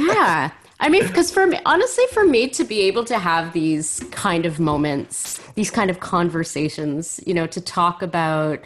yeah. 0.00 0.50
I 0.82 0.88
mean, 0.88 1.06
because 1.06 1.30
for 1.30 1.46
me, 1.46 1.58
honestly, 1.66 2.04
for 2.12 2.24
me 2.24 2.48
to 2.48 2.64
be 2.64 2.80
able 2.82 3.04
to 3.04 3.18
have 3.18 3.52
these 3.52 4.02
kind 4.10 4.46
of 4.46 4.58
moments, 4.58 5.38
these 5.54 5.70
kind 5.70 5.90
of 5.90 6.00
conversations, 6.00 7.20
you 7.26 7.34
know, 7.34 7.46
to 7.48 7.60
talk 7.60 8.00
about 8.00 8.60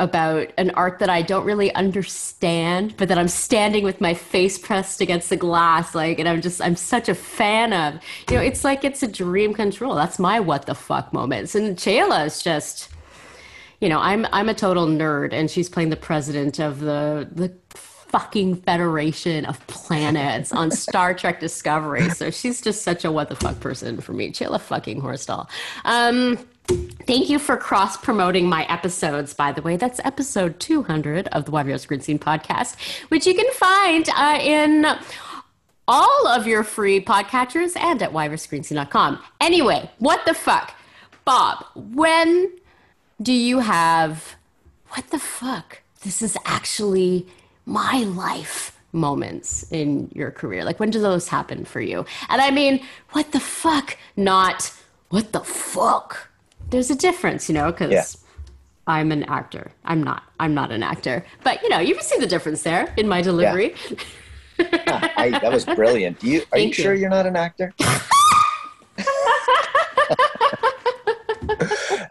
about 0.00 0.50
an 0.56 0.70
art 0.70 0.98
that 0.98 1.10
I 1.10 1.20
don't 1.20 1.44
really 1.44 1.72
understand, 1.74 2.96
but 2.96 3.08
that 3.08 3.18
I'm 3.18 3.28
standing 3.28 3.84
with 3.84 4.00
my 4.00 4.14
face 4.14 4.56
pressed 4.56 5.02
against 5.02 5.28
the 5.28 5.36
glass, 5.36 5.94
like, 5.94 6.18
and 6.18 6.26
I'm 6.26 6.40
just, 6.40 6.62
I'm 6.62 6.74
such 6.74 7.10
a 7.10 7.14
fan 7.14 7.74
of. 7.74 8.00
You 8.30 8.36
know, 8.36 8.42
it's 8.42 8.64
like 8.64 8.82
it's 8.82 9.02
a 9.02 9.06
dream 9.06 9.52
control. 9.52 9.94
That's 9.94 10.18
my 10.18 10.40
what 10.40 10.64
the 10.64 10.74
fuck 10.74 11.12
moments. 11.12 11.54
And 11.54 11.76
Chelah 11.76 12.24
is 12.24 12.42
just, 12.42 12.88
you 13.80 13.88
know, 13.88 13.98
I'm 13.98 14.26
I'm 14.32 14.48
a 14.48 14.54
total 14.54 14.86
nerd, 14.86 15.32
and 15.32 15.50
she's 15.50 15.68
playing 15.68 15.90
the 15.90 15.96
president 15.96 16.58
of 16.58 16.80
the 16.80 17.28
the 17.30 17.52
fucking 18.10 18.56
Federation 18.56 19.44
of 19.46 19.64
Planets 19.68 20.52
on 20.52 20.70
Star 20.70 21.14
Trek 21.14 21.38
Discovery. 21.38 22.10
So 22.10 22.30
she's 22.30 22.60
just 22.60 22.82
such 22.82 23.04
a 23.04 23.12
what 23.12 23.28
the 23.28 23.36
fuck 23.36 23.60
person 23.60 24.00
for 24.00 24.12
me. 24.12 24.32
Chelah 24.32 24.60
fucking 24.60 25.00
Horsdal. 25.00 25.48
Um, 25.84 26.36
thank 27.06 27.30
you 27.30 27.38
for 27.38 27.56
cross 27.56 27.96
promoting 27.96 28.48
my 28.48 28.64
episodes. 28.64 29.32
By 29.32 29.52
the 29.52 29.62
way, 29.62 29.76
that's 29.76 30.00
episode 30.04 30.58
200 30.58 31.28
of 31.28 31.44
the 31.44 31.52
YVR 31.52 31.78
Screen 31.78 32.00
Scene 32.00 32.18
podcast, 32.18 32.76
which 33.08 33.26
you 33.26 33.34
can 33.34 33.50
find 33.52 34.08
uh, 34.10 34.38
in 34.40 34.86
all 35.86 36.26
of 36.26 36.46
your 36.46 36.64
free 36.64 37.02
podcatchers 37.02 37.76
and 37.76 38.02
at 38.02 38.12
YVRScreenScene.com. 38.12 39.22
Anyway, 39.40 39.88
what 39.98 40.24
the 40.26 40.34
fuck, 40.34 40.74
Bob? 41.24 41.64
When 41.74 42.52
do 43.20 43.32
you 43.32 43.60
have 43.60 44.36
what 44.88 45.08
the 45.10 45.18
fuck? 45.18 45.82
This 46.02 46.22
is 46.22 46.36
actually 46.44 47.26
my 47.66 47.98
life 47.98 48.78
moments 48.92 49.70
in 49.70 50.10
your 50.14 50.30
career. 50.30 50.64
Like 50.64 50.80
when 50.80 50.90
do 50.90 51.00
those 51.00 51.28
happen 51.28 51.64
for 51.64 51.80
you? 51.80 52.04
And 52.28 52.42
I 52.42 52.50
mean, 52.50 52.84
what 53.10 53.32
the 53.32 53.40
fuck, 53.40 53.96
not 54.16 54.72
what 55.10 55.32
the 55.32 55.40
fuck. 55.40 56.28
There's 56.70 56.90
a 56.90 56.96
difference, 56.96 57.48
you 57.48 57.54
know, 57.54 57.72
cuz 57.72 57.90
Yeah. 57.90 58.04
I'm 58.86 59.12
an 59.12 59.24
actor. 59.24 59.70
I'm 59.84 60.02
not. 60.02 60.24
I'm 60.40 60.54
not 60.54 60.72
an 60.72 60.82
actor. 60.82 61.24
But 61.44 61.62
you 61.62 61.68
know, 61.68 61.78
you 61.78 61.94
can 61.94 62.02
see 62.02 62.18
the 62.18 62.26
difference 62.26 62.62
there 62.62 62.92
in 62.96 63.06
my 63.06 63.22
delivery. 63.22 63.74
I, 64.58 65.38
that 65.40 65.52
was 65.52 65.64
brilliant. 65.64 66.24
You, 66.24 66.42
are 66.52 66.58
you 66.58 66.68
you. 66.68 66.72
sure 66.72 66.94
you're 66.94 67.10
not 67.10 67.26
an 67.26 67.36
actor? 67.36 67.72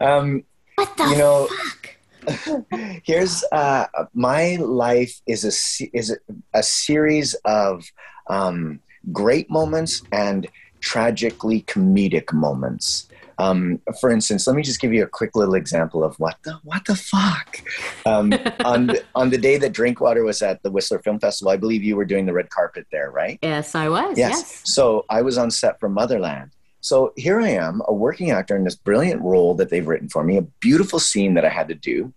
um, 0.00 0.44
what 0.80 0.96
the 0.96 1.04
you 1.08 1.18
know, 1.18 1.46
fuck? 1.46 3.02
here's 3.04 3.44
uh, 3.52 3.86
my 4.14 4.56
life 4.56 5.20
is 5.26 5.44
a 5.44 5.88
is 5.96 6.10
a, 6.10 6.16
a 6.54 6.62
series 6.62 7.34
of 7.44 7.84
um, 8.28 8.80
great 9.12 9.50
moments 9.50 10.02
and 10.12 10.48
tragically 10.80 11.62
comedic 11.62 12.32
moments. 12.32 13.08
Um, 13.38 13.80
for 14.00 14.10
instance, 14.10 14.46
let 14.46 14.54
me 14.54 14.62
just 14.62 14.80
give 14.82 14.92
you 14.92 15.02
a 15.02 15.06
quick 15.06 15.34
little 15.34 15.54
example 15.54 16.04
of 16.04 16.14
what 16.18 16.36
the 16.44 16.58
what 16.62 16.84
the 16.86 16.96
fuck. 16.96 17.62
Um, 18.04 18.32
on 18.64 18.88
the, 18.88 19.02
on 19.14 19.30
the 19.30 19.38
day 19.38 19.56
that 19.58 19.72
Drinkwater 19.72 20.24
was 20.24 20.42
at 20.42 20.62
the 20.62 20.70
Whistler 20.70 20.98
Film 20.98 21.18
Festival, 21.18 21.50
I 21.50 21.56
believe 21.56 21.82
you 21.82 21.96
were 21.96 22.04
doing 22.04 22.26
the 22.26 22.34
red 22.34 22.50
carpet 22.50 22.86
there, 22.92 23.10
right? 23.10 23.38
Yes, 23.42 23.74
I 23.74 23.88
was. 23.88 24.18
Yes. 24.18 24.32
Yes. 24.32 24.62
So 24.64 25.06
I 25.08 25.22
was 25.22 25.38
on 25.38 25.50
set 25.50 25.80
for 25.80 25.88
Motherland. 25.88 26.52
So 26.80 27.12
here 27.16 27.40
I 27.40 27.48
am, 27.50 27.82
a 27.86 27.92
working 27.94 28.30
actor 28.30 28.56
in 28.56 28.64
this 28.64 28.74
brilliant 28.74 29.20
role 29.22 29.54
that 29.54 29.70
they've 29.70 29.86
written 29.86 30.08
for 30.08 30.24
me, 30.24 30.36
a 30.38 30.42
beautiful 30.42 30.98
scene 30.98 31.34
that 31.34 31.44
I 31.44 31.50
had 31.50 31.68
to 31.68 31.74
do. 31.74 32.12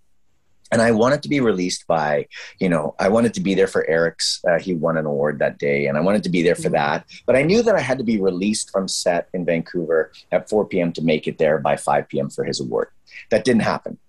And 0.71 0.81
I 0.81 0.91
wanted 0.91 1.21
to 1.23 1.29
be 1.29 1.39
released 1.39 1.85
by, 1.85 2.25
you 2.59 2.67
know, 2.67 2.95
I 2.97 3.07
wanted 3.09 3.35
to 3.35 3.41
be 3.41 3.53
there 3.53 3.67
for 3.67 3.87
Eric's. 3.87 4.39
Uh, 4.47 4.57
he 4.57 4.73
won 4.73 4.97
an 4.97 5.05
award 5.05 5.37
that 5.37 5.59
day, 5.59 5.85
and 5.85 5.97
I 5.97 6.01
wanted 6.01 6.23
to 6.23 6.29
be 6.29 6.41
there 6.41 6.55
for 6.55 6.69
Mhm. 6.69 6.71
that. 6.71 7.05
But 7.27 7.35
I 7.35 7.43
knew 7.43 7.61
that 7.61 7.75
I 7.75 7.79
had 7.81 7.99
to 7.99 8.03
be 8.03 8.19
released 8.19 8.71
from 8.71 8.87
set 8.87 9.27
in 9.33 9.45
Vancouver 9.45 10.11
at 10.31 10.49
4 10.49 10.65
p.m. 10.65 10.91
to 10.93 11.03
make 11.03 11.27
it 11.27 11.37
there 11.37 11.59
by 11.59 11.75
5 11.75 12.07
p.m. 12.07 12.29
for 12.29 12.43
his 12.43 12.59
award. 12.59 12.87
That 13.29 13.43
didn't 13.43 13.61
happen. 13.61 13.99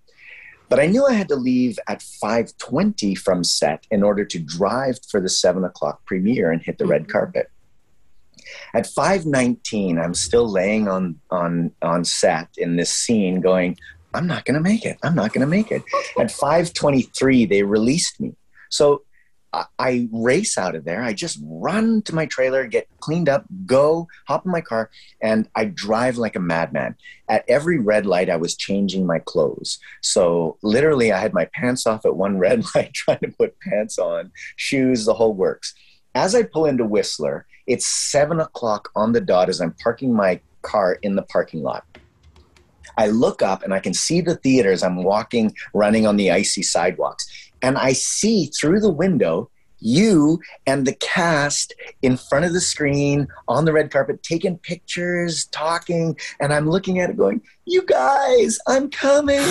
But 0.67 0.79
I 0.79 0.87
knew 0.87 1.05
I 1.05 1.13
had 1.13 1.27
to 1.27 1.35
leave 1.35 1.77
at 1.87 2.01
5:20 2.01 3.13
from 3.13 3.43
set 3.43 3.85
in 3.91 4.01
order 4.01 4.25
to 4.25 4.39
drive 4.39 4.97
for 5.11 5.19
the 5.21 5.29
seven 5.29 5.63
o'clock 5.63 6.03
premiere 6.07 6.49
and 6.51 6.63
hit 6.63 6.79
the 6.79 6.87
red 6.87 7.03
Mhm. 7.03 7.09
carpet. 7.09 7.51
At 8.73 8.85
5:19, 8.85 10.03
I'm 10.03 10.13
still 10.13 10.49
laying 10.49 10.87
on 10.87 11.19
on 11.31 11.71
on 11.81 12.05
set 12.05 12.49
in 12.57 12.75
this 12.75 12.93
scene, 12.93 13.41
going, 13.41 13.77
"I'm 14.13 14.27
not 14.27 14.45
going 14.45 14.55
to 14.55 14.61
make 14.61 14.85
it. 14.85 14.97
I'm 15.03 15.15
not 15.15 15.33
going 15.33 15.41
to 15.41 15.47
make 15.47 15.71
it." 15.71 15.83
At 16.19 16.27
5:23, 16.27 17.49
they 17.49 17.63
released 17.63 18.19
me. 18.19 18.35
So 18.69 19.03
I, 19.55 19.65
I 19.79 20.09
race 20.11 20.57
out 20.57 20.75
of 20.75 20.83
there. 20.83 21.01
I 21.01 21.13
just 21.13 21.39
run 21.43 22.01
to 22.03 22.13
my 22.13 22.25
trailer, 22.25 22.67
get 22.67 22.87
cleaned 22.99 23.29
up, 23.29 23.45
go, 23.65 24.07
hop 24.27 24.45
in 24.45 24.51
my 24.51 24.61
car, 24.61 24.89
and 25.21 25.47
I 25.55 25.65
drive 25.65 26.17
like 26.17 26.35
a 26.35 26.41
madman. 26.41 26.95
At 27.29 27.45
every 27.47 27.79
red 27.79 28.05
light, 28.05 28.29
I 28.29 28.35
was 28.35 28.55
changing 28.55 29.05
my 29.05 29.19
clothes. 29.19 29.79
So 30.01 30.57
literally, 30.61 31.11
I 31.11 31.19
had 31.19 31.33
my 31.33 31.45
pants 31.53 31.87
off 31.87 32.05
at 32.05 32.17
one 32.17 32.37
red 32.47 32.63
light, 32.75 32.93
trying 32.93 33.19
to 33.19 33.31
put 33.31 33.59
pants 33.61 33.97
on, 33.97 34.31
shoes, 34.57 35.05
the 35.05 35.13
whole 35.13 35.33
works. 35.33 35.73
As 36.13 36.35
I 36.35 36.43
pull 36.43 36.65
into 36.65 36.85
Whistler, 36.85 37.45
it's 37.67 37.85
seven 37.85 38.39
o'clock 38.39 38.89
on 38.95 39.11
the 39.11 39.21
dot 39.21 39.49
as 39.49 39.61
I'm 39.61 39.73
parking 39.73 40.13
my 40.13 40.39
car 40.61 40.97
in 41.01 41.15
the 41.15 41.23
parking 41.23 41.63
lot. 41.63 41.85
I 42.97 43.07
look 43.07 43.41
up 43.41 43.63
and 43.63 43.73
I 43.73 43.79
can 43.79 43.93
see 43.93 44.21
the 44.21 44.35
theaters. 44.35 44.83
I'm 44.83 45.03
walking, 45.03 45.53
running 45.73 46.07
on 46.07 46.15
the 46.15 46.31
icy 46.31 46.63
sidewalks. 46.63 47.27
And 47.61 47.77
I 47.77 47.93
see 47.93 48.47
through 48.47 48.79
the 48.79 48.91
window 48.91 49.49
you 49.79 50.39
and 50.65 50.87
the 50.87 50.95
cast 50.95 51.73
in 52.01 52.17
front 52.17 52.45
of 52.45 52.53
the 52.53 52.61
screen 52.61 53.27
on 53.47 53.65
the 53.65 53.73
red 53.73 53.91
carpet 53.91 54.23
taking 54.23 54.57
pictures, 54.57 55.45
talking. 55.47 56.17
And 56.39 56.53
I'm 56.53 56.69
looking 56.69 56.99
at 56.99 57.09
it 57.09 57.17
going, 57.17 57.41
You 57.65 57.85
guys, 57.85 58.57
I'm 58.67 58.89
coming. 58.89 59.41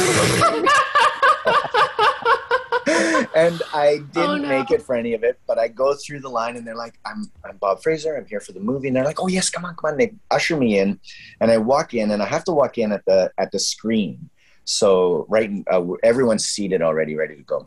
and 2.87 3.63
I 3.73 3.99
didn't 4.13 4.17
Oh, 4.31 4.37
no. 4.37 4.49
make 4.49 4.71
it 4.71 4.83
for 4.83 4.95
any 4.95 5.15
of 5.15 5.23
it, 5.25 5.39
but 5.47 5.59
I 5.59 5.69
go 5.69 5.95
through 5.95 6.21
the 6.21 6.29
line 6.29 6.57
and 6.57 6.67
they're 6.67 6.77
like, 6.77 6.95
I'm, 7.05 7.31
I'm 7.45 7.57
Bob 7.59 7.83
Frazer. 7.83 8.17
I'm 8.17 8.27
here 8.27 8.41
for 8.41 8.53
the 8.53 8.61
movie. 8.61 8.89
And 8.89 8.97
they're 8.97 9.05
like, 9.05 9.21
oh 9.21 9.29
yes, 9.29 9.51
come 9.51 9.65
on, 9.65 9.75
come 9.77 9.93
on. 9.93 9.99
They 9.99 10.15
usher 10.31 10.57
me 10.57 10.79
in 10.79 10.99
and 11.41 11.51
I 11.51 11.59
walk 11.59 11.95
in 11.95 12.11
and 12.11 12.23
I 12.23 12.27
have 12.27 12.45
to 12.45 12.53
walk 12.53 12.79
in 12.79 12.93
at 12.93 13.05
the, 13.07 13.31
at 13.39 13.53
the 13.53 13.59
screen. 13.59 14.31
So 14.67 15.27
right, 15.29 15.51
uh, 15.71 15.85
everyone's 16.03 16.47
seated 16.47 16.81
already, 16.81 17.15
ready 17.17 17.37
to 17.37 17.43
go. 17.43 17.67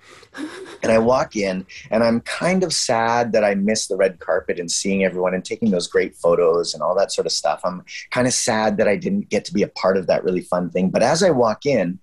And 0.82 0.91
I 0.91 0.97
walk 0.97 1.36
in 1.36 1.63
and 1.91 2.03
I'm 2.03 2.22
kind 2.22 2.63
of 2.63 2.74
sad 2.74 3.34
that 3.34 3.43
I 3.43 3.53
missed 3.53 3.89
the 3.89 3.95
red 3.97 4.20
carpet 4.20 4.59
and 4.59 4.70
seeing 4.72 5.03
everyone 5.03 5.36
and 5.36 5.45
taking 5.45 5.70
those 5.70 5.88
great 5.88 6.15
photos 6.15 6.74
and 6.74 6.82
all 6.82 6.95
that 6.95 7.11
sort 7.11 7.28
of 7.28 7.32
stuff. 7.34 7.61
I'm 7.63 7.84
kind 8.09 8.26
of 8.26 8.34
sad 8.34 8.78
that 8.78 8.88
I 8.88 8.95
didn't 8.95 9.30
get 9.30 9.45
to 9.45 9.53
be 9.53 9.61
a 9.61 9.68
part 9.68 9.95
of 9.95 10.07
that 10.07 10.24
really 10.24 10.41
fun 10.41 10.72
thing. 10.72 10.89
But 10.89 11.03
as 11.03 11.22
I 11.22 11.30
walk 11.30 11.68
in, 11.68 11.99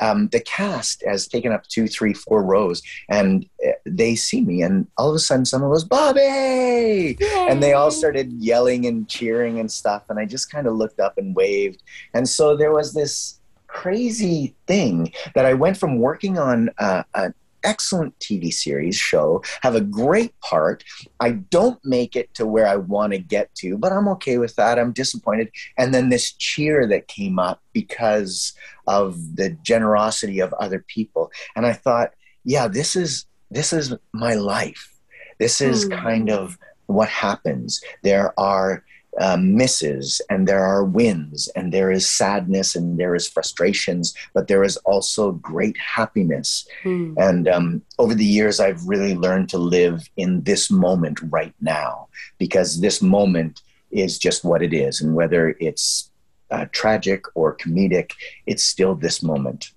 um, 0.00 0.28
the 0.28 0.40
cast 0.40 1.04
has 1.06 1.28
taken 1.28 1.52
up 1.52 1.66
two, 1.68 1.86
three, 1.86 2.12
four 2.12 2.42
rows, 2.42 2.82
and 3.08 3.46
uh, 3.66 3.72
they 3.84 4.14
see 4.14 4.40
me, 4.40 4.62
and 4.62 4.86
all 4.96 5.10
of 5.10 5.14
a 5.14 5.18
sudden, 5.18 5.44
someone 5.44 5.70
goes, 5.70 5.84
"Bobby!" 5.84 7.16
and 7.20 7.62
they 7.62 7.72
all 7.72 7.90
started 7.90 8.32
yelling 8.32 8.86
and 8.86 9.08
cheering 9.08 9.60
and 9.60 9.70
stuff, 9.70 10.04
and 10.08 10.18
I 10.18 10.24
just 10.24 10.50
kind 10.50 10.66
of 10.66 10.74
looked 10.74 11.00
up 11.00 11.18
and 11.18 11.34
waved, 11.34 11.82
and 12.14 12.28
so 12.28 12.56
there 12.56 12.72
was 12.72 12.92
this 12.92 13.40
crazy 13.66 14.54
thing 14.66 15.12
that 15.34 15.46
I 15.46 15.54
went 15.54 15.76
from 15.76 15.98
working 15.98 16.38
on 16.38 16.70
uh, 16.78 17.04
an 17.14 17.34
excellent 17.64 18.18
TV 18.18 18.52
series 18.52 18.96
show, 18.96 19.42
have 19.62 19.74
a 19.74 19.80
great 19.80 20.38
part. 20.40 20.84
I 21.20 21.32
don't 21.32 21.78
make 21.84 22.16
it 22.16 22.32
to 22.34 22.46
where 22.46 22.66
I 22.66 22.76
want 22.76 23.12
to 23.12 23.18
get 23.18 23.54
to, 23.56 23.76
but 23.78 23.92
I'm 23.92 24.08
okay 24.08 24.38
with 24.38 24.56
that. 24.56 24.78
I'm 24.78 24.92
disappointed. 24.92 25.50
And 25.78 25.92
then 25.94 26.08
this 26.08 26.32
cheer 26.32 26.86
that 26.88 27.08
came 27.08 27.38
up 27.38 27.60
because 27.72 28.52
of 28.86 29.36
the 29.36 29.50
generosity 29.62 30.40
of 30.40 30.52
other 30.54 30.84
people. 30.88 31.30
And 31.56 31.66
I 31.66 31.72
thought, 31.72 32.10
yeah, 32.44 32.68
this 32.68 32.96
is 32.96 33.26
this 33.50 33.72
is 33.72 33.94
my 34.12 34.34
life. 34.34 34.94
This 35.38 35.60
is 35.60 35.84
Hmm. 35.84 35.90
kind 35.92 36.30
of 36.30 36.56
what 36.86 37.08
happens. 37.08 37.80
There 38.02 38.38
are 38.38 38.84
uh, 39.18 39.36
misses 39.36 40.20
and 40.30 40.46
there 40.46 40.64
are 40.64 40.84
wins 40.84 41.48
and 41.56 41.72
there 41.72 41.90
is 41.90 42.08
sadness 42.08 42.76
and 42.76 42.98
there 42.98 43.14
is 43.14 43.28
frustrations, 43.28 44.14
but 44.34 44.46
there 44.46 44.62
is 44.62 44.76
also 44.78 45.32
great 45.32 45.76
happiness. 45.78 46.66
Hmm. 46.82 47.14
And 47.16 47.48
um, 47.48 47.82
over 47.98 48.14
the 48.14 48.24
years, 48.24 48.60
I've 48.60 48.86
really 48.86 49.14
learned 49.14 49.48
to 49.50 49.58
live 49.58 50.08
in 50.16 50.42
this 50.42 50.70
moment 50.70 51.20
right 51.30 51.54
now 51.60 52.08
because 52.38 52.80
this 52.80 53.02
moment 53.02 53.62
is 53.90 54.18
just 54.18 54.44
what 54.44 54.62
it 54.62 54.72
is. 54.72 55.00
And 55.00 55.14
whether 55.14 55.56
it's 55.58 56.10
uh, 56.50 56.66
tragic 56.72 57.24
or 57.34 57.56
comedic, 57.56 58.12
it's 58.46 58.64
still 58.64 58.94
this 58.94 59.22
moment. 59.22 59.72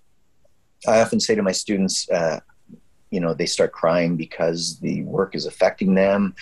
I 0.88 1.02
often 1.02 1.20
say 1.20 1.36
to 1.36 1.42
my 1.42 1.52
students, 1.52 2.10
uh, 2.10 2.40
you 3.10 3.20
know, 3.20 3.34
they 3.34 3.46
start 3.46 3.72
crying 3.72 4.18
because 4.18 4.80
the 4.80 5.04
work 5.04 5.36
is 5.36 5.46
affecting 5.46 5.94
them. 5.94 6.36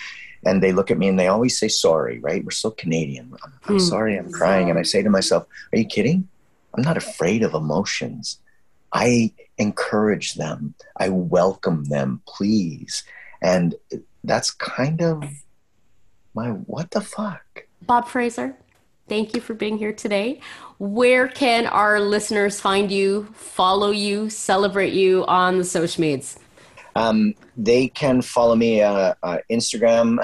And 0.44 0.62
they 0.62 0.72
look 0.72 0.90
at 0.90 0.98
me 0.98 1.08
and 1.08 1.18
they 1.18 1.28
always 1.28 1.58
say 1.58 1.68
sorry, 1.68 2.18
right? 2.18 2.44
We're 2.44 2.50
so 2.50 2.70
Canadian. 2.70 3.32
I'm, 3.44 3.52
I'm 3.66 3.74
Hmm. 3.74 3.78
sorry, 3.78 4.18
I'm 4.18 4.30
crying. 4.32 4.70
And 4.70 4.78
I 4.78 4.82
say 4.82 5.02
to 5.02 5.10
myself, 5.10 5.46
Are 5.72 5.78
you 5.78 5.84
kidding? 5.84 6.28
I'm 6.74 6.82
not 6.82 6.96
afraid 6.96 7.42
of 7.42 7.54
emotions. 7.54 8.38
I 8.92 9.32
encourage 9.58 10.34
them, 10.34 10.74
I 10.96 11.08
welcome 11.08 11.84
them, 11.84 12.22
please. 12.26 13.04
And 13.40 13.74
that's 14.24 14.50
kind 14.50 15.00
of 15.00 15.22
my 16.34 16.48
what 16.48 16.90
the 16.90 17.00
fuck? 17.00 17.64
Bob 17.82 18.06
Frazer, 18.08 18.56
thank 19.08 19.34
you 19.34 19.40
for 19.40 19.54
being 19.54 19.78
here 19.78 19.92
today. 19.92 20.40
Where 20.78 21.28
can 21.28 21.66
our 21.66 22.00
listeners 22.00 22.60
find 22.60 22.90
you, 22.90 23.28
follow 23.34 23.90
you, 23.90 24.28
celebrate 24.30 24.92
you 24.92 25.24
on 25.26 25.58
the 25.58 25.64
social 25.64 26.00
medias? 26.00 26.38
Um, 26.94 27.34
they 27.56 27.88
can 27.88 28.22
follow 28.22 28.54
me 28.54 28.82
uh, 28.82 29.14
uh, 29.22 29.38
Instagram. 29.50 30.18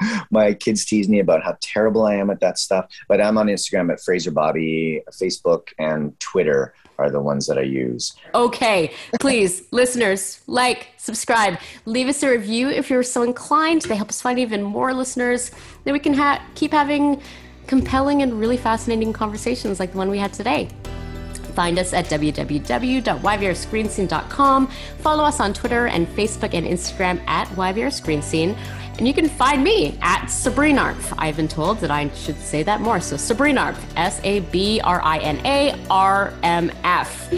My 0.30 0.54
kids 0.54 0.84
tease 0.84 1.08
me 1.08 1.20
about 1.20 1.42
how 1.42 1.56
terrible 1.60 2.04
I 2.04 2.14
am 2.14 2.30
at 2.30 2.40
that 2.40 2.58
stuff, 2.58 2.86
but 3.08 3.20
I'm 3.20 3.38
on 3.38 3.46
Instagram 3.46 3.92
at 3.92 4.00
Frazer 4.00 4.30
Bobby. 4.30 5.02
Facebook 5.12 5.68
and 5.78 6.18
Twitter 6.20 6.74
are 6.98 7.10
the 7.10 7.20
ones 7.20 7.46
that 7.46 7.58
I 7.58 7.62
use. 7.62 8.14
Okay, 8.34 8.92
please, 9.20 9.62
listeners, 9.70 10.42
like, 10.46 10.88
subscribe, 10.96 11.58
leave 11.84 12.08
us 12.08 12.22
a 12.22 12.30
review 12.30 12.68
if 12.68 12.90
you're 12.90 13.04
so 13.04 13.22
inclined. 13.22 13.82
They 13.82 13.96
help 13.96 14.08
us 14.08 14.20
find 14.20 14.38
even 14.38 14.62
more 14.62 14.92
listeners. 14.92 15.52
Then 15.84 15.92
we 15.92 16.00
can 16.00 16.14
ha- 16.14 16.44
keep 16.54 16.72
having 16.72 17.22
compelling 17.68 18.22
and 18.22 18.40
really 18.40 18.56
fascinating 18.56 19.12
conversations 19.12 19.78
like 19.78 19.92
the 19.92 19.98
one 19.98 20.10
we 20.10 20.18
had 20.18 20.32
today. 20.32 20.68
Find 21.58 21.78
us 21.80 21.92
at 21.92 22.04
www.yvrscreenscene.com. 22.04 24.66
Follow 25.00 25.24
us 25.24 25.40
on 25.40 25.52
Twitter 25.52 25.88
and 25.88 26.06
Facebook 26.06 26.54
and 26.54 26.64
Instagram 26.64 27.20
at 27.26 27.48
YVRScreenScene. 27.48 28.56
And 28.98 29.06
you 29.06 29.14
can 29.14 29.28
find 29.28 29.62
me 29.62 29.96
at 30.02 30.24
Sabrinarf. 30.24 31.14
I've 31.18 31.36
been 31.36 31.46
told 31.46 31.78
that 31.78 31.90
I 31.90 32.10
should 32.14 32.38
say 32.40 32.64
that 32.64 32.80
more. 32.80 33.00
So 33.00 33.14
Sabrinarf, 33.14 33.78
S 33.96 34.20
A 34.24 34.40
B 34.40 34.80
R 34.82 35.00
I 35.02 35.18
N 35.18 35.40
A 35.46 35.74
R 35.88 36.34
M 36.42 36.72
F. 36.82 37.30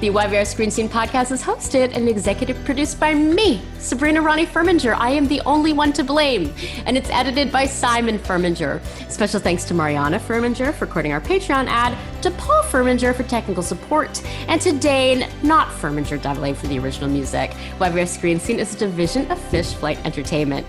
The 0.00 0.10
YVR 0.10 0.46
Screen 0.46 0.70
Scene 0.70 0.88
podcast 0.88 1.32
is 1.32 1.42
hosted 1.42 1.96
and 1.96 2.08
executive 2.08 2.64
produced 2.64 3.00
by 3.00 3.14
me, 3.14 3.60
Sabrina 3.78 4.22
Ronnie 4.22 4.46
Furminger. 4.46 4.94
I 4.96 5.10
am 5.10 5.26
the 5.26 5.40
only 5.40 5.72
one 5.72 5.92
to 5.94 6.04
blame. 6.04 6.54
And 6.86 6.96
it's 6.96 7.10
edited 7.10 7.50
by 7.50 7.66
Simon 7.66 8.20
Furminger. 8.20 8.80
Special 9.10 9.40
thanks 9.40 9.64
to 9.64 9.74
Mariana 9.74 10.20
Furminger 10.20 10.72
for 10.72 10.84
recording 10.84 11.12
our 11.12 11.20
Patreon 11.20 11.66
ad, 11.66 11.98
to 12.22 12.30
Paul 12.30 12.62
Furminger 12.62 13.12
for 13.12 13.24
technical 13.24 13.62
support, 13.64 14.22
and 14.46 14.60
to 14.60 14.70
Dane, 14.72 15.28
not 15.42 15.66
Furminger 15.66 16.22
Dudley, 16.22 16.54
for 16.54 16.68
the 16.68 16.78
original 16.78 17.10
music. 17.10 17.50
YVR 17.80 18.06
Screen 18.06 18.38
Scene 18.38 18.60
is 18.60 18.76
a 18.76 18.78
division 18.78 19.28
of 19.32 19.38
Fish 19.50 19.72
Flight 19.74 19.98
Entertainment. 20.06 20.64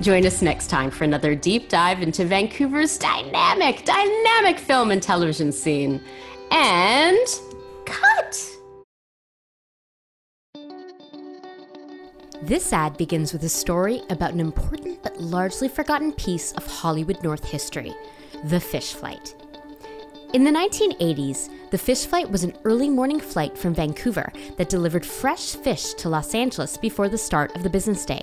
Join 0.00 0.26
us 0.26 0.42
next 0.42 0.68
time 0.68 0.90
for 0.90 1.04
another 1.04 1.34
deep 1.34 1.70
dive 1.70 2.02
into 2.02 2.26
Vancouver's 2.26 2.98
dynamic, 2.98 3.84
dynamic 3.84 4.58
film 4.58 4.90
and 4.90 5.02
television 5.02 5.50
scene. 5.50 6.02
And 6.50 7.26
cut! 7.86 8.56
This 12.42 12.72
ad 12.72 12.98
begins 12.98 13.32
with 13.32 13.42
a 13.44 13.48
story 13.48 14.02
about 14.10 14.34
an 14.34 14.40
important 14.40 15.02
but 15.02 15.18
largely 15.18 15.68
forgotten 15.68 16.12
piece 16.12 16.52
of 16.52 16.66
Hollywood 16.66 17.22
North 17.22 17.44
history 17.44 17.94
the 18.44 18.60
fish 18.60 18.92
flight. 18.92 19.34
In 20.34 20.44
the 20.44 20.50
1980s, 20.50 21.48
the 21.70 21.78
fish 21.78 22.04
flight 22.04 22.30
was 22.30 22.44
an 22.44 22.52
early 22.64 22.90
morning 22.90 23.18
flight 23.18 23.56
from 23.56 23.74
Vancouver 23.74 24.30
that 24.58 24.68
delivered 24.68 25.06
fresh 25.06 25.54
fish 25.54 25.94
to 25.94 26.10
Los 26.10 26.34
Angeles 26.34 26.76
before 26.76 27.08
the 27.08 27.16
start 27.16 27.56
of 27.56 27.62
the 27.62 27.70
business 27.70 28.04
day. 28.04 28.22